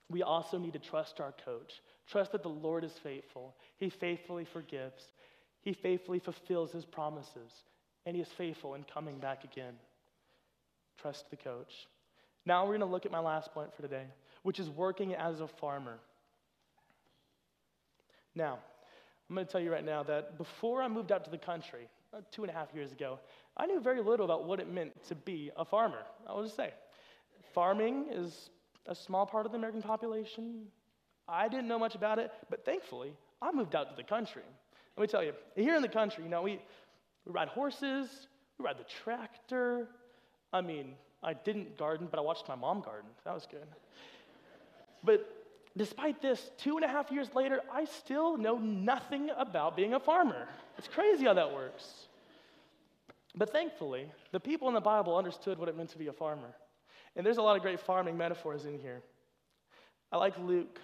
We 0.09 0.23
also 0.23 0.57
need 0.57 0.73
to 0.73 0.79
trust 0.79 1.19
our 1.19 1.33
coach. 1.43 1.81
Trust 2.07 2.31
that 2.33 2.43
the 2.43 2.49
Lord 2.49 2.83
is 2.83 2.93
faithful. 3.01 3.55
He 3.77 3.89
faithfully 3.89 4.45
forgives, 4.45 5.11
He 5.61 5.73
faithfully 5.73 6.19
fulfills 6.19 6.71
His 6.71 6.85
promises, 6.85 7.51
and 8.05 8.15
He 8.15 8.21
is 8.21 8.29
faithful 8.37 8.75
in 8.75 8.83
coming 8.83 9.17
back 9.17 9.43
again. 9.43 9.73
Trust 11.01 11.29
the 11.29 11.37
coach. 11.37 11.87
Now 12.45 12.63
we're 12.63 12.77
going 12.77 12.81
to 12.81 12.85
look 12.85 13.05
at 13.05 13.11
my 13.11 13.19
last 13.19 13.53
point 13.53 13.75
for 13.75 13.81
today, 13.81 14.05
which 14.43 14.59
is 14.59 14.69
working 14.69 15.15
as 15.15 15.41
a 15.41 15.47
farmer. 15.47 15.97
Now, 18.35 18.59
I'm 19.29 19.35
going 19.35 19.47
to 19.47 19.51
tell 19.51 19.61
you 19.61 19.71
right 19.71 19.85
now 19.85 20.03
that 20.03 20.37
before 20.37 20.83
I 20.83 20.87
moved 20.87 21.11
out 21.11 21.23
to 21.25 21.31
the 21.31 21.37
country, 21.37 21.87
uh, 22.13 22.19
two 22.31 22.43
and 22.43 22.51
a 22.51 22.53
half 22.53 22.67
years 22.75 22.91
ago, 22.91 23.19
I 23.57 23.65
knew 23.65 23.79
very 23.79 24.01
little 24.01 24.25
about 24.25 24.45
what 24.45 24.59
it 24.59 24.71
meant 24.71 24.91
to 25.07 25.15
be 25.15 25.49
a 25.57 25.65
farmer. 25.65 26.03
I 26.27 26.33
will 26.33 26.43
just 26.43 26.55
say, 26.55 26.71
farming 27.53 28.07
is 28.11 28.49
a 28.87 28.95
small 28.95 29.25
part 29.25 29.45
of 29.45 29.51
the 29.51 29.57
American 29.57 29.81
population. 29.81 30.65
I 31.27 31.47
didn't 31.47 31.67
know 31.67 31.79
much 31.79 31.95
about 31.95 32.19
it, 32.19 32.31
but 32.49 32.65
thankfully, 32.65 33.13
I 33.41 33.51
moved 33.51 33.75
out 33.75 33.89
to 33.89 33.95
the 33.95 34.03
country. 34.03 34.43
Let 34.97 35.01
me 35.01 35.07
tell 35.07 35.23
you, 35.23 35.33
here 35.55 35.75
in 35.75 35.81
the 35.81 35.89
country, 35.89 36.23
you 36.23 36.29
know, 36.29 36.41
we, 36.41 36.59
we 37.25 37.31
ride 37.31 37.47
horses, 37.47 38.27
we 38.57 38.65
ride 38.65 38.77
the 38.77 38.85
tractor. 39.03 39.87
I 40.53 40.61
mean, 40.61 40.93
I 41.23 41.33
didn't 41.33 41.77
garden, 41.77 42.07
but 42.09 42.19
I 42.19 42.21
watched 42.21 42.47
my 42.47 42.55
mom 42.55 42.81
garden. 42.81 43.09
That 43.25 43.33
was 43.33 43.47
good. 43.49 43.67
But 45.03 45.27
despite 45.75 46.21
this, 46.21 46.51
two 46.57 46.77
and 46.77 46.85
a 46.85 46.87
half 46.87 47.11
years 47.11 47.33
later, 47.35 47.61
I 47.71 47.85
still 47.85 48.37
know 48.37 48.57
nothing 48.57 49.29
about 49.35 49.75
being 49.75 49.93
a 49.93 49.99
farmer. 49.99 50.47
It's 50.77 50.87
crazy 50.87 51.25
how 51.25 51.33
that 51.33 51.53
works. 51.53 52.07
But 53.35 53.51
thankfully, 53.51 54.09
the 54.31 54.39
people 54.39 54.67
in 54.67 54.73
the 54.73 54.81
Bible 54.81 55.17
understood 55.17 55.59
what 55.59 55.67
it 55.67 55.75
meant 55.75 55.89
to 55.89 55.97
be 55.97 56.07
a 56.07 56.13
farmer. 56.13 56.53
And 57.15 57.25
there's 57.25 57.37
a 57.37 57.41
lot 57.41 57.55
of 57.55 57.61
great 57.61 57.79
farming 57.79 58.17
metaphors 58.17 58.65
in 58.65 58.79
here. 58.79 59.01
I 60.11 60.17
like 60.17 60.37
Luke 60.37 60.79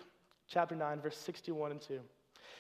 chapter 0.47 0.75
9, 0.75 1.01
verse 1.01 1.17
61 1.17 1.71
and 1.71 1.81
2. 1.81 1.99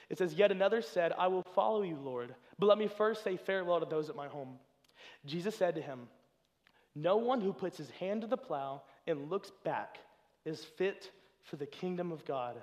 It 0.09 0.17
says, 0.17 0.33
Yet 0.33 0.51
another 0.51 0.81
said, 0.81 1.13
I 1.17 1.27
will 1.27 1.45
follow 1.55 1.83
you, 1.83 1.95
Lord, 1.95 2.35
but 2.59 2.65
let 2.65 2.77
me 2.77 2.87
first 2.87 3.23
say 3.23 3.37
farewell 3.37 3.79
to 3.79 3.85
those 3.85 4.09
at 4.09 4.15
my 4.15 4.27
home. 4.27 4.59
Jesus 5.25 5.55
said 5.55 5.75
to 5.75 5.81
him, 5.81 6.07
No 6.95 7.17
one 7.17 7.41
who 7.41 7.53
puts 7.53 7.77
his 7.77 7.89
hand 7.91 8.21
to 8.21 8.27
the 8.27 8.37
plow 8.37 8.81
and 9.07 9.29
looks 9.29 9.51
back 9.63 9.99
is 10.45 10.63
fit 10.63 11.11
for 11.43 11.55
the 11.55 11.65
kingdom 11.65 12.11
of 12.11 12.25
God. 12.25 12.57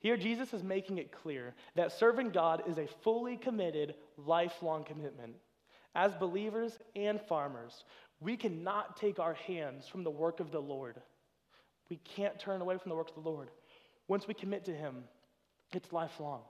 Here, 0.00 0.16
Jesus 0.16 0.52
is 0.52 0.62
making 0.62 0.98
it 0.98 1.12
clear 1.12 1.54
that 1.76 1.92
serving 1.92 2.30
God 2.30 2.64
is 2.68 2.76
a 2.76 2.86
fully 3.02 3.36
committed, 3.36 3.94
lifelong 4.18 4.84
commitment. 4.84 5.34
As 5.94 6.12
believers 6.14 6.78
and 6.94 7.20
farmers, 7.22 7.84
we 8.24 8.36
cannot 8.38 8.96
take 8.96 9.18
our 9.18 9.34
hands 9.34 9.86
from 9.86 10.02
the 10.02 10.10
work 10.10 10.40
of 10.40 10.50
the 10.50 10.60
Lord. 10.60 10.96
We 11.90 11.98
can't 11.98 12.38
turn 12.38 12.62
away 12.62 12.78
from 12.78 12.88
the 12.88 12.96
work 12.96 13.10
of 13.14 13.22
the 13.22 13.28
Lord. 13.28 13.50
Once 14.08 14.26
we 14.26 14.32
commit 14.32 14.64
to 14.64 14.74
Him, 14.74 15.04
it's 15.72 15.92
lifelong. 15.92 16.40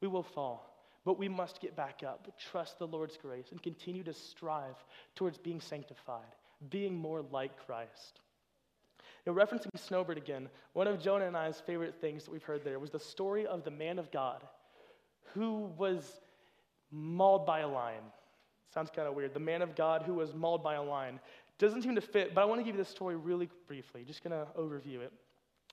We 0.00 0.08
will 0.08 0.24
fall, 0.24 0.76
but 1.04 1.18
we 1.18 1.28
must 1.28 1.60
get 1.60 1.76
back 1.76 2.02
up, 2.04 2.26
trust 2.50 2.80
the 2.80 2.86
Lord's 2.86 3.16
grace, 3.16 3.46
and 3.52 3.62
continue 3.62 4.02
to 4.02 4.12
strive 4.12 4.74
towards 5.14 5.38
being 5.38 5.60
sanctified, 5.60 6.34
being 6.68 6.96
more 6.96 7.22
like 7.22 7.64
Christ. 7.64 8.20
Now, 9.24 9.34
referencing 9.34 9.70
Snowbird 9.76 10.18
again, 10.18 10.48
one 10.72 10.88
of 10.88 11.00
Jonah 11.00 11.26
and 11.26 11.36
I's 11.36 11.60
favorite 11.60 11.94
things 12.00 12.24
that 12.24 12.32
we've 12.32 12.42
heard 12.42 12.64
there 12.64 12.80
was 12.80 12.90
the 12.90 12.98
story 12.98 13.46
of 13.46 13.64
the 13.64 13.70
man 13.70 14.00
of 14.00 14.10
God 14.10 14.42
who 15.32 15.70
was 15.78 16.20
mauled 16.90 17.46
by 17.46 17.60
a 17.60 17.68
lion. 17.68 18.02
Sounds 18.74 18.90
kind 18.90 19.06
of 19.06 19.14
weird. 19.14 19.32
The 19.32 19.40
man 19.40 19.62
of 19.62 19.76
God 19.76 20.02
who 20.02 20.14
was 20.14 20.34
mauled 20.34 20.64
by 20.64 20.74
a 20.74 20.82
lion. 20.82 21.20
Doesn't 21.58 21.82
seem 21.82 21.94
to 21.94 22.00
fit, 22.00 22.34
but 22.34 22.40
I 22.40 22.44
want 22.44 22.60
to 22.60 22.64
give 22.64 22.74
you 22.74 22.82
this 22.82 22.88
story 22.88 23.14
really 23.14 23.48
briefly. 23.68 24.02
Just 24.04 24.24
going 24.24 24.32
to 24.32 24.50
overview 24.58 25.00
it. 25.00 25.12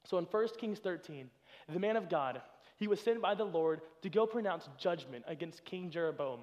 So 0.05 0.19
in 0.19 0.25
1 0.25 0.47
Kings 0.59 0.77
13, 0.77 1.27
the 1.67 1.79
man 1.79 1.97
of 1.97 2.09
God, 2.09 2.41
he 2.77 2.87
was 2.87 2.99
sent 2.99 3.19
by 3.19 3.33
the 3.33 3.43
Lord 3.43 3.81
to 4.03 4.09
go 4.09 4.27
pronounce 4.27 4.69
judgment 4.77 5.25
against 5.27 5.65
King 5.65 5.89
Jeroboam. 5.89 6.41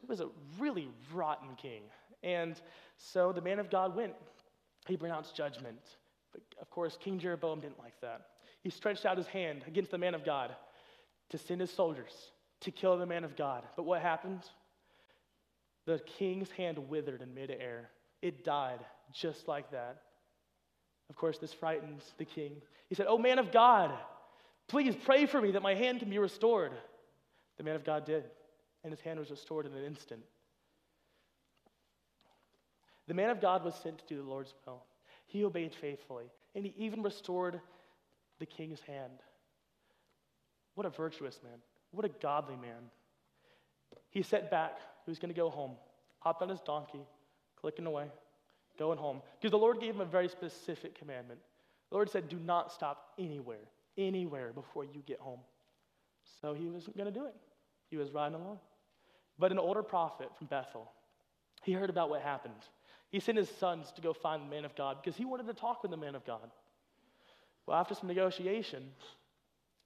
He 0.00 0.06
was 0.06 0.20
a 0.20 0.28
really 0.60 0.88
rotten 1.12 1.56
king. 1.56 1.82
And 2.22 2.60
so 2.96 3.32
the 3.32 3.40
man 3.40 3.58
of 3.58 3.68
God 3.68 3.96
went. 3.96 4.14
He 4.86 4.96
pronounced 4.96 5.34
judgment. 5.34 5.80
But 6.30 6.42
of 6.60 6.70
course, 6.70 6.96
King 7.00 7.18
Jeroboam 7.18 7.60
didn't 7.60 7.80
like 7.80 8.00
that. 8.00 8.28
He 8.62 8.70
stretched 8.70 9.06
out 9.06 9.16
his 9.16 9.26
hand 9.26 9.64
against 9.66 9.90
the 9.90 9.98
man 9.98 10.14
of 10.14 10.24
God 10.24 10.54
to 11.30 11.38
send 11.38 11.60
his 11.60 11.72
soldiers 11.72 12.12
to 12.60 12.70
kill 12.70 12.96
the 12.96 13.06
man 13.06 13.24
of 13.24 13.36
God. 13.36 13.64
But 13.74 13.84
what 13.84 14.02
happened? 14.02 14.42
The 15.86 16.00
king's 16.18 16.50
hand 16.50 16.78
withered 16.88 17.22
in 17.22 17.32
midair. 17.34 17.90
It 18.22 18.44
died 18.44 18.80
just 19.12 19.48
like 19.48 19.70
that. 19.70 20.02
Of 21.08 21.16
course, 21.16 21.38
this 21.38 21.52
frightens 21.52 22.02
the 22.18 22.24
king. 22.24 22.60
He 22.88 22.94
said, 22.94 23.06
Oh, 23.08 23.18
man 23.18 23.38
of 23.38 23.52
God, 23.52 23.92
please 24.68 24.96
pray 25.04 25.26
for 25.26 25.40
me 25.40 25.52
that 25.52 25.62
my 25.62 25.74
hand 25.74 26.00
can 26.00 26.10
be 26.10 26.18
restored. 26.18 26.72
The 27.56 27.62
man 27.62 27.76
of 27.76 27.84
God 27.84 28.04
did, 28.04 28.24
and 28.82 28.92
his 28.92 29.00
hand 29.00 29.18
was 29.18 29.30
restored 29.30 29.66
in 29.66 29.72
an 29.72 29.84
instant. 29.84 30.22
The 33.06 33.14
man 33.14 33.30
of 33.30 33.40
God 33.40 33.64
was 33.64 33.74
sent 33.76 33.98
to 33.98 34.04
do 34.06 34.16
the 34.16 34.28
Lord's 34.28 34.52
will. 34.66 34.82
He 35.26 35.44
obeyed 35.44 35.74
faithfully, 35.74 36.26
and 36.54 36.64
he 36.64 36.74
even 36.76 37.02
restored 37.02 37.60
the 38.38 38.46
king's 38.46 38.80
hand. 38.80 39.20
What 40.74 40.86
a 40.86 40.90
virtuous 40.90 41.40
man. 41.42 41.58
What 41.92 42.04
a 42.04 42.08
godly 42.08 42.56
man. 42.56 42.90
He 44.10 44.22
set 44.22 44.50
back. 44.50 44.78
He 45.06 45.10
was 45.10 45.18
going 45.18 45.32
to 45.32 45.40
go 45.40 45.48
home, 45.48 45.76
hopped 46.18 46.42
on 46.42 46.48
his 46.48 46.60
donkey, 46.60 47.00
clicking 47.58 47.86
away, 47.86 48.06
going 48.78 48.98
home. 48.98 49.22
Because 49.40 49.52
the 49.52 49.58
Lord 49.58 49.80
gave 49.80 49.94
him 49.94 50.00
a 50.00 50.04
very 50.06 50.28
specific 50.28 50.98
commandment. 50.98 51.40
The 51.90 51.94
Lord 51.94 52.10
said, 52.10 52.28
Do 52.28 52.38
not 52.38 52.72
stop 52.72 53.12
anywhere, 53.18 53.68
anywhere 53.96 54.52
before 54.52 54.84
you 54.84 55.02
get 55.06 55.20
home. 55.20 55.40
So 56.40 56.52
he 56.52 56.66
wasn't 56.66 56.96
going 56.96 57.12
to 57.12 57.18
do 57.18 57.26
it. 57.26 57.34
He 57.88 57.96
was 57.96 58.10
riding 58.10 58.34
along. 58.34 58.58
But 59.38 59.52
an 59.52 59.58
older 59.58 59.82
prophet 59.82 60.28
from 60.36 60.48
Bethel, 60.48 60.90
he 61.62 61.72
heard 61.72 61.90
about 61.90 62.10
what 62.10 62.22
happened. 62.22 62.54
He 63.10 63.20
sent 63.20 63.38
his 63.38 63.48
sons 63.48 63.92
to 63.92 64.02
go 64.02 64.12
find 64.12 64.42
the 64.42 64.50
man 64.50 64.64
of 64.64 64.74
God 64.74 64.98
because 65.02 65.16
he 65.16 65.24
wanted 65.24 65.46
to 65.46 65.54
talk 65.54 65.82
with 65.82 65.92
the 65.92 65.96
man 65.96 66.14
of 66.14 66.26
God. 66.26 66.50
Well, 67.66 67.78
after 67.78 67.94
some 67.94 68.08
negotiation, 68.08 68.90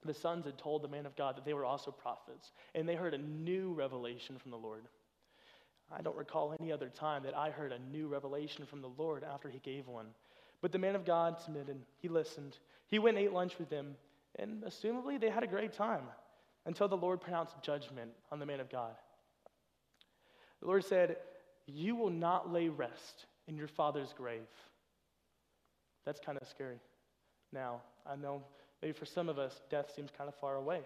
the 0.03 0.13
sons 0.13 0.45
had 0.45 0.57
told 0.57 0.81
the 0.81 0.87
man 0.87 1.05
of 1.05 1.15
God 1.15 1.37
that 1.37 1.45
they 1.45 1.53
were 1.53 1.65
also 1.65 1.91
prophets, 1.91 2.51
and 2.73 2.87
they 2.87 2.95
heard 2.95 3.13
a 3.13 3.19
new 3.19 3.73
revelation 3.73 4.37
from 4.39 4.51
the 4.51 4.57
Lord. 4.57 4.87
I 5.95 6.01
don't 6.01 6.15
recall 6.15 6.55
any 6.59 6.71
other 6.71 6.89
time 6.89 7.23
that 7.23 7.35
I 7.35 7.49
heard 7.49 7.71
a 7.71 7.79
new 7.79 8.07
revelation 8.07 8.65
from 8.65 8.81
the 8.81 8.91
Lord 8.97 9.23
after 9.23 9.49
he 9.49 9.59
gave 9.59 9.87
one. 9.87 10.07
But 10.61 10.71
the 10.71 10.79
man 10.79 10.95
of 10.95 11.05
God 11.05 11.39
submitted. 11.39 11.77
He 11.99 12.07
listened. 12.07 12.57
He 12.87 12.99
went 12.99 13.17
and 13.17 13.25
ate 13.25 13.33
lunch 13.33 13.57
with 13.57 13.69
them, 13.69 13.95
and 14.37 14.63
assumably 14.63 15.19
they 15.19 15.29
had 15.29 15.43
a 15.43 15.47
great 15.47 15.73
time 15.73 16.03
until 16.65 16.87
the 16.87 16.97
Lord 16.97 17.19
pronounced 17.19 17.55
judgment 17.61 18.11
on 18.31 18.39
the 18.39 18.45
man 18.45 18.59
of 18.59 18.69
God. 18.69 18.93
The 20.61 20.67
Lord 20.67 20.85
said, 20.85 21.17
You 21.65 21.95
will 21.95 22.09
not 22.09 22.51
lay 22.53 22.69
rest 22.69 23.25
in 23.47 23.57
your 23.57 23.67
father's 23.67 24.13
grave. 24.13 24.47
That's 26.05 26.19
kind 26.19 26.37
of 26.39 26.47
scary. 26.47 26.79
Now, 27.51 27.81
I 28.05 28.15
know 28.15 28.43
maybe 28.81 28.93
for 28.93 29.05
some 29.05 29.29
of 29.29 29.39
us, 29.39 29.61
death 29.69 29.91
seems 29.95 30.09
kind 30.15 30.27
of 30.27 30.35
far 30.35 30.55
away. 30.55 30.81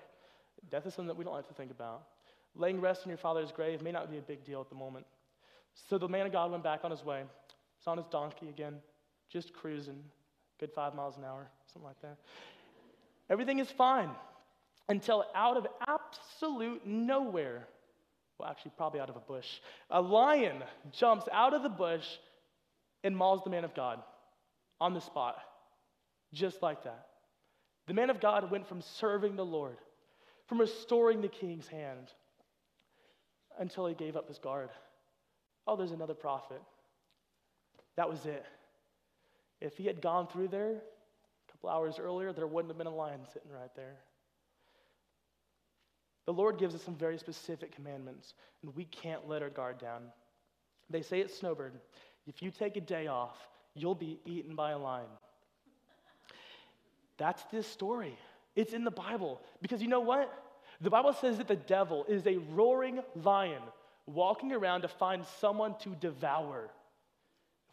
Death 0.71 0.85
is 0.85 0.93
something 0.93 1.07
that 1.07 1.17
we 1.17 1.25
don't 1.25 1.33
like 1.33 1.47
to 1.47 1.53
think 1.53 1.71
about. 1.71 2.03
Laying 2.55 2.79
rest 2.79 3.03
in 3.03 3.09
your 3.09 3.17
father's 3.17 3.51
grave 3.51 3.81
may 3.81 3.91
not 3.91 4.09
be 4.09 4.17
a 4.17 4.21
big 4.21 4.45
deal 4.45 4.61
at 4.61 4.69
the 4.69 4.75
moment. 4.75 5.05
So 5.89 5.97
the 5.97 6.07
man 6.07 6.25
of 6.25 6.31
God 6.31 6.51
went 6.51 6.63
back 6.63 6.81
on 6.83 6.91
his 6.91 7.03
way. 7.03 7.23
He's 7.77 7.87
on 7.87 7.97
his 7.97 8.07
donkey 8.07 8.49
again, 8.49 8.75
just 9.29 9.53
cruising, 9.53 10.01
good 10.59 10.71
five 10.71 10.95
miles 10.95 11.17
an 11.17 11.25
hour, 11.25 11.47
something 11.71 11.85
like 11.85 12.01
that. 12.01 12.17
Everything 13.29 13.59
is 13.59 13.69
fine 13.69 14.09
until 14.87 15.25
out 15.35 15.57
of 15.57 15.67
absolute 15.87 16.85
nowhere, 16.85 17.67
well, 18.37 18.49
actually, 18.49 18.71
probably 18.77 18.99
out 18.99 19.09
of 19.09 19.15
a 19.15 19.21
bush, 19.21 19.59
a 19.89 20.01
lion 20.01 20.63
jumps 20.91 21.25
out 21.31 21.53
of 21.53 21.63
the 21.63 21.69
bush 21.69 22.05
and 23.03 23.15
mauls 23.15 23.41
the 23.43 23.49
man 23.49 23.63
of 23.63 23.73
God 23.73 23.99
on 24.79 24.93
the 24.93 25.01
spot, 25.01 25.37
just 26.33 26.61
like 26.61 26.83
that. 26.83 27.07
The 27.87 27.93
man 27.93 28.09
of 28.09 28.19
God 28.19 28.49
went 28.49 28.67
from 28.67 28.81
serving 28.81 29.35
the 29.35 29.45
Lord, 29.45 29.77
from 30.47 30.59
restoring 30.59 31.21
the 31.21 31.27
king's 31.27 31.67
hand, 31.67 32.11
until 33.59 33.85
he 33.85 33.93
gave 33.93 34.15
up 34.15 34.27
his 34.27 34.37
guard. 34.37 34.69
Oh, 35.67 35.75
there's 35.75 35.91
another 35.91 36.13
prophet. 36.13 36.61
That 37.95 38.09
was 38.09 38.25
it. 38.25 38.45
If 39.61 39.77
he 39.77 39.85
had 39.85 40.01
gone 40.01 40.27
through 40.27 40.49
there 40.49 40.71
a 40.71 41.51
couple 41.51 41.69
hours 41.69 41.99
earlier, 41.99 42.33
there 42.33 42.47
wouldn't 42.47 42.69
have 42.69 42.77
been 42.77 42.87
a 42.87 42.95
lion 42.95 43.21
sitting 43.31 43.51
right 43.51 43.73
there. 43.75 43.95
The 46.25 46.33
Lord 46.33 46.57
gives 46.57 46.75
us 46.75 46.81
some 46.81 46.95
very 46.95 47.17
specific 47.17 47.73
commandments, 47.73 48.33
and 48.63 48.75
we 48.75 48.85
can't 48.85 49.27
let 49.27 49.41
our 49.41 49.49
guard 49.49 49.77
down. 49.77 50.01
They 50.89 51.01
say 51.01 51.21
at 51.21 51.31
Snowbird 51.31 51.73
if 52.27 52.41
you 52.41 52.49
take 52.51 52.75
a 52.75 52.81
day 52.81 53.07
off, 53.07 53.37
you'll 53.75 53.95
be 53.95 54.19
eaten 54.25 54.55
by 54.55 54.71
a 54.71 54.77
lion. 54.77 55.05
That's 57.17 57.43
this 57.45 57.67
story. 57.67 58.17
It's 58.55 58.73
in 58.73 58.83
the 58.83 58.91
Bible. 58.91 59.41
Because 59.61 59.81
you 59.81 59.87
know 59.87 59.99
what? 59.99 60.31
The 60.81 60.89
Bible 60.89 61.13
says 61.13 61.37
that 61.37 61.47
the 61.47 61.55
devil 61.55 62.05
is 62.07 62.25
a 62.27 62.37
roaring 62.37 63.01
lion 63.15 63.61
walking 64.05 64.51
around 64.51 64.81
to 64.81 64.87
find 64.87 65.23
someone 65.39 65.75
to 65.79 65.89
devour. 65.89 66.69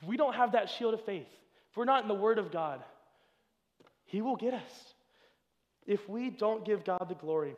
If 0.01 0.09
we 0.09 0.17
don't 0.17 0.35
have 0.35 0.53
that 0.53 0.71
shield 0.71 0.95
of 0.95 1.05
faith, 1.05 1.29
if 1.71 1.77
we're 1.77 1.85
not 1.85 2.03
in 2.03 2.09
the 2.09 2.15
Word 2.15 2.39
of 2.39 2.53
God, 2.53 2.83
he 4.05 4.21
will 4.21 4.37
get 4.37 4.55
us. 4.55 4.95
If 5.87 6.09
we 6.09 6.31
don't 6.31 6.65
give 6.65 6.85
God 6.85 7.07
the 7.09 7.15
glory, 7.15 7.57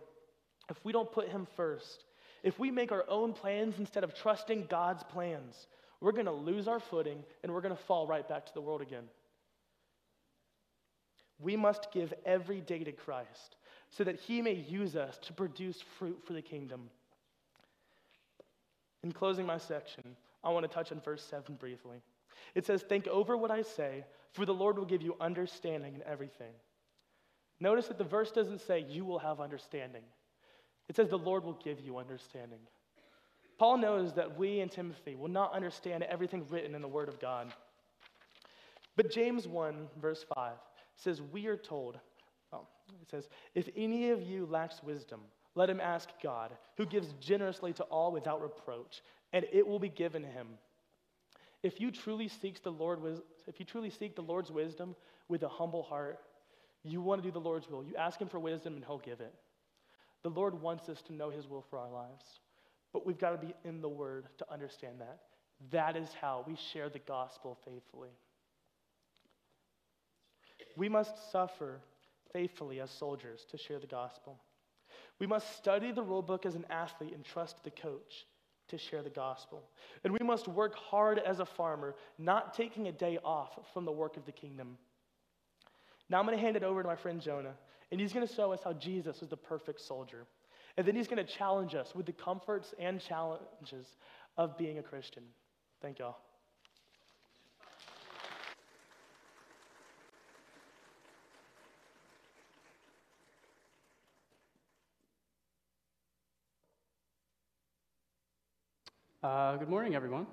if 0.70 0.82
we 0.84 0.92
don't 0.92 1.10
put 1.10 1.28
Him 1.28 1.46
first, 1.56 2.04
if 2.42 2.58
we 2.58 2.70
make 2.70 2.92
our 2.92 3.04
own 3.08 3.32
plans 3.32 3.78
instead 3.78 4.04
of 4.04 4.14
trusting 4.14 4.66
God's 4.68 5.02
plans, 5.02 5.66
we're 6.00 6.12
going 6.12 6.26
to 6.26 6.32
lose 6.32 6.68
our 6.68 6.80
footing 6.80 7.22
and 7.42 7.52
we're 7.52 7.60
going 7.60 7.76
to 7.76 7.82
fall 7.82 8.06
right 8.06 8.26
back 8.28 8.46
to 8.46 8.54
the 8.54 8.60
world 8.60 8.82
again. 8.82 9.04
We 11.38 11.56
must 11.56 11.92
give 11.92 12.14
every 12.24 12.60
day 12.60 12.84
to 12.84 12.92
Christ 12.92 13.56
so 13.96 14.04
that 14.04 14.20
He 14.20 14.42
may 14.42 14.54
use 14.54 14.96
us 14.96 15.18
to 15.18 15.32
produce 15.32 15.82
fruit 15.98 16.20
for 16.24 16.32
the 16.32 16.42
kingdom. 16.42 16.90
In 19.02 19.12
closing 19.12 19.46
my 19.46 19.58
section, 19.58 20.16
I 20.42 20.50
want 20.50 20.68
to 20.68 20.74
touch 20.74 20.90
on 20.90 21.00
verse 21.00 21.22
7 21.22 21.54
briefly. 21.54 21.98
It 22.54 22.66
says, 22.66 22.82
Think 22.82 23.06
over 23.06 23.36
what 23.36 23.50
I 23.50 23.62
say, 23.62 24.04
for 24.32 24.44
the 24.44 24.54
Lord 24.54 24.76
will 24.76 24.84
give 24.84 25.02
you 25.02 25.16
understanding 25.20 25.94
in 25.94 26.02
everything. 26.02 26.52
Notice 27.60 27.86
that 27.86 27.98
the 27.98 28.04
verse 28.04 28.32
doesn't 28.32 28.60
say 28.60 28.84
you 28.88 29.04
will 29.04 29.20
have 29.20 29.40
understanding, 29.40 30.02
it 30.88 30.96
says 30.96 31.08
the 31.08 31.16
Lord 31.16 31.44
will 31.44 31.58
give 31.64 31.80
you 31.80 31.98
understanding. 31.98 32.58
Paul 33.58 33.78
knows 33.78 34.12
that 34.14 34.36
we 34.36 34.58
and 34.58 34.70
Timothy 34.70 35.14
will 35.14 35.28
not 35.28 35.54
understand 35.54 36.02
everything 36.02 36.44
written 36.50 36.74
in 36.74 36.82
the 36.82 36.88
Word 36.88 37.08
of 37.08 37.20
God. 37.20 37.52
But 38.96 39.12
James 39.12 39.46
1, 39.46 39.88
verse 40.00 40.24
5 40.34 40.54
says, 40.96 41.22
We 41.22 41.46
are 41.46 41.56
told, 41.56 41.98
oh, 42.54 42.66
it 43.02 43.10
says, 43.10 43.28
if 43.54 43.68
any 43.76 44.10
of 44.10 44.22
you 44.22 44.46
lacks 44.46 44.82
wisdom, 44.82 45.20
let 45.54 45.70
him 45.70 45.80
ask 45.80 46.08
God, 46.22 46.50
who 46.76 46.86
gives 46.86 47.12
generously 47.20 47.72
to 47.74 47.84
all 47.84 48.12
without 48.12 48.42
reproach, 48.42 49.02
and 49.32 49.44
it 49.52 49.66
will 49.66 49.78
be 49.78 49.88
given 49.88 50.22
him. 50.22 50.48
If 51.62 51.80
you 51.80 51.90
truly 51.90 52.28
seek 52.28 52.62
the 52.62 52.72
Lord, 52.72 53.00
if 53.46 53.58
you 53.58 53.66
truly 53.66 53.90
seek 53.90 54.16
the 54.16 54.22
Lord's 54.22 54.50
wisdom 54.50 54.94
with 55.28 55.42
a 55.42 55.48
humble 55.48 55.82
heart, 55.82 56.18
you 56.82 57.00
want 57.00 57.22
to 57.22 57.28
do 57.28 57.32
the 57.32 57.40
Lord's 57.40 57.70
will. 57.70 57.84
You 57.84 57.96
ask 57.96 58.20
him 58.20 58.28
for 58.28 58.38
wisdom, 58.38 58.74
and 58.74 58.84
he'll 58.84 58.98
give 58.98 59.20
it. 59.20 59.34
The 60.22 60.30
Lord 60.30 60.60
wants 60.60 60.88
us 60.88 61.00
to 61.02 61.12
know 61.12 61.30
his 61.30 61.46
will 61.48 61.64
for 61.70 61.78
our 61.78 61.90
lives, 61.90 62.24
but 62.92 63.06
we've 63.06 63.18
got 63.18 63.30
to 63.30 63.46
be 63.46 63.54
in 63.64 63.80
the 63.80 63.88
Word 63.88 64.26
to 64.38 64.52
understand 64.52 65.00
that. 65.00 65.20
That 65.70 65.96
is 65.96 66.08
how 66.20 66.44
we 66.46 66.56
share 66.72 66.88
the 66.88 66.98
gospel 66.98 67.56
faithfully. 67.64 68.10
We 70.76 70.88
must 70.88 71.30
suffer 71.30 71.80
faithfully 72.34 72.80
as 72.80 72.90
soldiers 72.90 73.46
to 73.50 73.56
share 73.56 73.78
the 73.78 73.86
gospel. 73.86 74.38
We 75.18 75.26
must 75.26 75.56
study 75.56 75.92
the 75.92 76.02
rule 76.02 76.20
book 76.20 76.44
as 76.44 76.56
an 76.56 76.66
athlete 76.68 77.14
and 77.14 77.24
trust 77.24 77.64
the 77.64 77.70
coach 77.70 78.26
to 78.68 78.76
share 78.76 79.02
the 79.02 79.10
gospel. 79.10 79.62
And 80.02 80.12
we 80.12 80.26
must 80.26 80.48
work 80.48 80.74
hard 80.74 81.18
as 81.18 81.38
a 81.38 81.46
farmer, 81.46 81.94
not 82.18 82.52
taking 82.52 82.88
a 82.88 82.92
day 82.92 83.18
off 83.24 83.58
from 83.72 83.84
the 83.84 83.92
work 83.92 84.16
of 84.16 84.26
the 84.26 84.32
kingdom. 84.32 84.76
Now 86.10 86.18
I'm 86.18 86.26
going 86.26 86.36
to 86.36 86.42
hand 86.42 86.56
it 86.56 86.64
over 86.64 86.82
to 86.82 86.88
my 86.88 86.96
friend 86.96 87.20
Jonah, 87.20 87.54
and 87.90 88.00
he's 88.00 88.12
going 88.12 88.26
to 88.26 88.34
show 88.34 88.52
us 88.52 88.60
how 88.64 88.72
Jesus 88.72 89.20
was 89.20 89.30
the 89.30 89.36
perfect 89.36 89.80
soldier. 89.80 90.26
And 90.76 90.86
then 90.86 90.96
he's 90.96 91.06
going 91.06 91.24
to 91.24 91.32
challenge 91.32 91.74
us 91.74 91.94
with 91.94 92.06
the 92.06 92.12
comforts 92.12 92.74
and 92.80 93.00
challenges 93.00 93.86
of 94.36 94.58
being 94.58 94.78
a 94.78 94.82
Christian. 94.82 95.22
Thank 95.80 96.00
y'all. 96.00 96.16
Uh, 109.24 109.56
good 109.56 109.70
morning, 109.70 109.94
everyone. 109.94 110.26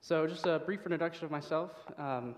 So, 0.00 0.26
just 0.26 0.44
a 0.44 0.58
brief 0.58 0.80
introduction 0.80 1.24
of 1.24 1.30
myself. 1.30 1.70
Um, 1.96 2.34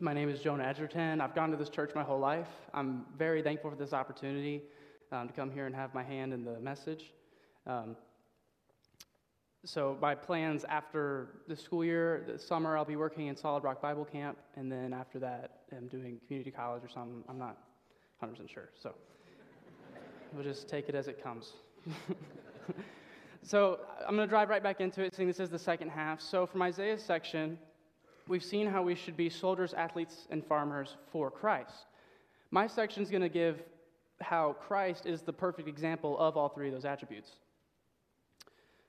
my 0.00 0.12
name 0.12 0.28
is 0.28 0.40
Jonah 0.40 0.64
Edgerton. 0.64 1.20
I've 1.20 1.32
gone 1.32 1.52
to 1.52 1.56
this 1.56 1.68
church 1.68 1.92
my 1.94 2.02
whole 2.02 2.18
life. 2.18 2.48
I'm 2.74 3.06
very 3.16 3.40
thankful 3.40 3.70
for 3.70 3.76
this 3.76 3.92
opportunity 3.92 4.62
um, 5.12 5.28
to 5.28 5.32
come 5.32 5.48
here 5.48 5.66
and 5.66 5.76
have 5.76 5.94
my 5.94 6.02
hand 6.02 6.32
in 6.32 6.44
the 6.44 6.58
message. 6.58 7.12
Um, 7.68 7.94
so, 9.64 9.96
my 10.02 10.16
plans 10.16 10.64
after 10.64 11.42
the 11.46 11.54
school 11.54 11.84
year, 11.84 12.24
the 12.26 12.36
summer, 12.36 12.76
I'll 12.76 12.84
be 12.84 12.96
working 12.96 13.28
in 13.28 13.36
Solid 13.36 13.62
Rock 13.62 13.80
Bible 13.80 14.04
Camp, 14.04 14.38
and 14.56 14.72
then 14.72 14.92
after 14.92 15.20
that, 15.20 15.60
I'm 15.70 15.86
doing 15.86 16.18
community 16.26 16.50
college 16.50 16.82
or 16.82 16.88
something. 16.88 17.22
I'm 17.28 17.38
not 17.38 17.58
100% 18.20 18.50
sure. 18.52 18.70
So, 18.74 18.92
we'll 20.32 20.42
just 20.42 20.68
take 20.68 20.88
it 20.88 20.96
as 20.96 21.06
it 21.06 21.22
comes. 21.22 21.52
So 23.42 23.80
I'm 24.06 24.16
going 24.16 24.28
to 24.28 24.30
drive 24.30 24.48
right 24.48 24.62
back 24.62 24.80
into 24.80 25.02
it, 25.02 25.14
seeing 25.14 25.28
this 25.28 25.40
is 25.40 25.50
the 25.50 25.58
second 25.58 25.90
half. 25.90 26.20
So 26.20 26.46
from 26.46 26.62
Isaiah's 26.62 27.02
section, 27.02 27.58
we've 28.28 28.44
seen 28.44 28.66
how 28.66 28.82
we 28.82 28.94
should 28.94 29.16
be 29.16 29.30
soldiers, 29.30 29.74
athletes, 29.74 30.26
and 30.30 30.44
farmers 30.44 30.96
for 31.10 31.30
Christ. 31.30 31.86
My 32.50 32.66
section 32.66 33.02
is 33.02 33.10
going 33.10 33.22
to 33.22 33.28
give 33.28 33.62
how 34.20 34.56
Christ 34.60 35.06
is 35.06 35.22
the 35.22 35.32
perfect 35.32 35.68
example 35.68 36.18
of 36.18 36.36
all 36.36 36.48
three 36.48 36.68
of 36.68 36.74
those 36.74 36.84
attributes. 36.84 37.32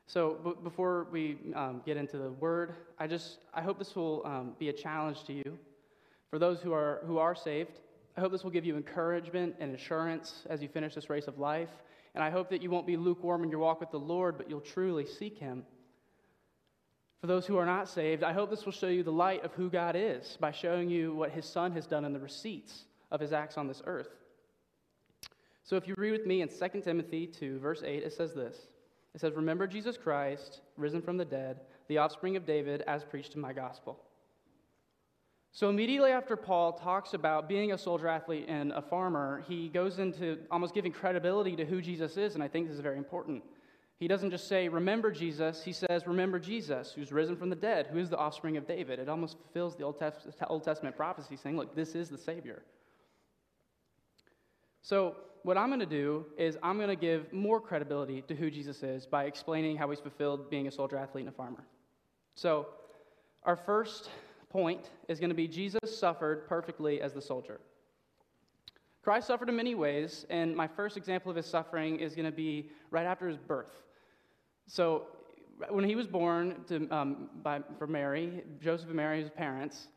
So 0.08 0.38
b- 0.44 0.54
before 0.62 1.08
we 1.10 1.38
um, 1.56 1.82
get 1.86 1.96
into 1.96 2.18
the 2.18 2.32
word, 2.32 2.76
I 3.00 3.08
just 3.08 3.38
I 3.54 3.62
hope 3.62 3.80
this 3.80 3.96
will 3.96 4.26
um, 4.26 4.56
be 4.60 4.68
a 4.68 4.74
challenge 4.74 5.24
to 5.24 5.34
you. 5.34 5.58
For 6.30 6.38
those 6.38 6.60
who 6.60 6.74
are 6.74 7.02
who 7.06 7.18
are 7.18 7.34
saved, 7.34 7.80
I 8.18 8.20
hope 8.20 8.34
this 8.34 8.44
will 8.44 8.52
give 8.52 8.66
you 8.66 8.76
encouragement 8.76 9.56
and 9.62 9.74
assurance 9.74 10.44
as 10.50 10.62
you 10.62 10.68
finish 10.68 10.96
this 10.96 11.10
race 11.10 11.28
of 11.28 11.40
life. 11.40 11.70
And 12.14 12.24
I 12.24 12.30
hope 12.30 12.50
that 12.50 12.62
you 12.62 12.70
won't 12.70 12.88
be 12.88 12.98
lukewarm 12.98 13.44
in 13.44 13.50
your 13.50 13.60
walk 13.60 13.80
with 13.80 13.92
the 13.92 14.00
Lord, 14.00 14.38
but 14.38 14.50
you'll 14.50 14.60
truly 14.60 15.06
seek 15.06 15.38
Him. 15.38 15.64
For 17.22 17.28
those 17.28 17.46
who 17.46 17.58
are 17.58 17.66
not 17.66 17.88
saved, 17.88 18.24
I 18.24 18.34
hope 18.34 18.50
this 18.50 18.66
will 18.66 18.72
show 18.72 18.88
you 18.88 19.04
the 19.04 19.12
light 19.12 19.46
of 19.46 19.54
who 19.54 19.70
God 19.70 19.96
is 19.96 20.38
by 20.40 20.52
showing 20.52 20.90
you 20.90 21.14
what 21.14 21.32
His 21.32 21.46
Son 21.46 21.72
has 21.74 21.86
done 21.86 22.04
in 22.04 22.14
the 22.14 22.20
receipts 22.20 22.86
of 23.12 23.20
His 23.20 23.32
acts 23.32 23.58
on 23.58 23.68
this 23.68 23.82
earth. 23.86 24.10
So 25.64 25.78
if 25.78 25.88
you 25.88 25.94
read 25.98 26.12
with 26.12 26.26
me 26.26 26.42
in 26.42 26.50
2 26.50 26.82
Timothy 26.82 27.28
2, 27.28 27.60
verse 27.60 27.84
8, 27.86 28.04
it 28.04 28.14
says 28.14 28.34
this 28.34 28.58
It 29.14 29.22
says, 29.22 29.34
Remember 29.34 29.68
Jesus 29.68 29.98
Christ, 29.98 30.62
risen 30.76 31.02
from 31.02 31.18
the 31.18 31.26
dead, 31.26 31.62
the 31.88 32.00
offspring 32.00 32.36
of 32.36 32.46
David, 32.46 32.82
as 32.88 33.04
preached 33.04 33.36
in 33.36 33.42
my 33.42 33.54
gospel. 33.54 34.00
So, 35.54 35.70
immediately 35.70 36.12
after 36.12 36.38
Paul 36.38 36.74
talks 36.74 37.14
about 37.14 37.50
being 37.50 37.74
a 37.74 37.78
soldier 37.78 38.08
athlete 38.08 38.46
and 38.48 38.72
a 38.72 38.82
farmer, 38.82 39.44
he 39.48 39.68
goes 39.68 40.00
into 40.00 40.38
almost 40.50 40.74
giving 40.74 40.94
credibility 40.94 41.58
to 41.58 41.66
who 41.66 41.82
Jesus 41.82 42.16
is, 42.16 42.36
and 42.36 42.44
I 42.44 42.48
think 42.48 42.68
this 42.68 42.76
is 42.76 42.82
very 42.82 42.98
important. 42.98 43.44
He 44.02 44.08
doesn't 44.08 44.32
just 44.32 44.48
say, 44.48 44.70
Remember 44.70 45.12
Jesus, 45.12 45.62
he 45.62 45.74
says, 45.74 46.08
Remember 46.08 46.40
Jesus, 46.40 46.94
who's 46.94 47.12
risen 47.12 47.36
from 47.36 47.50
the 47.50 47.56
dead, 47.56 47.88
who 47.92 48.00
is 48.00 48.10
the 48.10 48.18
offspring 48.18 48.56
of 48.56 48.66
David. 48.66 48.98
It 48.98 49.10
almost 49.10 49.38
fulfills 49.38 49.76
the 49.76 49.84
Old, 49.84 50.02
Old 50.48 50.64
Testament 50.64 50.96
prophecy 50.96 51.36
saying, 51.36 51.58
Look, 51.58 51.76
this 51.76 51.96
is 51.96 52.10
the 52.10 52.18
Savior. 52.18 52.64
So, 54.82 55.18
what 55.44 55.58
I'm 55.58 55.68
going 55.68 55.82
to 55.82 55.86
do 55.86 56.26
is 56.38 56.58
I'm 56.64 56.78
going 56.78 56.90
to 56.90 56.96
give 56.96 57.32
more 57.34 57.60
credibility 57.60 58.22
to 58.24 58.36
who 58.36 58.50
Jesus 58.50 58.84
is 58.84 59.06
by 59.06 59.26
explaining 59.26 59.76
how 59.76 59.90
he's 59.90 60.00
fulfilled 60.00 60.50
being 60.50 60.68
a 60.68 60.72
soldier 60.72 60.98
athlete 60.98 61.26
and 61.26 61.34
a 61.34 61.36
farmer. 61.36 61.66
So, 62.36 62.68
our 63.44 63.56
first 63.56 64.10
point 64.52 64.90
is 65.08 65.20
going 65.20 65.30
to 65.30 65.36
be 65.36 65.48
Jesus 65.48 65.98
suffered 65.98 66.48
perfectly 66.48 67.02
as 67.02 67.14
the 67.14 67.22
soldier. 67.22 67.60
Christ 69.04 69.28
suffered 69.28 69.50
in 69.50 69.56
many 69.56 69.74
ways, 69.74 70.26
and 70.30 70.56
my 70.56 70.68
first 70.68 70.96
example 70.96 71.32
of 71.32 71.38
his 71.38 71.48
suffering 71.48 72.00
is 72.00 72.14
going 72.14 72.26
to 72.26 72.32
be 72.32 72.70
right 72.92 73.06
after 73.06 73.28
his 73.28 73.38
birth. 73.38 73.72
So, 74.68 75.08
when 75.70 75.84
he 75.84 75.96
was 75.96 76.08
born 76.08 76.64
to, 76.68 76.88
um, 76.90 77.30
by, 77.44 77.62
for 77.78 77.86
Mary, 77.86 78.44
Joseph 78.60 78.88
and 78.88 78.96
Mary, 78.96 79.22
his 79.22 79.30
parents, 79.30 79.88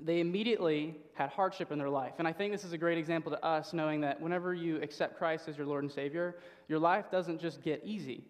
they 0.00 0.20
immediately 0.20 0.96
had 1.14 1.30
hardship 1.30 1.72
in 1.72 1.78
their 1.78 1.90
life. 1.90 2.14
And 2.18 2.26
I 2.26 2.32
think 2.32 2.52
this 2.52 2.64
is 2.64 2.72
a 2.72 2.78
great 2.78 2.98
example 2.98 3.30
to 3.30 3.44
us, 3.44 3.72
knowing 3.72 4.00
that 4.02 4.20
whenever 4.20 4.54
you 4.54 4.80
accept 4.80 5.16
Christ 5.16 5.48
as 5.48 5.56
your 5.56 5.66
Lord 5.66 5.84
and 5.84 5.92
Savior, 5.92 6.36
your 6.68 6.78
life 6.78 7.10
doesn't 7.10 7.40
just 7.40 7.62
get 7.62 7.82
easy. 7.84 8.24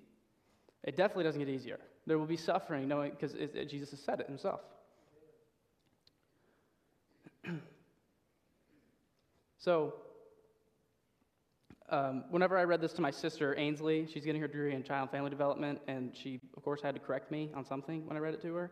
It 0.85 0.97
definitely 0.97 1.25
doesn't 1.25 1.41
get 1.41 1.49
easier. 1.49 1.79
There 2.07 2.19
will 2.19 2.27
be 2.27 2.37
suffering, 2.37 2.89
knowing 2.89 3.11
because 3.11 3.35
Jesus 3.71 3.91
has 3.91 4.01
said 4.01 4.21
it 4.21 4.27
himself. 4.27 4.61
so, 9.59 9.95
um, 11.91 12.25
whenever 12.31 12.59
I 12.59 12.65
read 12.65 12.81
this 12.81 12.93
to 12.95 13.01
my 13.01 13.11
sister, 13.11 13.55
Ainsley, 13.57 14.07
she's 14.13 14.25
getting 14.25 14.41
her 14.41 14.49
degree 14.49 14.75
in 14.75 14.83
child 14.83 15.03
and 15.03 15.11
family 15.11 15.31
development, 15.31 15.81
and 15.89 16.15
she, 16.15 16.41
of 16.57 16.63
course, 16.63 16.83
had 16.83 16.95
to 16.95 17.01
correct 17.01 17.31
me 17.31 17.51
on 17.55 17.65
something 17.65 18.07
when 18.07 18.17
I 18.17 18.21
read 18.21 18.35
it 18.35 18.43
to 18.43 18.55
her. 18.55 18.71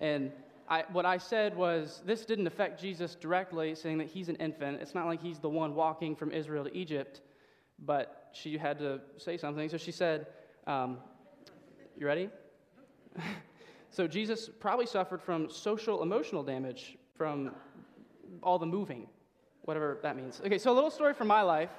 And 0.00 0.30
I, 0.68 0.84
what 0.92 1.06
I 1.06 1.16
said 1.16 1.56
was, 1.56 2.02
this 2.04 2.26
didn't 2.26 2.46
affect 2.46 2.78
Jesus 2.80 3.14
directly, 3.14 3.74
saying 3.74 3.98
that 3.98 4.08
he's 4.08 4.28
an 4.28 4.36
infant. 4.36 4.82
It's 4.82 4.94
not 4.94 5.06
like 5.06 5.22
he's 5.22 5.38
the 5.38 5.48
one 5.48 5.74
walking 5.74 6.14
from 6.14 6.30
Israel 6.30 6.64
to 6.64 6.76
Egypt, 6.76 7.22
but 7.78 8.28
she 8.32 8.58
had 8.58 8.78
to 8.80 9.00
say 9.16 9.38
something. 9.38 9.68
So 9.70 9.78
she 9.78 9.92
said, 9.92 10.26
um, 10.66 10.98
You 11.96 12.06
ready? 12.06 12.28
so 13.90 14.06
Jesus 14.06 14.50
probably 14.60 14.86
suffered 14.86 15.22
from 15.22 15.48
social 15.48 16.02
emotional 16.02 16.42
damage 16.42 16.98
from 17.16 17.52
all 18.42 18.58
the 18.58 18.66
moving, 18.66 19.06
whatever 19.62 19.98
that 20.02 20.16
means. 20.16 20.40
Okay, 20.44 20.58
so 20.58 20.72
a 20.72 20.74
little 20.74 20.90
story 20.90 21.14
from 21.14 21.28
my 21.28 21.42
life 21.42 21.70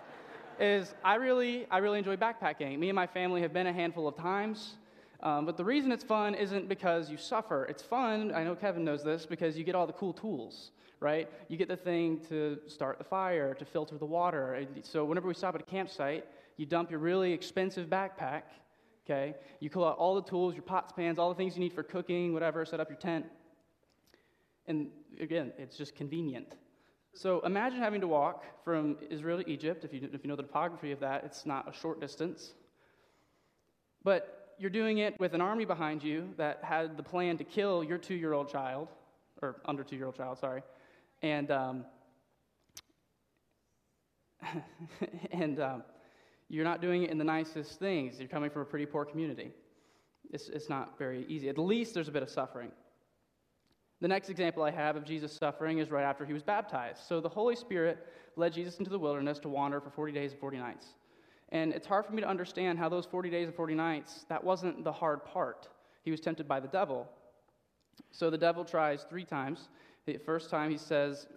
is 0.60 0.94
I 1.04 1.16
really, 1.16 1.68
I 1.72 1.78
really 1.78 2.00
enjoy 2.00 2.18
backpacking. 2.18 2.78
Me 2.78 2.90
and 2.90 2.96
my 2.96 3.08
family 3.08 3.42
have 3.42 3.54
been 3.54 3.68
a 3.68 3.74
handful 3.74 4.08
of 4.08 4.16
times. 4.16 4.76
Um, 5.22 5.46
but 5.46 5.58
the 5.58 5.66
reason 5.66 5.92
it's 5.92 6.04
fun 6.04 6.34
isn't 6.34 6.70
because 6.70 7.10
you 7.10 7.18
suffer. 7.18 7.66
It's 7.66 7.84
fun, 7.84 8.34
I 8.34 8.44
know 8.44 8.56
Kevin 8.56 8.86
knows 8.86 9.04
this, 9.04 9.26
because 9.26 9.58
you 9.58 9.64
get 9.64 9.76
all 9.76 9.86
the 9.86 9.94
cool 9.94 10.14
tools, 10.14 10.72
right? 11.02 11.30
You 11.50 11.58
get 11.58 11.68
the 11.68 11.76
thing 11.76 12.22
to 12.30 12.60
start 12.68 12.98
the 12.98 13.04
fire, 13.04 13.54
to 13.54 13.66
filter 13.66 13.98
the 13.98 14.06
water. 14.06 14.66
So 14.84 15.04
whenever 15.04 15.28
we 15.28 15.34
stop 15.34 15.56
at 15.56 15.62
a 15.62 15.66
campsite, 15.66 16.26
you 16.56 16.66
dump 16.66 16.90
your 16.90 17.00
really 17.00 17.34
expensive 17.34 17.88
backpack, 17.88 18.44
okay? 19.06 19.36
You 19.60 19.70
pull 19.70 19.86
out 19.86 19.98
all 19.98 20.16
the 20.16 20.22
tools, 20.22 20.54
your 20.54 20.64
pots, 20.64 20.94
pans, 20.94 21.20
all 21.20 21.30
the 21.30 21.36
things 21.36 21.56
you 21.56 21.62
need 21.62 21.74
for 21.74 21.84
cooking, 21.84 22.34
whatever, 22.34 22.66
set 22.66 22.80
up 22.80 22.90
your 22.90 22.98
tent. 22.98 23.26
And 24.68 24.88
again, 25.20 25.52
it's 25.58 25.78
just 25.78 25.96
convenient. 25.96 26.54
So 27.14 27.40
imagine 27.42 27.80
having 27.80 28.02
to 28.02 28.08
walk 28.08 28.44
from 28.64 28.98
Israel 29.10 29.42
to 29.42 29.50
Egypt. 29.50 29.84
If 29.84 29.94
you, 29.94 30.08
if 30.12 30.24
you 30.24 30.30
know 30.30 30.36
the 30.36 30.44
topography 30.44 30.92
of 30.92 31.00
that, 31.00 31.24
it's 31.24 31.46
not 31.46 31.68
a 31.68 31.74
short 31.74 32.00
distance. 32.00 32.54
But 34.04 34.56
you're 34.58 34.70
doing 34.70 35.00
it 35.00 35.20
with 35.20 35.34
an 35.34 35.42
army 35.42 35.66
behind 35.66 36.04
you 36.04 36.30
that 36.38 36.60
had 36.64 36.98
the 36.98 37.04
plan 37.04 37.38
to 37.38 37.44
kill 37.44 37.84
your 37.84 37.98
two 37.98 38.16
year 38.16 38.34
old 38.34 38.50
child, 38.50 38.90
or 39.42 39.62
under 39.66 39.84
two 39.84 39.96
year 39.96 40.06
old 40.06 40.16
child, 40.16 40.38
sorry. 40.38 40.62
And 41.22 41.52
um, 41.52 41.86
and 45.32 45.60
um, 45.60 45.84
you're 46.50 46.66
not 46.66 46.82
doing 46.82 47.04
it 47.04 47.12
in 47.12 47.18
the 47.18 47.24
nicest 47.24 47.80
things. 47.80 48.20
You're 48.20 48.28
coming 48.28 48.50
from 48.50 48.64
a 48.64 48.66
pretty 48.66 48.86
poor 48.86 49.06
community. 49.06 49.52
It's, 50.32 50.50
it's 50.50 50.70
not 50.70 50.98
very 50.98 51.26
easy. 51.28 51.50
At 51.50 51.58
least 51.58 51.94
there's 51.94 52.08
a 52.08 52.12
bit 52.12 52.24
of 52.24 52.30
suffering. 52.30 52.72
The 54.02 54.08
next 54.08 54.30
example 54.30 54.64
I 54.64 54.72
have 54.72 54.96
of 54.96 55.04
Jesus' 55.04 55.36
suffering 55.36 55.80
is 55.80 55.92
right 55.92 56.04
after 56.04 56.26
he 56.26 56.34
was 56.34 56.44
baptized. 56.44 57.00
So 57.06 57.20
the 57.20 57.30
Holy 57.30 57.56
Spirit 57.56 58.08
led 58.36 58.54
Jesus 58.54 58.80
into 58.80 58.90
the 58.90 59.00
wilderness 59.00 59.40
to 59.40 59.50
wander 59.50 59.82
for 59.82 59.90
40 59.90 60.14
days 60.14 60.32
and 60.32 60.40
40 60.40 60.58
nights. 60.58 60.88
And 61.50 61.74
it's 61.74 61.88
hard 61.88 62.06
for 62.06 62.14
me 62.14 62.22
to 62.22 62.28
understand 62.28 62.80
how 62.80 62.88
those 62.88 63.06
40 63.06 63.30
days 63.30 63.48
and 63.48 63.56
40 63.56 63.76
nights, 63.76 64.26
that 64.30 64.44
wasn't 64.44 64.84
the 64.84 64.92
hard 64.92 65.26
part. 65.26 65.68
He 66.04 66.12
was 66.12 66.22
tempted 66.22 66.48
by 66.48 66.60
the 66.60 66.68
devil. 66.68 67.10
So 68.12 68.30
the 68.30 68.38
devil 68.38 68.64
tries 68.64 69.04
three 69.04 69.26
times. 69.26 69.68
The 70.06 70.18
first 70.18 70.50
time 70.50 70.72
he 70.72 70.78
says, 70.78 71.28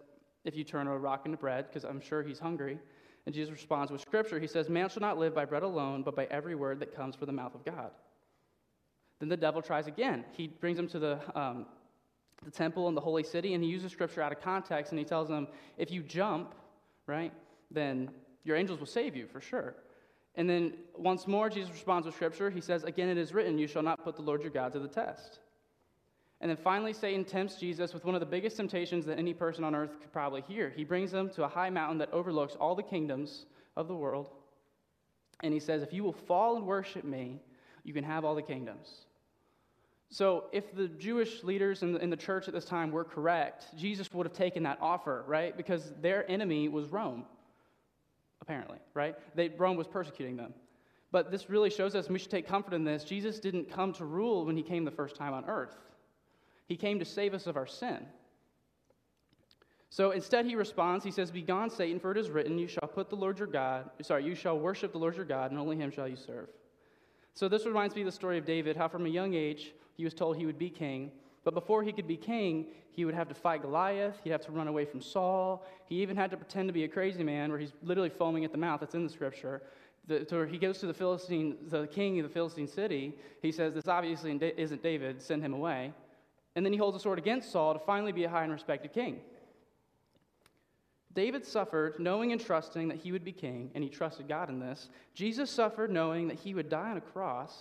If 0.44 0.54
you 0.54 0.64
turn 0.64 0.86
a 0.86 0.96
rock 0.96 1.26
into 1.26 1.38
bread, 1.38 1.66
because 1.68 1.84
I'm 1.84 2.00
sure 2.00 2.22
he's 2.22 2.38
hungry. 2.38 2.78
And 3.26 3.34
Jesus 3.34 3.52
responds 3.52 3.90
with 3.90 4.00
scripture. 4.00 4.38
He 4.38 4.46
says, 4.46 4.68
Man 4.68 4.88
shall 4.88 5.00
not 5.00 5.18
live 5.18 5.34
by 5.34 5.44
bread 5.44 5.62
alone, 5.62 6.02
but 6.02 6.14
by 6.14 6.26
every 6.26 6.54
word 6.54 6.78
that 6.80 6.94
comes 6.94 7.16
from 7.16 7.26
the 7.26 7.32
mouth 7.32 7.54
of 7.54 7.64
God. 7.64 7.90
Then 9.18 9.28
the 9.28 9.36
devil 9.36 9.62
tries 9.62 9.86
again. 9.86 10.24
He 10.32 10.48
brings 10.48 10.78
him 10.78 10.88
to 10.88 10.98
the, 10.98 11.40
um, 11.40 11.66
the 12.44 12.50
temple 12.50 12.88
and 12.88 12.96
the 12.96 13.00
holy 13.00 13.22
city, 13.22 13.54
and 13.54 13.62
he 13.62 13.70
uses 13.70 13.92
scripture 13.92 14.22
out 14.22 14.32
of 14.32 14.40
context, 14.40 14.92
and 14.92 14.98
he 14.98 15.04
tells 15.04 15.28
them, 15.28 15.48
If 15.78 15.90
you 15.90 16.02
jump, 16.02 16.54
right, 17.06 17.32
then 17.70 18.10
your 18.44 18.56
angels 18.56 18.80
will 18.80 18.86
save 18.86 19.16
you 19.16 19.26
for 19.26 19.40
sure. 19.40 19.74
And 20.34 20.48
then 20.48 20.74
once 20.96 21.26
more, 21.26 21.50
Jesus 21.50 21.70
responds 21.70 22.06
with 22.06 22.14
scripture. 22.14 22.50
He 22.50 22.60
says, 22.60 22.84
Again, 22.84 23.08
it 23.08 23.18
is 23.18 23.34
written, 23.34 23.58
You 23.58 23.66
shall 23.66 23.82
not 23.82 24.02
put 24.02 24.16
the 24.16 24.22
Lord 24.22 24.42
your 24.42 24.50
God 24.50 24.72
to 24.72 24.78
the 24.78 24.88
test. 24.88 25.40
And 26.40 26.50
then 26.50 26.56
finally, 26.56 26.92
Satan 26.92 27.24
tempts 27.24 27.56
Jesus 27.56 27.94
with 27.94 28.04
one 28.04 28.14
of 28.14 28.20
the 28.20 28.26
biggest 28.26 28.56
temptations 28.56 29.06
that 29.06 29.18
any 29.18 29.32
person 29.32 29.62
on 29.62 29.76
earth 29.76 30.00
could 30.00 30.12
probably 30.12 30.42
hear. 30.42 30.72
He 30.74 30.82
brings 30.82 31.12
him 31.12 31.30
to 31.30 31.44
a 31.44 31.48
high 31.48 31.70
mountain 31.70 31.98
that 31.98 32.12
overlooks 32.12 32.56
all 32.56 32.74
the 32.74 32.82
kingdoms 32.82 33.46
of 33.76 33.86
the 33.86 33.94
world. 33.94 34.30
And 35.42 35.54
he 35.54 35.60
says, 35.60 35.82
If 35.82 35.92
you 35.92 36.02
will 36.02 36.12
fall 36.12 36.56
and 36.56 36.66
worship 36.66 37.04
me, 37.04 37.40
you 37.84 37.92
can 37.92 38.04
have 38.04 38.24
all 38.24 38.34
the 38.34 38.42
kingdoms. 38.42 39.06
So, 40.12 40.44
if 40.52 40.76
the 40.76 40.88
Jewish 40.88 41.42
leaders 41.42 41.82
in 41.82 41.94
the, 41.94 41.98
in 41.98 42.10
the 42.10 42.18
church 42.18 42.46
at 42.46 42.52
this 42.52 42.66
time 42.66 42.90
were 42.92 43.02
correct, 43.02 43.74
Jesus 43.78 44.12
would 44.12 44.26
have 44.26 44.36
taken 44.36 44.62
that 44.64 44.76
offer, 44.78 45.24
right? 45.26 45.56
Because 45.56 45.94
their 46.02 46.30
enemy 46.30 46.68
was 46.68 46.88
Rome, 46.88 47.24
apparently, 48.42 48.76
right? 48.92 49.16
They, 49.34 49.48
Rome 49.48 49.78
was 49.78 49.86
persecuting 49.86 50.36
them. 50.36 50.52
But 51.12 51.30
this 51.30 51.48
really 51.48 51.70
shows 51.70 51.94
us, 51.94 52.06
and 52.06 52.12
we 52.12 52.18
should 52.18 52.30
take 52.30 52.46
comfort 52.46 52.74
in 52.74 52.84
this 52.84 53.04
Jesus 53.04 53.38
didn't 53.38 53.72
come 53.72 53.94
to 53.94 54.04
rule 54.04 54.44
when 54.44 54.54
he 54.54 54.62
came 54.62 54.84
the 54.84 54.90
first 54.90 55.16
time 55.16 55.32
on 55.32 55.46
earth. 55.46 55.78
He 56.66 56.76
came 56.76 56.98
to 56.98 57.06
save 57.06 57.32
us 57.32 57.46
of 57.46 57.56
our 57.56 57.66
sin. 57.66 58.04
So 59.88 60.10
instead, 60.10 60.44
he 60.44 60.56
responds, 60.56 61.06
he 61.06 61.10
says, 61.10 61.30
Begone, 61.30 61.70
Satan, 61.70 61.98
for 61.98 62.12
it 62.12 62.18
is 62.18 62.28
written, 62.28 62.58
You 62.58 62.68
shall 62.68 62.88
put 62.88 63.08
the 63.08 63.16
Lord 63.16 63.38
your 63.38 63.48
God, 63.48 63.88
sorry, 64.02 64.26
you 64.26 64.34
shall 64.34 64.58
worship 64.58 64.92
the 64.92 64.98
Lord 64.98 65.16
your 65.16 65.24
God, 65.24 65.52
and 65.52 65.58
only 65.58 65.76
him 65.76 65.90
shall 65.90 66.06
you 66.06 66.16
serve. 66.16 66.50
So 67.34 67.48
this 67.48 67.66
reminds 67.66 67.94
me 67.94 68.02
of 68.02 68.06
the 68.06 68.12
story 68.12 68.38
of 68.38 68.44
David, 68.44 68.76
how 68.76 68.88
from 68.88 69.06
a 69.06 69.08
young 69.08 69.34
age 69.34 69.72
he 69.96 70.04
was 70.04 70.14
told 70.14 70.36
he 70.36 70.46
would 70.46 70.58
be 70.58 70.70
king. 70.70 71.10
But 71.44 71.54
before 71.54 71.82
he 71.82 71.92
could 71.92 72.06
be 72.06 72.16
king, 72.16 72.66
he 72.92 73.04
would 73.04 73.14
have 73.14 73.28
to 73.28 73.34
fight 73.34 73.62
Goliath. 73.62 74.20
He'd 74.22 74.30
have 74.30 74.44
to 74.46 74.52
run 74.52 74.68
away 74.68 74.84
from 74.84 75.00
Saul. 75.00 75.66
He 75.88 76.02
even 76.02 76.16
had 76.16 76.30
to 76.30 76.36
pretend 76.36 76.68
to 76.68 76.72
be 76.72 76.84
a 76.84 76.88
crazy 76.88 77.24
man, 77.24 77.50
where 77.50 77.58
he's 77.58 77.72
literally 77.82 78.10
foaming 78.10 78.44
at 78.44 78.52
the 78.52 78.58
mouth. 78.58 78.80
That's 78.80 78.94
in 78.94 79.02
the 79.02 79.10
scripture. 79.10 79.62
The, 80.06 80.26
so 80.28 80.44
he 80.44 80.58
goes 80.58 80.78
to 80.78 80.86
the 80.86 80.94
Philistine, 80.94 81.56
the 81.68 81.86
king 81.86 82.18
of 82.20 82.24
the 82.24 82.32
Philistine 82.32 82.68
city. 82.68 83.14
He 83.40 83.50
says, 83.50 83.72
"This 83.72 83.88
obviously 83.88 84.38
isn't 84.56 84.82
David. 84.82 85.22
Send 85.22 85.42
him 85.42 85.54
away." 85.54 85.92
And 86.54 86.66
then 86.66 86.72
he 86.72 86.78
holds 86.78 86.96
a 86.96 87.00
sword 87.00 87.18
against 87.18 87.50
Saul 87.50 87.72
to 87.72 87.80
finally 87.80 88.12
be 88.12 88.24
a 88.24 88.28
high 88.28 88.44
and 88.44 88.52
respected 88.52 88.92
king. 88.92 89.20
David 91.14 91.44
suffered 91.44 91.98
knowing 91.98 92.32
and 92.32 92.40
trusting 92.40 92.88
that 92.88 92.98
he 92.98 93.12
would 93.12 93.24
be 93.24 93.32
king, 93.32 93.70
and 93.74 93.84
he 93.84 93.90
trusted 93.90 94.28
God 94.28 94.48
in 94.48 94.58
this. 94.58 94.88
Jesus 95.14 95.50
suffered 95.50 95.90
knowing 95.90 96.28
that 96.28 96.38
he 96.38 96.54
would 96.54 96.68
die 96.68 96.90
on 96.90 96.96
a 96.96 97.02
cross 97.02 97.56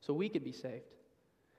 so 0.00 0.14
we 0.14 0.28
could 0.28 0.44
be 0.44 0.52
saved. 0.52 0.84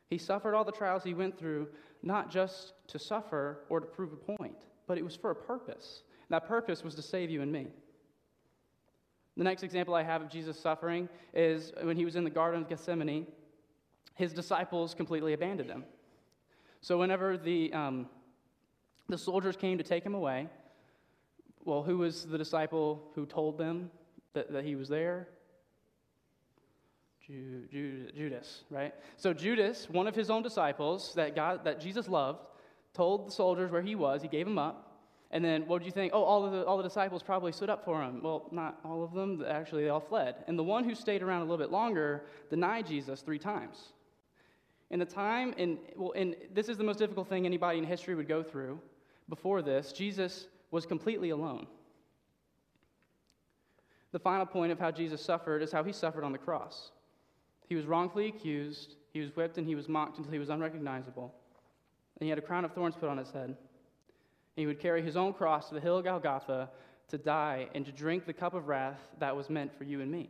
He 0.10 0.18
suffered 0.18 0.56
all 0.56 0.64
the 0.64 0.72
trials 0.72 1.04
he 1.04 1.14
went 1.14 1.38
through, 1.38 1.68
not 2.04 2.30
just 2.30 2.74
to 2.88 3.00
suffer 3.00 3.60
or 3.70 3.80
to 3.80 3.86
prove 3.86 4.14
a 4.14 4.38
point, 4.38 4.66
but 4.88 4.98
it 4.98 5.04
was 5.04 5.16
for 5.16 5.32
a 5.32 5.36
purpose. 5.36 6.04
And 6.28 6.36
That 6.36 6.48
purpose 6.48 6.84
was 6.84 6.96
to 6.96 7.02
save 7.02 7.30
you 7.30 7.42
and 7.42 7.52
me. 7.52 7.68
The 9.38 9.44
next 9.44 9.64
example 9.64 9.94
I 9.94 10.04
have 10.04 10.22
of 10.22 10.30
Jesus' 10.30 10.60
suffering 10.60 11.10
is 11.34 11.74
when 11.82 11.98
he 11.98 12.06
was 12.06 12.16
in 12.16 12.24
the 12.24 12.30
Garden 12.30 12.62
of 12.62 12.70
Gethsemane, 12.70 13.28
his 14.14 14.32
disciples 14.32 14.94
completely 14.94 15.34
abandoned 15.34 15.70
him. 15.70 15.84
So, 16.82 16.98
whenever 17.00 17.38
the, 17.38 17.74
um, 17.74 18.08
the 19.10 19.18
soldiers 19.18 19.58
came 19.58 19.78
to 19.78 19.84
take 19.84 20.04
him 20.04 20.14
away, 20.14 20.48
well, 21.66 21.84
who 21.84 21.98
was 21.98 22.26
the 22.26 22.38
disciple 22.38 23.12
who 23.16 23.26
told 23.26 23.58
them 23.58 23.90
that, 24.34 24.54
that 24.54 24.64
he 24.64 24.76
was 24.76 24.88
there? 24.88 25.28
Ju- 27.26 27.68
Ju- 27.72 28.12
Judas, 28.16 28.64
right? 28.70 28.94
So 29.18 29.34
Judas, 29.34 29.90
one 29.90 30.08
of 30.08 30.16
his 30.16 30.30
own 30.30 30.44
disciples 30.44 31.14
that 31.16 31.36
God, 31.36 31.66
that 31.66 31.82
Jesus 31.82 32.08
loved, 32.08 32.46
told 32.94 33.28
the 33.28 33.32
soldiers 33.32 33.72
where 33.72 33.82
he 33.82 33.96
was. 33.96 34.22
He 34.22 34.28
gave 34.28 34.48
him 34.48 34.60
up. 34.60 34.92
And 35.32 35.44
then 35.44 35.68
what 35.68 35.80
do 35.80 35.86
you 35.86 35.92
think? 35.92 36.14
Oh, 36.14 36.24
all 36.24 36.50
the, 36.50 36.64
all 36.66 36.78
the 36.78 36.84
disciples 36.84 37.24
probably 37.24 37.52
stood 37.52 37.70
up 37.70 37.84
for 37.84 38.02
him. 38.02 38.22
Well, 38.22 38.48
not 38.52 38.80
all 38.86 39.04
of 39.04 39.12
them. 39.12 39.44
Actually, 39.46 39.84
they 39.84 39.90
all 39.90 40.00
fled. 40.00 40.36
And 40.48 40.58
the 40.58 40.64
one 40.64 40.84
who 40.84 40.94
stayed 40.94 41.24
around 41.24 41.42
a 41.42 41.46
little 41.46 41.58
bit 41.58 41.72
longer 41.72 42.26
denied 42.50 42.86
Jesus 42.86 43.22
three 43.22 43.40
times. 43.40 43.94
In 44.92 45.00
the 45.00 45.06
time, 45.06 45.54
in, 45.58 45.80
well, 45.98 46.14
and 46.16 46.36
this 46.54 46.70
is 46.70 46.78
the 46.78 46.84
most 46.84 47.00
difficult 47.00 47.28
thing 47.28 47.46
anybody 47.46 47.80
in 47.80 47.84
history 47.84 48.14
would 48.14 48.28
go 48.28 48.44
through. 48.44 48.80
Before 49.28 49.64
this, 49.64 49.92
Jesus 49.92 50.48
was 50.72 50.86
completely 50.86 51.30
alone. 51.30 51.68
The 54.12 54.20
final 54.20 54.46
point 54.46 54.72
of 54.72 54.80
how 54.80 54.92
Jesus 54.92 55.22
suffered 55.22 55.62
is 55.62 55.72
how 55.72 55.84
he 55.84 55.92
suffered 55.92 56.24
on 56.24 56.32
the 56.32 56.38
cross. 56.38 56.92
He 57.68 57.76
was 57.76 57.86
wrongfully 57.86 58.28
accused, 58.28 58.96
he 59.12 59.20
was 59.20 59.36
whipped, 59.36 59.58
and 59.58 59.68
he 59.68 59.76
was 59.76 59.90
mocked 59.90 60.18
until 60.18 60.32
he 60.32 60.40
was 60.40 60.50
unrecognizable. 60.50 61.34
And 62.18 62.26
he 62.26 62.30
had 62.30 62.38
a 62.38 62.42
crown 62.42 62.64
of 62.64 62.74
thorns 62.74 62.96
put 62.96 63.10
on 63.10 63.18
his 63.18 63.32
head. 63.32 63.48
And 63.48 63.56
he 64.56 64.68
would 64.68 64.80
carry 64.80 65.02
his 65.02 65.18
own 65.18 65.34
cross 65.34 65.68
to 65.68 65.74
the 65.74 65.82
hill 65.82 65.98
of 65.98 66.06
Golgotha 66.06 66.70
to 67.10 67.18
die 67.18 67.68
and 67.76 67.86
to 67.86 67.92
drink 67.92 68.26
the 68.26 68.34
cup 68.34 68.54
of 68.54 68.68
wrath 68.68 69.00
that 69.20 69.36
was 69.36 69.50
meant 69.50 69.78
for 69.78 69.84
you 69.84 70.02
and 70.02 70.12
me. 70.12 70.30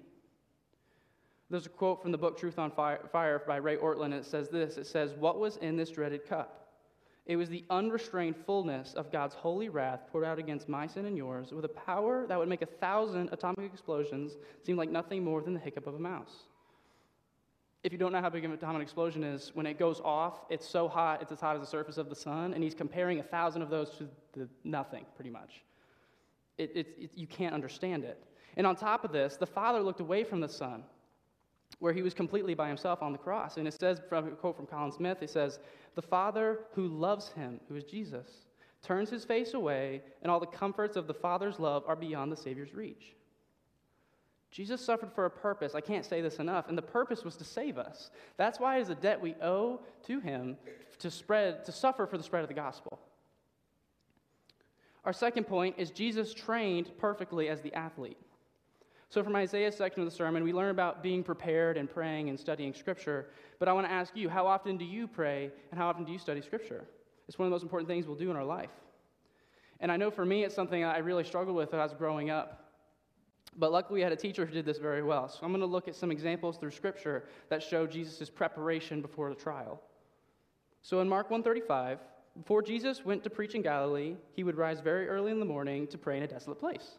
There's 1.50 1.68
a 1.68 1.70
quote 1.70 2.02
from 2.02 2.12
the 2.12 2.18
book 2.18 2.40
Truth 2.40 2.58
on 2.58 2.72
Fire 2.72 3.44
by 3.46 3.58
Ray 3.58 3.78
Ortlund, 3.78 4.06
and 4.06 4.14
it 4.16 4.26
says 4.26 4.50
this 4.50 4.78
It 4.78 4.88
says, 4.88 5.14
What 5.14 5.40
was 5.40 5.58
in 5.58 5.78
this 5.78 5.92
dreaded 5.92 6.26
cup? 6.28 6.65
It 7.26 7.38
was 7.38 7.50
the 7.50 7.66
unrestrained 7.72 8.36
fullness 8.36 8.94
of 8.94 9.12
God's 9.12 9.34
holy 9.34 9.70
wrath 9.70 10.02
poured 10.12 10.26
out 10.26 10.38
against 10.38 10.70
my 10.70 10.86
sin 10.86 11.06
and 11.06 11.18
yours 11.18 11.52
with 11.52 11.66
a 11.66 11.70
power 11.70 12.28
that 12.28 12.38
would 12.38 12.48
make 12.48 12.62
a 12.62 12.68
thousand 12.68 13.30
atomic 13.32 13.72
explosions 13.74 14.34
seem 14.64 14.78
like 14.78 14.92
nothing 14.92 15.24
more 15.24 15.42
than 15.42 15.54
the 15.54 15.60
hiccup 15.60 15.88
of 15.88 15.96
a 15.96 16.00
mouse. 16.00 16.44
If 17.84 17.92
you 17.92 17.98
don't 17.98 18.12
know 18.12 18.22
how 18.22 18.30
big 18.30 18.44
an 18.44 18.52
atomic 18.52 18.82
explosion 18.82 19.24
is, 19.24 19.52
when 19.54 19.66
it 19.66 19.80
goes 19.80 20.02
off, 20.02 20.46
it's 20.50 20.68
so 20.68 20.88
hot, 20.88 21.22
it's 21.22 21.32
as 21.32 21.40
hot 21.40 21.56
as 21.56 21.62
the 21.62 21.68
surface 21.68 21.98
of 21.98 22.10
the 22.10 22.16
sun, 22.16 22.54
and 22.54 22.64
he's 22.64 22.74
comparing 22.76 23.20
a 23.20 23.24
thousand 23.24 23.62
of 23.62 23.70
those 23.70 23.92
to 23.98 24.08
the 24.34 24.48
nothing, 24.64 25.06
pretty 25.16 25.30
much. 25.30 25.64
It, 26.58 26.72
it, 26.76 26.88
it, 27.00 27.12
you 27.16 27.28
can't 27.28 27.54
understand 27.54 28.04
it. 28.04 28.24
And 28.58 28.66
on 28.66 28.76
top 28.76 29.04
of 29.04 29.12
this, 29.12 29.36
the 29.36 29.46
Father 29.46 29.82
looked 29.82 30.00
away 30.00 30.24
from 30.24 30.40
the 30.40 30.50
Son 30.50 30.84
where 31.80 31.94
he 31.94 32.02
was 32.02 32.14
completely 32.14 32.54
by 32.54 32.68
himself 32.68 33.02
on 33.02 33.12
the 33.12 33.18
cross. 33.18 33.58
And 33.58 33.68
it 33.68 33.74
says, 33.80 34.02
from 34.08 34.28
a 34.28 34.32
quote 34.32 34.56
from 34.56 34.66
Colin 34.66 34.92
Smith, 34.92 35.18
it 35.22 35.30
says, 35.30 35.60
The 35.96 36.02
Father 36.02 36.60
who 36.74 36.88
loves 36.88 37.30
him, 37.30 37.60
who 37.68 37.76
is 37.76 37.84
Jesus, 37.84 38.28
turns 38.82 39.10
his 39.10 39.26
face 39.26 39.54
away, 39.54 40.02
and 40.22 40.32
all 40.32 40.40
the 40.40 40.46
comforts 40.46 40.96
of 40.96 41.08
the 41.08 41.14
Father's 41.14 41.60
love 41.60 41.84
are 41.88 41.96
beyond 41.96 42.32
the 42.32 42.38
Savior's 42.38 42.74
reach. 42.74 43.16
Jesus 44.52 44.80
suffered 44.80 45.12
for 45.12 45.26
a 45.26 45.30
purpose. 45.30 45.76
I 45.76 45.82
can't 45.82 46.06
say 46.06 46.22
this 46.22 46.40
enough. 46.40 46.70
And 46.70 46.78
the 46.78 46.82
purpose 46.82 47.26
was 47.26 47.36
to 47.38 47.44
save 47.44 47.78
us. 47.78 48.10
That's 48.38 48.58
why 48.58 48.78
it 48.78 48.84
is 48.84 48.90
a 48.90 48.96
debt 48.96 49.20
we 49.20 49.36
owe 49.42 49.82
to 50.08 50.22
him 50.22 50.56
to 51.00 51.12
spread, 51.12 51.66
to 51.66 51.74
suffer 51.74 52.08
for 52.08 52.18
the 52.18 52.24
spread 52.24 52.44
of 52.44 52.48
the 52.48 52.54
gospel. 52.54 53.00
Our 55.04 55.12
second 55.12 55.44
point 55.44 55.76
is 55.78 55.92
Jesus 55.92 56.34
trained 56.34 56.92
perfectly 56.98 57.50
as 57.50 57.62
the 57.62 57.74
athlete. 57.74 58.18
So, 59.10 59.24
from 59.24 59.36
Isaiah's 59.36 59.76
section 59.76 60.02
of 60.02 60.10
the 60.10 60.16
sermon, 60.16 60.44
we 60.44 60.52
learn 60.52 60.72
about 60.72 61.04
being 61.04 61.24
prepared 61.24 61.78
and 61.78 61.90
praying 61.90 62.30
and 62.30 62.40
studying 62.40 62.74
Scripture. 62.74 63.28
But 63.60 63.68
I 63.68 63.74
want 63.74 63.88
to 63.88 63.92
ask 63.92 64.16
you, 64.16 64.30
how 64.30 64.48
often 64.48 64.78
do 64.78 64.86
you 64.86 65.08
pray 65.08 65.52
and 65.72 65.80
how 65.80 65.88
often 65.88 66.04
do 66.04 66.12
you 66.12 66.20
study 66.20 66.42
Scripture? 66.42 66.86
It's 67.28 67.40
one 67.40 67.46
of 67.46 67.52
the 67.52 67.56
most 67.56 67.64
important 67.64 67.88
things 67.88 68.08
we'll 68.08 68.18
do 68.18 68.30
in 68.30 68.36
our 68.36 68.44
life. 68.44 68.72
And 69.80 69.92
I 69.92 69.98
know 69.98 70.12
for 70.12 70.26
me, 70.26 70.44
it's 70.44 70.56
something 70.56 70.84
I 70.84 70.98
really 71.00 71.24
struggled 71.24 71.56
with 71.56 71.74
as 71.74 71.80
I 71.80 71.84
was 71.84 71.94
growing 71.94 72.30
up. 72.30 72.62
But 73.58 73.72
luckily, 73.72 74.00
we 74.00 74.04
had 74.04 74.12
a 74.12 74.18
teacher 74.18 74.46
who 74.46 74.54
did 74.54 74.66
this 74.66 74.80
very 74.80 75.04
well. 75.04 75.30
So 75.30 75.40
I'm 75.44 75.52
going 75.52 75.62
to 75.62 75.66
look 75.66 75.88
at 75.88 75.96
some 75.96 76.12
examples 76.12 76.58
through 76.58 76.72
Scripture 76.72 77.26
that 77.50 77.64
show 77.64 77.88
Jesus' 77.88 78.30
preparation 78.30 79.02
before 79.02 79.30
the 79.30 79.36
trial. 79.36 79.82
So 80.82 81.00
in 81.00 81.08
Mark 81.08 81.30
135, 81.32 82.00
before 82.38 82.62
Jesus 82.62 83.06
went 83.06 83.24
to 83.24 83.30
preach 83.30 83.56
in 83.56 83.62
Galilee, 83.62 84.16
he 84.34 84.44
would 84.44 84.58
rise 84.58 84.82
very 84.82 85.08
early 85.08 85.32
in 85.32 85.40
the 85.40 85.46
morning 85.46 85.88
to 85.88 85.98
pray 85.98 86.18
in 86.18 86.24
a 86.24 86.28
desolate 86.28 86.60
place. 86.60 86.98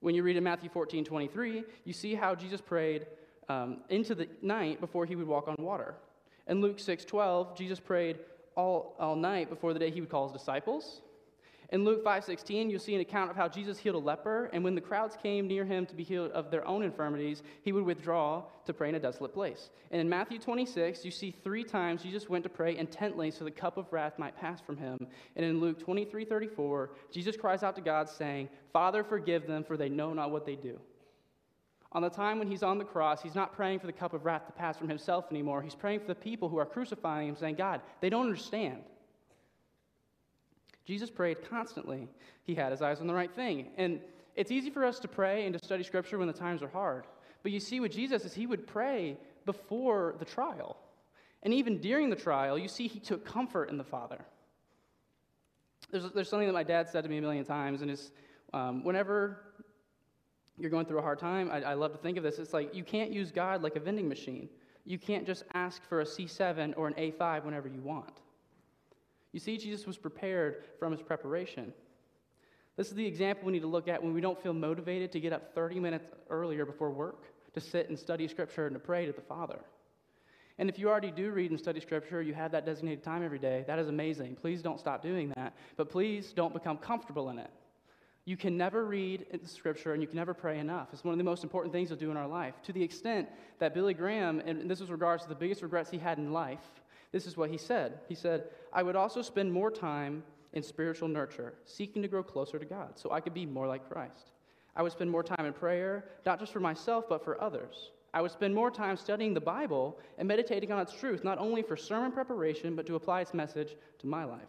When 0.00 0.14
you 0.14 0.22
read 0.22 0.36
in 0.36 0.44
Matthew 0.44 0.70
14 0.70 1.04
23, 1.04 1.64
you 1.84 1.92
see 1.92 2.14
how 2.14 2.34
Jesus 2.34 2.60
prayed 2.60 3.06
um, 3.48 3.78
into 3.88 4.14
the 4.14 4.28
night 4.42 4.80
before 4.80 5.06
he 5.06 5.16
would 5.16 5.26
walk 5.26 5.48
on 5.48 5.56
water. 5.58 5.94
In 6.46 6.60
Luke 6.60 6.78
6 6.78 7.04
12, 7.04 7.56
Jesus 7.56 7.80
prayed 7.80 8.18
all, 8.56 8.94
all 8.98 9.16
night 9.16 9.50
before 9.50 9.72
the 9.72 9.78
day 9.78 9.90
he 9.90 10.00
would 10.00 10.10
call 10.10 10.28
his 10.28 10.38
disciples. 10.38 11.02
In 11.70 11.84
Luke 11.84 12.02
5:16, 12.02 12.70
you'll 12.70 12.80
see 12.80 12.94
an 12.94 13.02
account 13.02 13.30
of 13.30 13.36
how 13.36 13.46
Jesus 13.46 13.78
healed 13.78 13.96
a 13.96 13.98
leper, 13.98 14.48
and 14.54 14.64
when 14.64 14.74
the 14.74 14.80
crowds 14.80 15.16
came 15.22 15.46
near 15.46 15.66
him 15.66 15.84
to 15.86 15.94
be 15.94 16.02
healed 16.02 16.30
of 16.32 16.50
their 16.50 16.66
own 16.66 16.82
infirmities, 16.82 17.42
he 17.62 17.72
would 17.72 17.84
withdraw 17.84 18.44
to 18.64 18.72
pray 18.72 18.88
in 18.88 18.94
a 18.94 19.00
desolate 19.00 19.34
place. 19.34 19.68
And 19.90 20.00
in 20.00 20.08
Matthew 20.08 20.38
26, 20.38 21.04
you 21.04 21.10
see 21.10 21.30
three 21.30 21.64
times 21.64 22.02
Jesus 22.02 22.26
went 22.26 22.44
to 22.44 22.48
pray 22.48 22.74
intently 22.78 23.30
so 23.30 23.44
the 23.44 23.50
cup 23.50 23.76
of 23.76 23.92
wrath 23.92 24.18
might 24.18 24.34
pass 24.34 24.62
from 24.62 24.78
him. 24.78 25.06
And 25.36 25.44
in 25.44 25.60
Luke 25.60 25.78
23:34, 25.78 26.90
Jesus 27.10 27.36
cries 27.36 27.62
out 27.62 27.74
to 27.74 27.82
God 27.82 28.08
saying, 28.08 28.48
"Father, 28.72 29.04
forgive 29.04 29.46
them, 29.46 29.62
for 29.62 29.76
they 29.76 29.90
know 29.90 30.14
not 30.14 30.30
what 30.30 30.46
they 30.46 30.56
do." 30.56 30.80
On 31.92 32.00
the 32.00 32.10
time 32.10 32.38
when 32.38 32.48
he's 32.48 32.62
on 32.62 32.78
the 32.78 32.84
cross, 32.84 33.22
he's 33.22 33.34
not 33.34 33.52
praying 33.52 33.80
for 33.80 33.86
the 33.86 33.92
cup 33.92 34.14
of 34.14 34.24
wrath 34.24 34.46
to 34.46 34.52
pass 34.52 34.78
from 34.78 34.88
himself 34.88 35.30
anymore. 35.30 35.60
He's 35.60 35.74
praying 35.74 36.00
for 36.00 36.06
the 36.06 36.14
people 36.14 36.48
who 36.48 36.58
are 36.58 36.66
crucifying 36.66 37.28
him, 37.28 37.36
saying, 37.36 37.56
God, 37.56 37.82
they 38.00 38.08
don't 38.08 38.26
understand. 38.26 38.84
Jesus 40.88 41.10
prayed 41.10 41.46
constantly. 41.50 42.08
He 42.44 42.54
had 42.54 42.72
his 42.72 42.80
eyes 42.80 43.02
on 43.02 43.06
the 43.06 43.12
right 43.12 43.30
thing. 43.30 43.66
And 43.76 44.00
it's 44.36 44.50
easy 44.50 44.70
for 44.70 44.86
us 44.86 44.98
to 45.00 45.08
pray 45.08 45.44
and 45.44 45.52
to 45.52 45.62
study 45.62 45.82
scripture 45.82 46.16
when 46.16 46.28
the 46.28 46.32
times 46.32 46.62
are 46.62 46.68
hard. 46.68 47.04
But 47.42 47.52
you 47.52 47.60
see 47.60 47.78
with 47.78 47.92
Jesus 47.92 48.24
is 48.24 48.32
he 48.32 48.46
would 48.46 48.66
pray 48.66 49.18
before 49.44 50.14
the 50.18 50.24
trial. 50.24 50.78
And 51.42 51.52
even 51.52 51.76
during 51.76 52.08
the 52.08 52.16
trial, 52.16 52.58
you 52.58 52.68
see 52.68 52.88
he 52.88 53.00
took 53.00 53.26
comfort 53.26 53.68
in 53.68 53.76
the 53.76 53.84
Father. 53.84 54.18
There's, 55.90 56.10
there's 56.12 56.30
something 56.30 56.48
that 56.48 56.54
my 56.54 56.62
dad 56.62 56.88
said 56.88 57.04
to 57.04 57.10
me 57.10 57.18
a 57.18 57.20
million 57.20 57.44
times, 57.44 57.82
and 57.82 57.90
it's 57.90 58.10
um, 58.54 58.82
whenever 58.82 59.42
you're 60.56 60.70
going 60.70 60.86
through 60.86 61.00
a 61.00 61.02
hard 61.02 61.18
time, 61.18 61.50
I, 61.52 61.60
I 61.60 61.74
love 61.74 61.92
to 61.92 61.98
think 61.98 62.16
of 62.16 62.24
this. 62.24 62.38
It's 62.38 62.54
like 62.54 62.74
you 62.74 62.82
can't 62.82 63.12
use 63.12 63.30
God 63.30 63.62
like 63.62 63.76
a 63.76 63.80
vending 63.80 64.08
machine. 64.08 64.48
You 64.86 64.98
can't 64.98 65.26
just 65.26 65.44
ask 65.52 65.86
for 65.86 66.00
a 66.00 66.04
C7 66.04 66.72
or 66.78 66.88
an 66.88 66.94
A5 66.94 67.44
whenever 67.44 67.68
you 67.68 67.82
want. 67.82 68.22
You 69.32 69.40
see, 69.40 69.58
Jesus 69.58 69.86
was 69.86 69.98
prepared 69.98 70.64
from 70.78 70.92
his 70.92 71.02
preparation. 71.02 71.72
This 72.76 72.88
is 72.88 72.94
the 72.94 73.06
example 73.06 73.46
we 73.46 73.52
need 73.52 73.62
to 73.62 73.66
look 73.66 73.88
at 73.88 74.02
when 74.02 74.14
we 74.14 74.20
don't 74.20 74.40
feel 74.40 74.52
motivated 74.52 75.12
to 75.12 75.20
get 75.20 75.32
up 75.32 75.54
30 75.54 75.80
minutes 75.80 76.10
earlier 76.30 76.64
before 76.64 76.90
work 76.90 77.24
to 77.54 77.60
sit 77.60 77.88
and 77.88 77.98
study 77.98 78.28
Scripture 78.28 78.66
and 78.66 78.74
to 78.74 78.80
pray 78.80 79.06
to 79.06 79.12
the 79.12 79.20
Father. 79.20 79.58
And 80.58 80.68
if 80.68 80.78
you 80.78 80.88
already 80.88 81.10
do 81.10 81.30
read 81.30 81.50
and 81.50 81.58
study 81.58 81.80
Scripture, 81.80 82.22
you 82.22 82.34
have 82.34 82.52
that 82.52 82.64
designated 82.64 83.02
time 83.02 83.24
every 83.24 83.38
day, 83.38 83.64
that 83.66 83.78
is 83.78 83.88
amazing. 83.88 84.36
Please 84.36 84.62
don't 84.62 84.78
stop 84.78 85.02
doing 85.02 85.32
that. 85.36 85.54
But 85.76 85.90
please 85.90 86.32
don't 86.32 86.52
become 86.52 86.78
comfortable 86.78 87.30
in 87.30 87.38
it. 87.38 87.50
You 88.28 88.36
can 88.36 88.58
never 88.58 88.84
read 88.84 89.24
scripture 89.46 89.94
and 89.94 90.02
you 90.02 90.06
can 90.06 90.16
never 90.16 90.34
pray 90.34 90.58
enough. 90.58 90.88
It's 90.92 91.02
one 91.02 91.12
of 91.12 91.18
the 91.18 91.24
most 91.24 91.44
important 91.44 91.72
things 91.72 91.88
you'll 91.88 91.98
do 91.98 92.10
in 92.10 92.16
our 92.18 92.28
life. 92.28 92.60
To 92.64 92.74
the 92.74 92.82
extent 92.82 93.26
that 93.58 93.72
Billy 93.72 93.94
Graham, 93.94 94.40
and 94.40 94.70
this 94.70 94.80
was 94.80 94.90
regards 94.90 95.22
to 95.22 95.30
the 95.30 95.34
biggest 95.34 95.62
regrets 95.62 95.90
he 95.90 95.96
had 95.96 96.18
in 96.18 96.30
life, 96.30 96.60
this 97.12 97.26
is 97.26 97.36
what 97.36 97.50
he 97.50 97.56
said. 97.56 98.00
He 98.08 98.14
said, 98.14 98.44
I 98.72 98.82
would 98.82 98.96
also 98.96 99.22
spend 99.22 99.52
more 99.52 99.70
time 99.70 100.22
in 100.52 100.62
spiritual 100.62 101.08
nurture, 101.08 101.54
seeking 101.64 102.02
to 102.02 102.08
grow 102.08 102.22
closer 102.22 102.58
to 102.58 102.64
God, 102.64 102.98
so 102.98 103.12
I 103.12 103.20
could 103.20 103.34
be 103.34 103.46
more 103.46 103.66
like 103.66 103.88
Christ. 103.88 104.32
I 104.76 104.82
would 104.82 104.92
spend 104.92 105.10
more 105.10 105.22
time 105.22 105.46
in 105.46 105.52
prayer, 105.52 106.04
not 106.24 106.38
just 106.38 106.52
for 106.52 106.60
myself, 106.60 107.08
but 107.08 107.24
for 107.24 107.40
others. 107.40 107.90
I 108.14 108.22
would 108.22 108.30
spend 108.30 108.54
more 108.54 108.70
time 108.70 108.96
studying 108.96 109.34
the 109.34 109.40
Bible 109.40 109.98
and 110.16 110.26
meditating 110.26 110.72
on 110.72 110.80
its 110.80 110.92
truth, 110.92 111.24
not 111.24 111.38
only 111.38 111.62
for 111.62 111.76
sermon 111.76 112.12
preparation, 112.12 112.74
but 112.74 112.86
to 112.86 112.94
apply 112.94 113.20
its 113.20 113.34
message 113.34 113.76
to 113.98 114.06
my 114.06 114.24
life. 114.24 114.40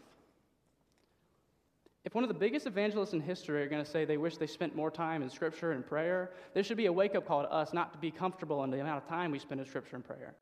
If 2.06 2.15
one 2.15 2.23
of 2.23 2.30
the 2.30 2.34
biggest 2.34 2.65
evangelists 2.65 3.14
in 3.14 3.19
history 3.19 3.61
are 3.61 3.68
going 3.68 3.84
to 3.84 3.90
say 3.90 4.06
they 4.06 4.18
wish 4.18 4.38
they 4.38 4.48
spent 4.48 4.76
more 4.76 4.90
time 4.90 5.22
in 5.22 5.30
Scripture 5.30 5.73
and 5.73 5.86
prayer, 5.86 6.31
there 6.53 6.64
should 6.64 6.77
be 6.77 6.86
a 6.86 6.94
wake 6.94 7.15
up 7.15 7.27
call 7.27 7.41
to 7.41 7.52
us 7.52 7.73
not 7.73 7.91
to 7.91 7.99
be 7.99 8.10
comfortable 8.10 8.64
in 8.64 8.72
the 8.72 8.80
amount 8.80 9.03
of 9.03 9.10
time 9.10 9.31
we 9.31 9.40
spend 9.40 9.60
in 9.60 9.68
Scripture 9.68 9.98
and 9.98 10.06
prayer. 10.06 10.36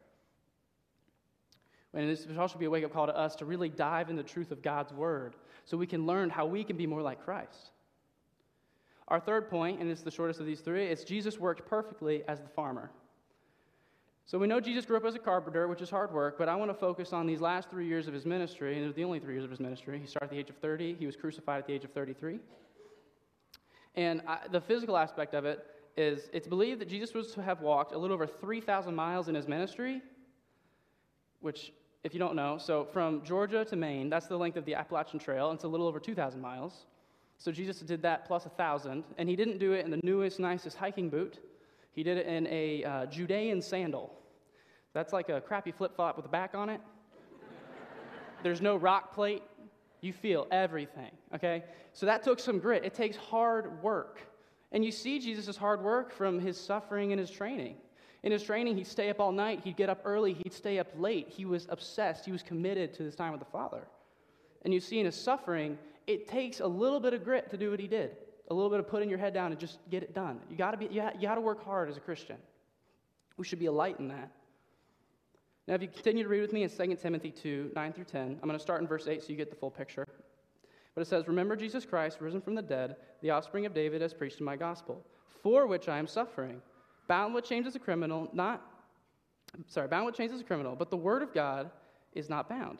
And 1.93 2.09
this 2.09 2.23
should 2.23 2.37
also 2.37 2.59
be 2.59 2.65
a 2.65 2.69
wake 2.69 2.83
up 2.83 2.93
call 2.93 3.07
to 3.07 3.17
us 3.17 3.35
to 3.37 3.45
really 3.45 3.69
dive 3.69 4.09
in 4.09 4.15
the 4.15 4.23
truth 4.23 4.51
of 4.51 4.61
God's 4.61 4.93
Word 4.93 5.35
so 5.65 5.77
we 5.77 5.87
can 5.87 6.05
learn 6.05 6.29
how 6.29 6.45
we 6.45 6.63
can 6.63 6.77
be 6.77 6.85
more 6.85 7.01
like 7.01 7.23
Christ. 7.23 7.71
Our 9.07 9.19
third 9.19 9.49
point, 9.49 9.79
and 9.79 9.89
it's 9.89 10.01
the 10.01 10.11
shortest 10.11 10.39
of 10.39 10.45
these 10.45 10.59
three, 10.59 10.87
is 10.87 11.03
Jesus 11.03 11.39
worked 11.39 11.65
perfectly 11.65 12.23
as 12.27 12.41
the 12.41 12.49
farmer. 12.49 12.91
So 14.25 14.37
we 14.37 14.47
know 14.47 14.59
Jesus 14.59 14.85
grew 14.85 14.97
up 14.97 15.05
as 15.05 15.15
a 15.15 15.19
carpenter, 15.19 15.69
which 15.69 15.81
is 15.81 15.89
hard 15.89 16.11
work, 16.11 16.37
but 16.37 16.49
I 16.49 16.55
want 16.57 16.69
to 16.69 16.77
focus 16.77 17.13
on 17.13 17.25
these 17.25 17.39
last 17.39 17.69
three 17.69 17.87
years 17.87 18.09
of 18.09 18.13
his 18.13 18.25
ministry, 18.25 18.73
and 18.75 18.83
it 18.83 18.87
was 18.87 18.95
the 18.95 19.05
only 19.05 19.19
three 19.19 19.35
years 19.35 19.45
of 19.45 19.49
his 19.49 19.61
ministry. 19.61 19.97
He 19.99 20.05
started 20.05 20.25
at 20.25 20.31
the 20.31 20.39
age 20.39 20.49
of 20.49 20.57
30, 20.57 20.97
he 20.99 21.05
was 21.05 21.15
crucified 21.15 21.59
at 21.59 21.67
the 21.67 21.73
age 21.73 21.85
of 21.85 21.93
33. 21.93 22.39
And 23.95 24.21
I, 24.27 24.39
the 24.51 24.59
physical 24.59 24.97
aspect 24.97 25.33
of 25.33 25.45
it 25.45 25.65
is 25.95 26.29
it's 26.33 26.47
believed 26.47 26.81
that 26.81 26.89
Jesus 26.89 27.13
was 27.13 27.31
to 27.31 27.41
have 27.41 27.61
walked 27.61 27.93
a 27.93 27.97
little 27.97 28.13
over 28.13 28.27
3,000 28.27 28.93
miles 28.93 29.29
in 29.29 29.35
his 29.35 29.47
ministry, 29.47 30.01
which, 31.47 31.71
if 32.03 32.13
you 32.13 32.19
don't 32.19 32.35
know, 32.35 32.57
so 32.57 32.83
from 32.83 33.23
Georgia 33.23 33.63
to 33.63 33.77
Maine, 33.77 34.09
that's 34.09 34.27
the 34.27 34.35
length 34.35 34.57
of 34.57 34.65
the 34.65 34.75
Appalachian 34.75 35.17
Trail, 35.17 35.49
and 35.49 35.55
it's 35.55 35.63
a 35.63 35.67
little 35.69 35.87
over 35.87 35.97
2,000 35.97 36.41
miles. 36.41 36.85
So 37.37 37.53
Jesus 37.53 37.79
did 37.79 38.01
that 38.01 38.25
plus 38.25 38.45
a 38.45 38.49
1,000, 38.49 39.05
and 39.17 39.29
he 39.29 39.37
didn't 39.37 39.57
do 39.57 39.71
it 39.71 39.85
in 39.85 39.91
the 39.91 40.01
newest, 40.03 40.41
nicest 40.41 40.75
hiking 40.75 41.09
boot. 41.09 41.39
He 41.93 42.03
did 42.03 42.17
it 42.17 42.27
in 42.27 42.47
a 42.47 42.83
uh, 42.83 43.05
Judean 43.05 43.61
sandal. 43.61 44.13
That's 44.91 45.13
like 45.13 45.29
a 45.29 45.39
crappy 45.39 45.71
flip 45.71 45.95
flop 45.95 46.17
with 46.17 46.25
a 46.25 46.29
back 46.29 46.53
on 46.53 46.67
it. 46.67 46.81
There's 48.43 48.61
no 48.61 48.75
rock 48.75 49.15
plate. 49.15 49.41
You 50.01 50.11
feel 50.11 50.47
everything, 50.51 51.11
okay? 51.33 51.63
So 51.93 52.05
that 52.07 52.23
took 52.23 52.41
some 52.41 52.59
grit. 52.59 52.83
It 52.83 52.93
takes 52.93 53.15
hard 53.15 53.81
work. 53.81 54.19
And 54.73 54.83
you 54.83 54.91
see 54.91 55.17
Jesus' 55.17 55.55
hard 55.55 55.81
work 55.81 56.11
from 56.11 56.41
his 56.41 56.59
suffering 56.59 57.13
and 57.13 57.19
his 57.21 57.31
training. 57.31 57.77
In 58.23 58.31
his 58.31 58.43
training, 58.43 58.77
he'd 58.77 58.87
stay 58.87 59.09
up 59.09 59.19
all 59.19 59.31
night, 59.31 59.61
he'd 59.63 59.77
get 59.77 59.89
up 59.89 60.01
early, 60.03 60.33
he'd 60.33 60.53
stay 60.53 60.79
up 60.79 60.87
late. 60.97 61.29
He 61.29 61.45
was 61.45 61.67
obsessed, 61.69 62.25
he 62.25 62.31
was 62.31 62.43
committed 62.43 62.93
to 62.95 63.03
his 63.03 63.15
time 63.15 63.31
with 63.31 63.39
the 63.39 63.51
Father. 63.51 63.87
And 64.63 64.73
you 64.73 64.79
see 64.79 64.99
in 64.99 65.05
his 65.05 65.15
suffering, 65.15 65.77
it 66.07 66.27
takes 66.27 66.59
a 66.59 66.67
little 66.67 66.99
bit 66.99 67.13
of 67.13 67.23
grit 67.23 67.49
to 67.51 67.57
do 67.57 67.71
what 67.71 67.79
he 67.79 67.87
did 67.87 68.17
a 68.49 68.53
little 68.53 68.69
bit 68.69 68.79
of 68.79 68.87
putting 68.87 69.09
your 69.09 69.19
head 69.19 69.33
down 69.33 69.51
and 69.51 69.59
just 69.59 69.79
get 69.89 70.03
it 70.03 70.13
done. 70.13 70.39
You 70.49 70.55
got 70.55 70.71
to 70.71 70.77
be 70.77 70.85
you, 70.85 71.03
you 71.15 71.27
got 71.27 71.35
to 71.35 71.41
work 71.41 71.63
hard 71.63 71.89
as 71.89 71.97
a 71.97 71.99
Christian. 71.99 72.37
We 73.37 73.45
should 73.45 73.59
be 73.59 73.65
a 73.65 73.71
light 73.71 73.99
in 73.99 74.07
that. 74.07 74.31
Now, 75.67 75.75
if 75.75 75.81
you 75.81 75.89
continue 75.89 76.23
to 76.23 76.29
read 76.29 76.41
with 76.41 76.53
me 76.53 76.63
in 76.63 76.69
2 76.69 76.95
Timothy 76.95 77.29
2 77.29 77.71
9 77.75 77.93
through 77.93 78.05
10, 78.05 78.21
I'm 78.21 78.47
going 78.47 78.57
to 78.57 78.59
start 78.59 78.81
in 78.81 78.87
verse 78.87 79.07
8 79.07 79.21
so 79.21 79.29
you 79.29 79.35
get 79.35 79.49
the 79.49 79.55
full 79.55 79.71
picture. 79.71 80.07
But 80.95 81.01
it 81.01 81.07
says, 81.07 81.27
Remember 81.27 81.55
Jesus 81.55 81.85
Christ, 81.85 82.21
risen 82.21 82.41
from 82.41 82.55
the 82.55 82.61
dead, 82.61 82.95
the 83.21 83.31
offspring 83.31 83.65
of 83.65 83.73
David, 83.73 84.01
as 84.01 84.13
preached 84.13 84.39
in 84.39 84.45
my 84.45 84.55
gospel, 84.55 85.05
for 85.43 85.67
which 85.67 85.89
I 85.89 85.99
am 85.99 86.07
suffering, 86.07 86.61
bound 87.07 87.33
with 87.33 87.45
chains 87.45 87.67
as 87.67 87.75
a 87.75 87.79
criminal, 87.79 88.29
not, 88.33 88.61
sorry, 89.67 89.87
bound 89.87 90.05
with 90.05 90.15
chains 90.15 90.31
as 90.31 90.41
a 90.41 90.43
criminal, 90.43 90.75
but 90.75 90.89
the 90.89 90.97
word 90.97 91.21
of 91.21 91.33
God 91.33 91.71
is 92.13 92.29
not 92.29 92.49
bound. 92.49 92.79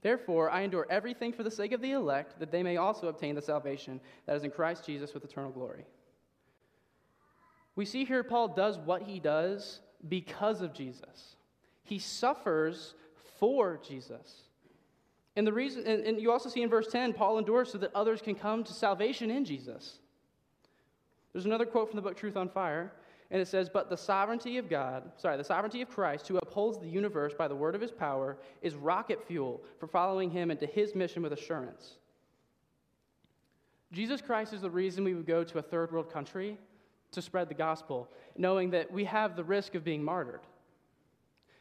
Therefore, 0.00 0.50
I 0.50 0.60
endure 0.60 0.86
everything 0.90 1.32
for 1.32 1.42
the 1.42 1.50
sake 1.50 1.72
of 1.72 1.80
the 1.80 1.92
elect, 1.92 2.38
that 2.38 2.52
they 2.52 2.62
may 2.62 2.76
also 2.76 3.08
obtain 3.08 3.34
the 3.34 3.42
salvation 3.42 4.00
that 4.26 4.36
is 4.36 4.44
in 4.44 4.50
Christ 4.50 4.86
Jesus 4.86 5.12
with 5.12 5.24
eternal 5.24 5.50
glory. 5.50 5.84
We 7.74 7.84
see 7.84 8.04
here 8.04 8.22
Paul 8.22 8.48
does 8.48 8.78
what 8.78 9.02
he 9.02 9.18
does 9.18 9.80
because 10.08 10.60
of 10.60 10.72
Jesus. 10.72 11.36
He 11.84 11.98
suffers 11.98 12.94
for 13.38 13.80
Jesus. 13.86 14.42
And 15.36 15.46
the 15.46 15.52
reason 15.52 15.86
and, 15.86 16.04
and 16.04 16.20
you 16.20 16.32
also 16.32 16.48
see 16.48 16.62
in 16.62 16.68
verse 16.68 16.88
10, 16.88 17.12
Paul 17.12 17.38
endures 17.38 17.70
so 17.70 17.78
that 17.78 17.94
others 17.94 18.20
can 18.20 18.34
come 18.34 18.64
to 18.64 18.72
salvation 18.72 19.30
in 19.30 19.44
Jesus. 19.44 19.98
There's 21.32 21.44
another 21.46 21.66
quote 21.66 21.88
from 21.88 21.96
the 21.96 22.02
book 22.02 22.16
Truth 22.16 22.36
on 22.36 22.48
Fire. 22.48 22.92
And 23.30 23.42
it 23.42 23.48
says, 23.48 23.68
But 23.68 23.90
the 23.90 23.96
sovereignty 23.96 24.56
of 24.58 24.70
God, 24.70 25.12
sorry, 25.16 25.36
the 25.36 25.44
sovereignty 25.44 25.82
of 25.82 25.90
Christ, 25.90 26.26
who 26.28 26.38
upholds 26.38 26.78
the 26.78 26.88
universe 26.88 27.34
by 27.34 27.46
the 27.46 27.54
word 27.54 27.74
of 27.74 27.80
his 27.80 27.90
power, 27.90 28.38
is 28.62 28.74
rocket 28.74 29.26
fuel 29.26 29.62
for 29.78 29.86
following 29.86 30.30
him 30.30 30.50
into 30.50 30.66
his 30.66 30.94
mission 30.94 31.22
with 31.22 31.32
assurance. 31.32 31.96
Jesus 33.92 34.20
Christ 34.20 34.52
is 34.52 34.60
the 34.60 34.70
reason 34.70 35.04
we 35.04 35.14
would 35.14 35.26
go 35.26 35.44
to 35.44 35.58
a 35.58 35.62
third 35.62 35.92
world 35.92 36.12
country 36.12 36.58
to 37.12 37.22
spread 37.22 37.48
the 37.48 37.54
gospel, 37.54 38.08
knowing 38.36 38.70
that 38.70 38.90
we 38.92 39.04
have 39.04 39.36
the 39.36 39.44
risk 39.44 39.74
of 39.74 39.84
being 39.84 40.02
martyred. 40.02 40.40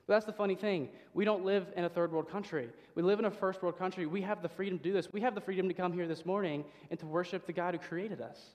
But 0.05 0.13
that's 0.13 0.25
the 0.25 0.33
funny 0.33 0.55
thing. 0.55 0.89
We 1.13 1.25
don't 1.25 1.43
live 1.43 1.67
in 1.75 1.83
a 1.83 1.89
third 1.89 2.11
world 2.11 2.29
country. 2.29 2.69
We 2.95 3.03
live 3.03 3.19
in 3.19 3.25
a 3.25 3.31
first 3.31 3.61
world 3.61 3.77
country. 3.77 4.05
We 4.05 4.21
have 4.21 4.41
the 4.41 4.49
freedom 4.49 4.77
to 4.77 4.83
do 4.83 4.93
this. 4.93 5.11
We 5.11 5.21
have 5.21 5.35
the 5.35 5.41
freedom 5.41 5.67
to 5.67 5.73
come 5.73 5.91
here 5.91 6.07
this 6.07 6.25
morning 6.25 6.63
and 6.89 6.99
to 6.99 7.05
worship 7.05 7.45
the 7.45 7.53
God 7.53 7.73
who 7.73 7.79
created 7.79 8.21
us. 8.21 8.51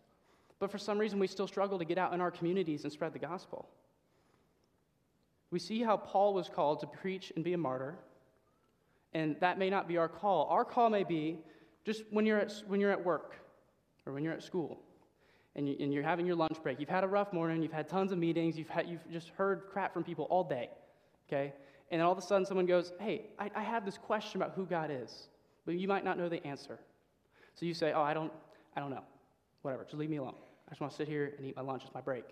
But 0.62 0.70
for 0.70 0.78
some 0.78 0.96
reason, 0.96 1.18
we 1.18 1.26
still 1.26 1.48
struggle 1.48 1.76
to 1.80 1.84
get 1.84 1.98
out 1.98 2.14
in 2.14 2.20
our 2.20 2.30
communities 2.30 2.84
and 2.84 2.92
spread 2.92 3.12
the 3.12 3.18
gospel. 3.18 3.68
We 5.50 5.58
see 5.58 5.82
how 5.82 5.96
Paul 5.96 6.34
was 6.34 6.48
called 6.48 6.78
to 6.82 6.86
preach 6.86 7.32
and 7.34 7.42
be 7.42 7.52
a 7.54 7.58
martyr, 7.58 7.98
and 9.12 9.34
that 9.40 9.58
may 9.58 9.70
not 9.70 9.88
be 9.88 9.96
our 9.96 10.06
call. 10.06 10.46
Our 10.50 10.64
call 10.64 10.88
may 10.88 11.02
be 11.02 11.40
just 11.84 12.04
when 12.10 12.26
you're 12.26 12.38
at, 12.38 12.52
when 12.68 12.80
you're 12.80 12.92
at 12.92 13.04
work 13.04 13.34
or 14.06 14.12
when 14.12 14.22
you're 14.22 14.34
at 14.34 14.44
school 14.44 14.78
and, 15.56 15.68
you, 15.68 15.74
and 15.80 15.92
you're 15.92 16.04
having 16.04 16.26
your 16.26 16.36
lunch 16.36 16.62
break. 16.62 16.78
You've 16.78 16.88
had 16.88 17.02
a 17.02 17.08
rough 17.08 17.32
morning, 17.32 17.60
you've 17.60 17.72
had 17.72 17.88
tons 17.88 18.12
of 18.12 18.18
meetings, 18.18 18.56
you've, 18.56 18.68
had, 18.68 18.88
you've 18.88 19.10
just 19.10 19.30
heard 19.30 19.64
crap 19.68 19.92
from 19.92 20.04
people 20.04 20.26
all 20.30 20.44
day, 20.44 20.70
okay? 21.26 21.54
And 21.90 21.98
then 21.98 22.06
all 22.06 22.12
of 22.12 22.18
a 22.18 22.22
sudden, 22.22 22.46
someone 22.46 22.66
goes, 22.66 22.92
Hey, 23.00 23.22
I, 23.36 23.50
I 23.56 23.62
have 23.64 23.84
this 23.84 23.98
question 23.98 24.40
about 24.40 24.54
who 24.54 24.64
God 24.64 24.92
is, 24.92 25.26
but 25.66 25.74
you 25.74 25.88
might 25.88 26.04
not 26.04 26.18
know 26.18 26.28
the 26.28 26.46
answer. 26.46 26.78
So 27.56 27.66
you 27.66 27.74
say, 27.74 27.92
Oh, 27.92 28.02
I 28.02 28.14
don't, 28.14 28.32
I 28.76 28.80
don't 28.80 28.90
know. 28.90 29.02
Whatever, 29.62 29.82
just 29.82 29.96
leave 29.96 30.08
me 30.08 30.18
alone. 30.18 30.36
I 30.72 30.74
just 30.74 30.80
want 30.80 30.92
to 30.92 30.96
sit 30.96 31.06
here 31.06 31.34
and 31.36 31.46
eat 31.46 31.54
my 31.54 31.60
lunch. 31.60 31.82
It's 31.84 31.92
my 31.92 32.00
break. 32.00 32.24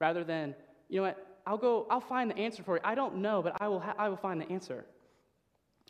Rather 0.00 0.22
than, 0.22 0.54
you 0.90 0.96
know 0.96 1.06
what, 1.06 1.38
I'll 1.46 1.56
go, 1.56 1.86
I'll 1.88 1.98
find 1.98 2.30
the 2.30 2.36
answer 2.36 2.62
for 2.62 2.74
you. 2.76 2.80
I 2.84 2.94
don't 2.94 3.16
know, 3.16 3.40
but 3.40 3.56
I 3.58 3.68
will, 3.68 3.80
ha- 3.80 3.94
I 3.98 4.10
will 4.10 4.18
find 4.18 4.38
the 4.38 4.52
answer. 4.52 4.84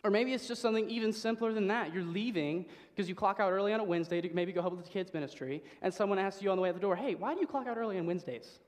Or 0.05 0.11
maybe 0.13 0.33
it's 0.33 0.47
just 0.47 0.63
something 0.63 0.89
even 0.89 1.13
simpler 1.13 1.53
than 1.53 1.67
that. 1.67 1.93
You're 1.93 2.05
leaving 2.05 2.67
because 2.95 3.09
you 3.09 3.17
clock 3.17 3.41
out 3.41 3.51
early 3.51 3.73
on 3.73 3.81
a 3.81 3.85
Wednesday 3.85 4.21
to 4.21 4.31
maybe 4.33 4.53
go 4.53 4.61
help 4.61 4.77
with 4.77 4.85
the 4.85 4.91
kids' 4.93 5.13
ministry, 5.13 5.65
and 5.83 5.93
someone 5.93 6.21
asks 6.21 6.41
you 6.41 6.53
on 6.53 6.57
the 6.57 6.63
way 6.63 6.69
out 6.69 6.77
the 6.77 6.81
door, 6.81 6.95
hey, 6.95 7.17
why 7.17 7.35
do 7.35 7.41
you 7.41 7.47
clock 7.49 7.67
out 7.67 7.77
early 7.77 7.99
on 7.99 8.07
Wednesdays? 8.07 8.61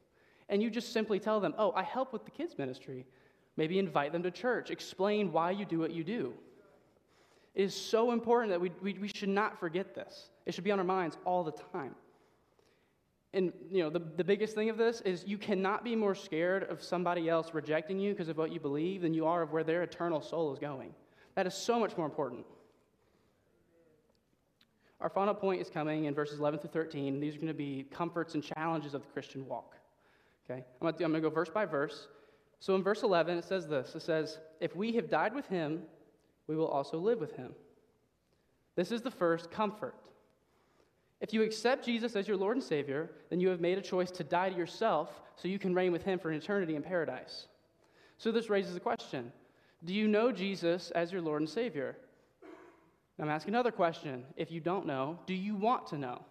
And 0.49 0.61
you 0.61 0.69
just 0.69 0.93
simply 0.93 1.21
tell 1.21 1.39
them, 1.39 1.55
oh, 1.59 1.71
I 1.77 1.85
help 1.85 2.13
with 2.13 2.25
the 2.25 2.33
kids' 2.33 2.59
ministry. 2.59 3.07
Maybe 3.57 3.79
invite 3.79 4.11
them 4.11 4.25
to 4.25 4.33
church. 4.33 4.73
Explain 4.73 5.31
why 5.31 5.53
you 5.53 5.65
do 5.65 5.79
what 5.79 5.93
you 5.93 6.03
do. 6.03 6.35
It 7.55 7.63
is 7.63 7.75
so 7.77 8.11
important 8.11 8.51
that 8.51 8.61
we, 8.61 8.73
we, 8.83 8.95
we 8.95 9.09
should 9.15 9.29
not 9.29 9.61
forget 9.61 9.95
this. 9.95 10.31
It 10.45 10.55
should 10.55 10.65
be 10.65 10.73
on 10.73 10.81
our 10.81 10.85
minds 10.85 11.17
all 11.25 11.45
the 11.45 11.53
time. 11.73 11.95
And 13.35 13.53
you 13.71 13.83
know, 13.83 13.91
the, 13.91 13.99
the 13.99 14.25
biggest 14.25 14.55
thing 14.55 14.69
of 14.69 14.77
this 14.77 15.01
is 15.03 15.25
you 15.27 15.39
cannot 15.39 15.85
be 15.85 15.97
more 15.97 16.15
scared 16.15 16.65
of 16.65 16.83
somebody 16.83 17.29
else 17.29 17.55
rejecting 17.55 17.99
you 17.99 18.13
because 18.13 18.29
of 18.29 18.37
what 18.37 18.53
you 18.53 18.61
believe 18.61 19.03
than 19.03 19.15
you 19.15 19.27
are 19.27 19.43
of 19.43 19.53
where 19.53 19.65
their 19.65 19.83
eternal 19.83 20.21
soul 20.21 20.53
is 20.53 20.59
going. 20.59 20.95
That 21.35 21.47
is 21.47 21.55
so 21.55 21.81
much 21.81 21.97
more 21.97 22.05
important. 22.05 22.45
Our 25.01 25.09
final 25.09 25.35
point 25.35 25.61
is 25.61 25.71
coming 25.71 26.05
in 26.05 26.15
verses 26.15 26.39
11 26.39 26.61
through 26.61 26.71
13. 26.71 27.19
These 27.19 27.35
are 27.35 27.39
going 27.39 27.49
to 27.49 27.55
be 27.55 27.87
comforts 27.91 28.35
and 28.35 28.45
challenges 28.45 28.95
of 28.95 29.03
the 29.03 29.09
Christian 29.09 29.47
walk. 29.49 29.77
Okay? 30.45 30.61
I'm 30.61 30.65
going, 30.81 30.95
to, 30.95 31.05
I'm 31.05 31.11
going 31.11 31.23
to 31.23 31.29
go 31.29 31.35
verse 31.35 31.49
by 31.49 31.65
verse. 31.65 32.09
So 32.61 32.77
in 32.77 32.83
verse 32.83 33.03
11, 33.03 33.39
it 33.39 33.45
says 33.45 33.67
this 33.67 33.95
It 33.95 34.03
says, 34.03 34.39
If 34.61 34.77
we 34.77 34.93
have 34.93 35.11
died 35.11 35.35
with 35.35 35.47
him, 35.49 35.83
we 36.47 36.55
will 36.55 36.69
also 36.69 36.99
live 36.99 37.19
with 37.19 37.33
him. 37.33 37.55
This 38.77 38.93
is 38.93 39.03
the 39.03 39.11
first 39.11 39.51
comfort. 39.51 39.97
If 41.23 41.33
you 41.33 41.43
accept 41.43 41.85
Jesus 41.85 42.17
as 42.17 42.27
your 42.27 42.37
Lord 42.37 42.57
and 42.57 42.65
Savior, 42.65 43.09
then 43.31 43.39
you 43.39 43.49
have 43.49 43.61
made 43.61 43.79
a 43.79 43.83
choice 43.83 44.11
to 44.11 44.25
die 44.25 44.51
to 44.51 44.57
yourself 44.57 45.23
so 45.37 45.47
you 45.47 45.59
can 45.59 45.73
reign 45.73 45.93
with 45.93 46.03
him 46.03 46.19
for 46.19 46.31
an 46.31 46.37
eternity 46.37 46.75
in 46.75 46.83
paradise. 46.83 47.47
So 48.19 48.33
this 48.33 48.51
raises 48.51 48.75
a 48.75 48.81
question 48.81 49.33
Do 49.85 49.95
you 49.95 50.09
know 50.09 50.33
Jesus 50.33 50.91
as 50.91 51.13
your 51.13 51.23
Lord 51.23 51.41
and 51.41 51.49
Savior? 51.49 51.97
I'm 53.21 53.29
asking 53.29 53.55
another 53.55 53.71
question. 53.71 54.25
If 54.37 54.51
you 54.51 54.59
don't 54.59 54.85
know, 54.85 55.17
do 55.27 55.33
you 55.33 55.55
want 55.55 55.87
to 55.89 55.97
know? 55.97 56.25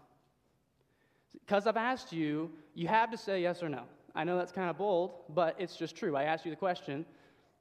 Because 1.40 1.68
I've 1.68 1.78
asked 1.78 2.12
you, 2.12 2.52
you 2.76 2.90
have 2.90 3.12
to 3.12 3.18
say 3.18 3.42
yes 3.42 3.64
or 3.64 3.70
no. 3.70 3.84
I 4.14 4.26
know 4.26 4.38
that's 4.38 4.52
kind 4.52 4.70
of 4.70 4.78
bold, 4.78 5.14
but 5.30 5.56
it's 5.58 5.78
just 5.78 5.96
true. 5.96 6.18
I 6.18 6.24
asked 6.24 6.44
you 6.44 6.52
the 6.52 6.58
question, 6.58 7.06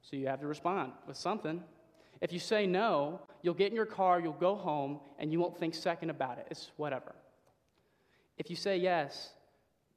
so 0.02 0.16
you 0.16 0.26
have 0.26 0.40
to 0.40 0.48
respond 0.48 0.92
with 1.06 1.16
something. 1.16 1.62
If 2.20 2.32
you 2.32 2.40
say 2.40 2.66
no, 2.66 3.20
you'll 3.42 3.54
get 3.54 3.70
in 3.70 3.76
your 3.76 3.86
car, 3.86 4.18
you'll 4.18 4.32
go 4.32 4.56
home, 4.56 4.98
and 5.20 5.30
you 5.30 5.38
won't 5.38 5.56
think 5.56 5.76
second 5.76 6.10
about 6.10 6.38
it. 6.38 6.48
It's 6.50 6.72
whatever. 6.76 7.14
If 8.40 8.48
you 8.48 8.56
say 8.56 8.78
yes, 8.78 9.34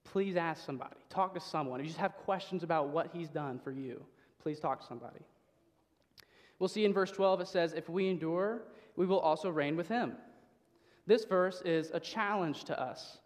please 0.04 0.36
ask 0.36 0.66
somebody. 0.66 0.98
Talk 1.10 1.34
to 1.34 1.40
someone. 1.40 1.80
If 1.80 1.86
you 1.86 1.90
just 1.92 2.02
have 2.02 2.18
questions 2.18 2.62
about 2.62 2.90
what 2.90 3.10
he's 3.14 3.30
done 3.30 3.58
for 3.58 3.72
you, 3.72 4.04
please 4.42 4.60
talk 4.60 4.82
to 4.82 4.86
somebody. 4.86 5.22
We'll 6.60 6.68
see 6.68 6.84
in 6.84 6.92
verse 6.92 7.10
12 7.10 7.40
it 7.40 7.48
says, 7.48 7.72
If 7.72 7.88
we 7.88 8.10
endure, 8.10 8.64
we 8.98 9.06
will 9.06 9.22
also 9.22 9.50
reign 9.50 9.78
with 9.78 9.88
him. 9.88 10.18
This 11.08 11.24
verse 11.24 11.62
is 11.64 11.90
a 11.94 12.02
challenge 12.02 12.66
to 12.66 12.78
us. 12.78 13.20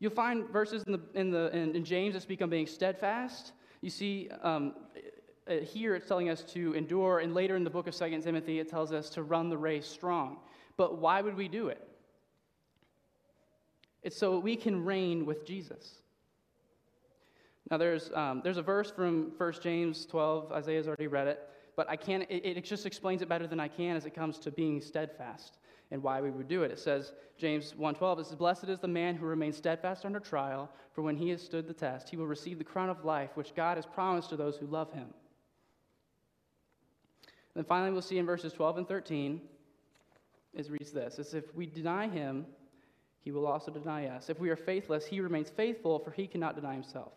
You'll 0.00 0.10
find 0.10 0.46
verses 0.50 0.82
in, 0.86 0.92
the, 0.92 1.00
in, 1.14 1.30
the, 1.30 1.56
in, 1.56 1.74
in 1.74 1.82
James 1.82 2.12
that 2.12 2.20
speak 2.20 2.42
on 2.42 2.50
being 2.50 2.66
steadfast. 2.66 3.52
You 3.80 3.88
see, 3.88 4.28
um, 4.42 4.74
uh, 5.48 5.54
here 5.60 5.94
it's 5.94 6.06
telling 6.06 6.28
us 6.28 6.42
to 6.52 6.74
endure, 6.74 7.20
and 7.20 7.32
later 7.32 7.56
in 7.56 7.64
the 7.64 7.70
book 7.70 7.86
of 7.86 7.96
2 7.96 8.20
Timothy, 8.20 8.60
it 8.60 8.68
tells 8.68 8.92
us 8.92 9.08
to 9.10 9.22
run 9.22 9.48
the 9.48 9.56
race 9.56 9.86
strong. 9.86 10.40
But 10.76 10.98
why 10.98 11.22
would 11.22 11.36
we 11.38 11.48
do 11.48 11.68
it? 11.68 11.88
It's 14.06 14.16
so 14.16 14.38
we 14.38 14.54
can 14.54 14.84
reign 14.84 15.26
with 15.26 15.44
Jesus. 15.44 15.96
Now, 17.68 17.76
there's, 17.76 18.12
um, 18.14 18.40
there's 18.44 18.56
a 18.56 18.62
verse 18.62 18.88
from 18.88 19.32
1 19.36 19.52
James 19.60 20.06
12, 20.06 20.52
Isaiah's 20.52 20.86
already 20.86 21.08
read 21.08 21.26
it, 21.26 21.40
but 21.74 21.90
I 21.90 21.96
can't, 21.96 22.22
it, 22.30 22.56
it 22.58 22.64
just 22.64 22.86
explains 22.86 23.20
it 23.20 23.28
better 23.28 23.48
than 23.48 23.58
I 23.58 23.66
can 23.66 23.96
as 23.96 24.06
it 24.06 24.14
comes 24.14 24.38
to 24.38 24.52
being 24.52 24.80
steadfast 24.80 25.58
and 25.90 26.00
why 26.04 26.20
we 26.20 26.30
would 26.30 26.46
do 26.46 26.62
it. 26.62 26.70
It 26.70 26.78
says, 26.78 27.14
James 27.36 27.74
1.12, 27.76 28.20
it 28.20 28.26
says, 28.26 28.36
Blessed 28.36 28.68
is 28.68 28.78
the 28.78 28.86
man 28.86 29.16
who 29.16 29.26
remains 29.26 29.56
steadfast 29.56 30.04
under 30.04 30.20
trial, 30.20 30.70
for 30.92 31.02
when 31.02 31.16
he 31.16 31.30
has 31.30 31.42
stood 31.42 31.66
the 31.66 31.74
test, 31.74 32.08
he 32.08 32.16
will 32.16 32.28
receive 32.28 32.58
the 32.58 32.64
crown 32.64 32.88
of 32.88 33.04
life, 33.04 33.30
which 33.34 33.56
God 33.56 33.76
has 33.76 33.86
promised 33.86 34.28
to 34.28 34.36
those 34.36 34.56
who 34.56 34.68
love 34.68 34.92
him. 34.92 35.08
Then 37.56 37.64
finally, 37.64 37.90
we'll 37.90 38.02
see 38.02 38.18
in 38.18 38.26
verses 38.26 38.52
12 38.52 38.78
and 38.78 38.86
13, 38.86 39.40
it 40.54 40.70
reads 40.70 40.92
this, 40.92 41.18
is 41.18 41.34
if 41.34 41.52
we 41.56 41.66
deny 41.66 42.06
him, 42.06 42.46
he 43.26 43.32
will 43.32 43.48
also 43.48 43.72
deny 43.72 44.06
us. 44.06 44.30
If 44.30 44.38
we 44.38 44.50
are 44.50 44.56
faithless, 44.56 45.04
he 45.04 45.18
remains 45.18 45.50
faithful, 45.50 45.98
for 45.98 46.12
he 46.12 46.28
cannot 46.28 46.54
deny 46.54 46.74
himself. 46.74 47.10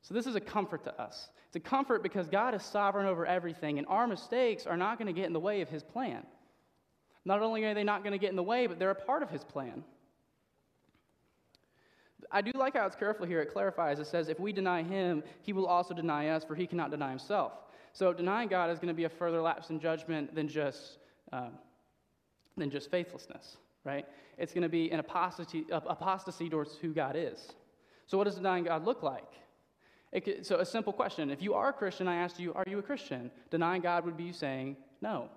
So, 0.00 0.14
this 0.14 0.28
is 0.28 0.36
a 0.36 0.40
comfort 0.40 0.84
to 0.84 1.02
us. 1.02 1.30
It's 1.48 1.56
a 1.56 1.60
comfort 1.60 2.04
because 2.04 2.28
God 2.28 2.54
is 2.54 2.62
sovereign 2.62 3.04
over 3.04 3.26
everything, 3.26 3.78
and 3.78 3.86
our 3.88 4.06
mistakes 4.06 4.64
are 4.64 4.76
not 4.76 4.96
going 4.96 5.08
to 5.08 5.12
get 5.12 5.26
in 5.26 5.32
the 5.32 5.40
way 5.40 5.60
of 5.60 5.68
his 5.68 5.82
plan. 5.82 6.24
Not 7.24 7.42
only 7.42 7.64
are 7.64 7.74
they 7.74 7.82
not 7.82 8.04
going 8.04 8.12
to 8.12 8.18
get 8.18 8.30
in 8.30 8.36
the 8.36 8.44
way, 8.44 8.68
but 8.68 8.78
they're 8.78 8.92
a 8.92 8.94
part 8.94 9.24
of 9.24 9.28
his 9.28 9.42
plan. 9.42 9.82
I 12.30 12.40
do 12.40 12.52
like 12.54 12.74
how 12.74 12.86
it's 12.86 12.94
careful 12.94 13.26
here. 13.26 13.42
It 13.42 13.52
clarifies. 13.52 13.98
It 13.98 14.06
says, 14.06 14.28
if 14.28 14.38
we 14.38 14.52
deny 14.52 14.84
him, 14.84 15.24
he 15.42 15.52
will 15.52 15.66
also 15.66 15.94
deny 15.94 16.28
us, 16.28 16.44
for 16.44 16.54
he 16.54 16.68
cannot 16.68 16.92
deny 16.92 17.10
himself. 17.10 17.54
So 17.92 18.12
denying 18.12 18.50
God 18.50 18.70
is 18.70 18.78
going 18.78 18.86
to 18.86 18.94
be 18.94 19.02
a 19.02 19.08
further 19.08 19.40
lapse 19.40 19.70
in 19.70 19.80
judgment 19.80 20.32
than 20.32 20.46
just, 20.46 20.98
um, 21.32 21.54
than 22.56 22.70
just 22.70 22.88
faithlessness, 22.88 23.56
right? 23.88 24.06
It's 24.36 24.52
going 24.52 24.62
to 24.62 24.68
be 24.68 24.90
an 24.90 25.00
apostasy, 25.00 25.64
apostasy 25.70 26.50
towards 26.50 26.76
who 26.76 26.92
God 26.92 27.16
is. 27.16 27.52
So 28.06 28.18
what 28.18 28.24
does 28.24 28.36
denying 28.36 28.64
God 28.64 28.84
look 28.84 29.02
like? 29.02 29.32
Could, 30.24 30.44
so 30.46 30.56
a 30.56 30.66
simple 30.66 30.92
question. 30.92 31.30
If 31.30 31.42
you 31.42 31.54
are 31.54 31.70
a 31.70 31.72
Christian, 31.72 32.06
I 32.06 32.16
asked 32.16 32.38
you, 32.38 32.52
are 32.52 32.64
you 32.66 32.78
a 32.78 32.82
Christian? 32.82 33.30
Denying 33.50 33.80
God 33.80 34.04
would 34.04 34.16
be 34.16 34.24
you 34.24 34.32
saying 34.32 34.76
no. 35.00 35.30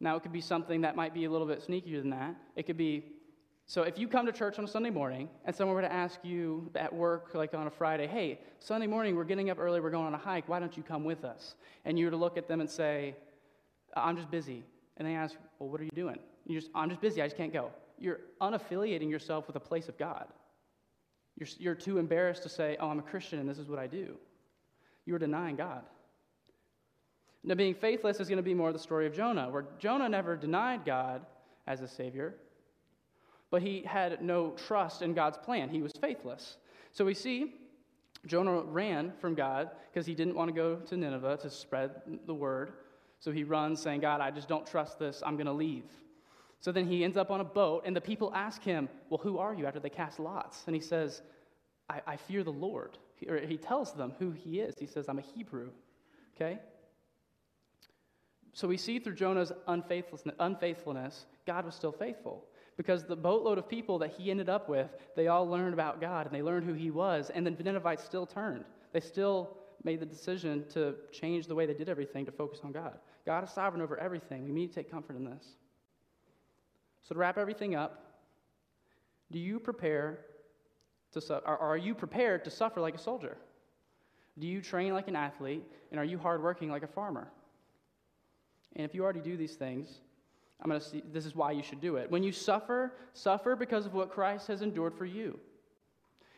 Now, 0.00 0.16
it 0.16 0.22
could 0.24 0.32
be 0.32 0.40
something 0.40 0.80
that 0.80 0.96
might 0.96 1.14
be 1.14 1.24
a 1.24 1.30
little 1.30 1.46
bit 1.46 1.64
sneakier 1.64 2.00
than 2.00 2.10
that. 2.10 2.34
It 2.56 2.64
could 2.66 2.76
be 2.76 3.04
so 3.66 3.82
if 3.84 3.98
you 3.98 4.08
come 4.08 4.26
to 4.26 4.32
church 4.32 4.58
on 4.58 4.64
a 4.64 4.68
Sunday 4.68 4.90
morning 4.90 5.28
and 5.44 5.54
someone 5.54 5.74
were 5.74 5.82
to 5.82 5.92
ask 5.92 6.18
you 6.22 6.70
at 6.74 6.92
work, 6.92 7.30
like 7.34 7.54
on 7.54 7.66
a 7.66 7.70
Friday, 7.70 8.06
hey, 8.06 8.40
Sunday 8.58 8.86
morning, 8.86 9.16
we're 9.16 9.24
getting 9.24 9.50
up 9.50 9.58
early, 9.58 9.80
we're 9.80 9.90
going 9.90 10.06
on 10.06 10.14
a 10.14 10.18
hike, 10.18 10.48
why 10.48 10.58
don't 10.58 10.76
you 10.76 10.82
come 10.82 11.04
with 11.04 11.24
us? 11.24 11.54
And 11.84 11.98
you 11.98 12.04
were 12.06 12.10
to 12.10 12.16
look 12.16 12.36
at 12.36 12.48
them 12.48 12.60
and 12.60 12.68
say, 12.68 13.16
I'm 13.96 14.16
just 14.16 14.30
busy. 14.30 14.64
And 14.96 15.08
they 15.08 15.14
ask, 15.14 15.36
well, 15.58 15.70
what 15.70 15.80
are 15.80 15.84
you 15.84 15.90
doing? 15.94 16.18
You 16.46 16.58
just, 16.60 16.70
I'm 16.74 16.88
just 16.88 17.00
busy, 17.00 17.22
I 17.22 17.26
just 17.26 17.36
can't 17.36 17.52
go. 17.52 17.70
You're 17.98 18.20
unaffiliating 18.40 19.10
yourself 19.10 19.46
with 19.46 19.56
a 19.56 19.60
place 19.60 19.88
of 19.88 19.96
God. 19.98 20.26
You're, 21.38 21.48
you're 21.58 21.74
too 21.74 21.98
embarrassed 21.98 22.42
to 22.42 22.48
say, 22.48 22.76
oh, 22.80 22.88
I'm 22.88 22.98
a 22.98 23.02
Christian 23.02 23.38
and 23.38 23.48
this 23.48 23.58
is 23.58 23.68
what 23.68 23.78
I 23.78 23.86
do. 23.86 24.16
You're 25.06 25.18
denying 25.18 25.56
God. 25.56 25.82
Now, 27.44 27.54
being 27.54 27.74
faithless 27.74 28.20
is 28.20 28.28
going 28.28 28.36
to 28.36 28.42
be 28.42 28.54
more 28.54 28.72
the 28.72 28.78
story 28.78 29.06
of 29.06 29.14
Jonah, 29.14 29.50
where 29.50 29.66
Jonah 29.78 30.08
never 30.08 30.36
denied 30.36 30.84
God 30.84 31.26
as 31.66 31.80
a 31.80 31.88
Savior, 31.88 32.36
but 33.50 33.62
he 33.62 33.82
had 33.82 34.22
no 34.22 34.50
trust 34.50 35.02
in 35.02 35.12
God's 35.12 35.38
plan. 35.38 35.68
He 35.68 35.82
was 35.82 35.92
faithless. 36.00 36.58
So 36.92 37.04
we 37.04 37.14
see 37.14 37.54
Jonah 38.26 38.60
ran 38.60 39.12
from 39.20 39.34
God 39.34 39.70
because 39.90 40.06
he 40.06 40.14
didn't 40.14 40.36
want 40.36 40.48
to 40.48 40.54
go 40.54 40.76
to 40.76 40.96
Nineveh 40.96 41.38
to 41.42 41.50
spread 41.50 41.90
the 42.26 42.34
word. 42.34 42.74
So 43.18 43.32
he 43.32 43.42
runs 43.42 43.80
saying, 43.82 44.00
God, 44.00 44.20
I 44.20 44.30
just 44.30 44.48
don't 44.48 44.66
trust 44.66 44.98
this. 44.98 45.22
I'm 45.24 45.36
going 45.36 45.46
to 45.46 45.52
leave. 45.52 45.84
So 46.62 46.70
then 46.70 46.86
he 46.86 47.02
ends 47.02 47.16
up 47.16 47.32
on 47.32 47.40
a 47.40 47.44
boat, 47.44 47.82
and 47.84 47.94
the 47.94 48.00
people 48.00 48.32
ask 48.34 48.62
him, 48.62 48.88
Well, 49.10 49.18
who 49.18 49.38
are 49.38 49.52
you? 49.52 49.66
after 49.66 49.80
they 49.80 49.90
cast 49.90 50.20
lots. 50.20 50.62
And 50.66 50.76
he 50.76 50.80
says, 50.80 51.20
I, 51.90 52.00
I 52.06 52.16
fear 52.16 52.44
the 52.44 52.52
Lord. 52.52 52.98
He, 53.16 53.26
or 53.26 53.44
he 53.44 53.58
tells 53.58 53.92
them 53.92 54.14
who 54.20 54.30
he 54.30 54.60
is. 54.60 54.76
He 54.78 54.86
says, 54.86 55.08
I'm 55.08 55.18
a 55.18 55.22
Hebrew. 55.22 55.70
Okay? 56.36 56.60
So 58.52 58.68
we 58.68 58.76
see 58.76 59.00
through 59.00 59.16
Jonah's 59.16 59.50
unfaithfulness, 59.66 60.36
unfaithfulness, 60.38 61.26
God 61.46 61.64
was 61.64 61.74
still 61.74 61.90
faithful. 61.90 62.44
Because 62.76 63.04
the 63.04 63.16
boatload 63.16 63.58
of 63.58 63.68
people 63.68 63.98
that 63.98 64.12
he 64.12 64.30
ended 64.30 64.48
up 64.48 64.68
with, 64.68 64.88
they 65.16 65.26
all 65.26 65.48
learned 65.48 65.74
about 65.74 66.00
God 66.00 66.26
and 66.26 66.34
they 66.34 66.42
learned 66.42 66.64
who 66.64 66.74
he 66.74 66.92
was, 66.92 67.30
and 67.30 67.44
then 67.44 67.56
the 67.56 67.64
Ninevites 67.64 68.04
still 68.04 68.24
turned. 68.24 68.64
They 68.92 69.00
still 69.00 69.56
made 69.82 69.98
the 69.98 70.06
decision 70.06 70.64
to 70.74 70.94
change 71.10 71.48
the 71.48 71.56
way 71.56 71.66
they 71.66 71.74
did 71.74 71.88
everything 71.88 72.24
to 72.26 72.32
focus 72.32 72.60
on 72.62 72.70
God. 72.70 72.98
God 73.26 73.42
is 73.42 73.50
sovereign 73.50 73.82
over 73.82 73.98
everything. 73.98 74.44
We 74.44 74.52
need 74.52 74.68
to 74.68 74.74
take 74.74 74.90
comfort 74.90 75.16
in 75.16 75.24
this. 75.24 75.56
So, 77.02 77.14
to 77.14 77.18
wrap 77.18 77.38
everything 77.38 77.74
up, 77.74 78.04
do 79.30 79.38
you 79.38 79.58
prepare 79.58 80.20
to 81.12 81.20
su- 81.20 81.40
are 81.44 81.76
you 81.76 81.94
prepared 81.94 82.44
to 82.44 82.50
suffer 82.50 82.80
like 82.80 82.94
a 82.94 82.98
soldier? 82.98 83.36
Do 84.38 84.46
you 84.46 84.60
train 84.60 84.94
like 84.94 85.08
an 85.08 85.16
athlete? 85.16 85.64
And 85.90 86.00
are 86.00 86.04
you 86.04 86.18
hardworking 86.18 86.70
like 86.70 86.82
a 86.82 86.88
farmer? 86.88 87.28
And 88.76 88.84
if 88.84 88.94
you 88.94 89.04
already 89.04 89.20
do 89.20 89.36
these 89.36 89.56
things, 89.56 90.00
I'm 90.60 90.70
going 90.70 90.80
to 90.80 90.86
see 90.86 91.02
this 91.12 91.26
is 91.26 91.34
why 91.34 91.52
you 91.52 91.62
should 91.62 91.80
do 91.80 91.96
it. 91.96 92.10
When 92.10 92.22
you 92.22 92.32
suffer, 92.32 92.94
suffer 93.12 93.56
because 93.56 93.84
of 93.84 93.94
what 93.94 94.10
Christ 94.10 94.46
has 94.46 94.62
endured 94.62 94.94
for 94.94 95.04
you. 95.04 95.38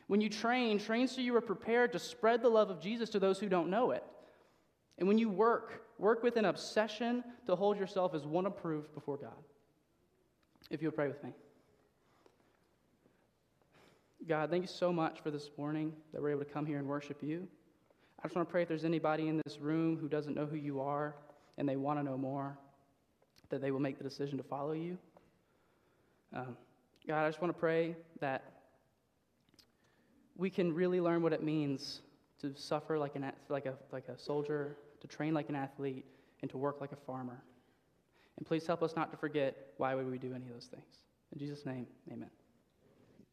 When 0.06 0.20
you 0.20 0.28
train, 0.28 0.78
train 0.78 1.08
so 1.08 1.20
you 1.20 1.34
are 1.36 1.40
prepared 1.40 1.92
to 1.92 1.98
spread 1.98 2.42
the 2.42 2.48
love 2.48 2.70
of 2.70 2.80
Jesus 2.80 3.10
to 3.10 3.18
those 3.18 3.38
who 3.38 3.48
don't 3.48 3.70
know 3.70 3.92
it. 3.92 4.04
And 4.98 5.08
when 5.08 5.18
you 5.18 5.28
work, 5.28 5.82
work 5.98 6.22
with 6.22 6.36
an 6.36 6.44
obsession 6.44 7.24
to 7.46 7.56
hold 7.56 7.78
yourself 7.78 8.14
as 8.14 8.24
one 8.24 8.46
approved 8.46 8.94
before 8.94 9.16
God. 9.16 9.32
If 10.70 10.82
you'll 10.82 10.92
pray 10.92 11.08
with 11.08 11.22
me. 11.22 11.30
God, 14.26 14.48
thank 14.50 14.62
you 14.62 14.68
so 14.68 14.92
much 14.92 15.20
for 15.20 15.30
this 15.30 15.50
morning 15.58 15.92
that 16.12 16.22
we're 16.22 16.30
able 16.30 16.44
to 16.44 16.50
come 16.50 16.64
here 16.64 16.78
and 16.78 16.88
worship 16.88 17.22
you. 17.22 17.46
I 18.18 18.26
just 18.26 18.34
want 18.34 18.48
to 18.48 18.50
pray 18.52 18.62
if 18.62 18.68
there's 18.68 18.86
anybody 18.86 19.28
in 19.28 19.40
this 19.44 19.58
room 19.58 19.98
who 19.98 20.08
doesn't 20.08 20.34
know 20.34 20.46
who 20.46 20.56
you 20.56 20.80
are, 20.80 21.14
and 21.58 21.68
they 21.68 21.76
want 21.76 21.98
to 21.98 22.02
know 22.02 22.16
more, 22.16 22.56
that 23.50 23.60
they 23.60 23.70
will 23.70 23.80
make 23.80 23.98
the 23.98 24.04
decision 24.04 24.38
to 24.38 24.44
follow 24.44 24.72
you. 24.72 24.96
Um, 26.34 26.56
God, 27.06 27.24
I 27.24 27.28
just 27.28 27.42
want 27.42 27.52
to 27.52 27.60
pray 27.60 27.94
that 28.20 28.42
we 30.36 30.48
can 30.48 30.74
really 30.74 31.02
learn 31.02 31.22
what 31.22 31.34
it 31.34 31.42
means 31.42 32.00
to 32.40 32.54
suffer 32.56 32.98
like, 32.98 33.14
an, 33.16 33.30
like, 33.50 33.66
a, 33.66 33.74
like 33.92 34.08
a 34.08 34.18
soldier, 34.18 34.78
to 35.00 35.06
train 35.06 35.34
like 35.34 35.50
an 35.50 35.54
athlete, 35.54 36.06
and 36.40 36.50
to 36.50 36.56
work 36.56 36.80
like 36.80 36.92
a 36.92 36.96
farmer. 36.96 37.42
And 38.36 38.46
please 38.46 38.66
help 38.66 38.82
us 38.82 38.96
not 38.96 39.10
to 39.12 39.16
forget 39.16 39.56
why 39.76 39.94
would 39.94 40.10
we 40.10 40.18
do 40.18 40.34
any 40.34 40.46
of 40.46 40.52
those 40.52 40.66
things. 40.66 41.02
In 41.32 41.38
Jesus' 41.38 41.64
name, 41.64 41.86
amen. 42.10 42.30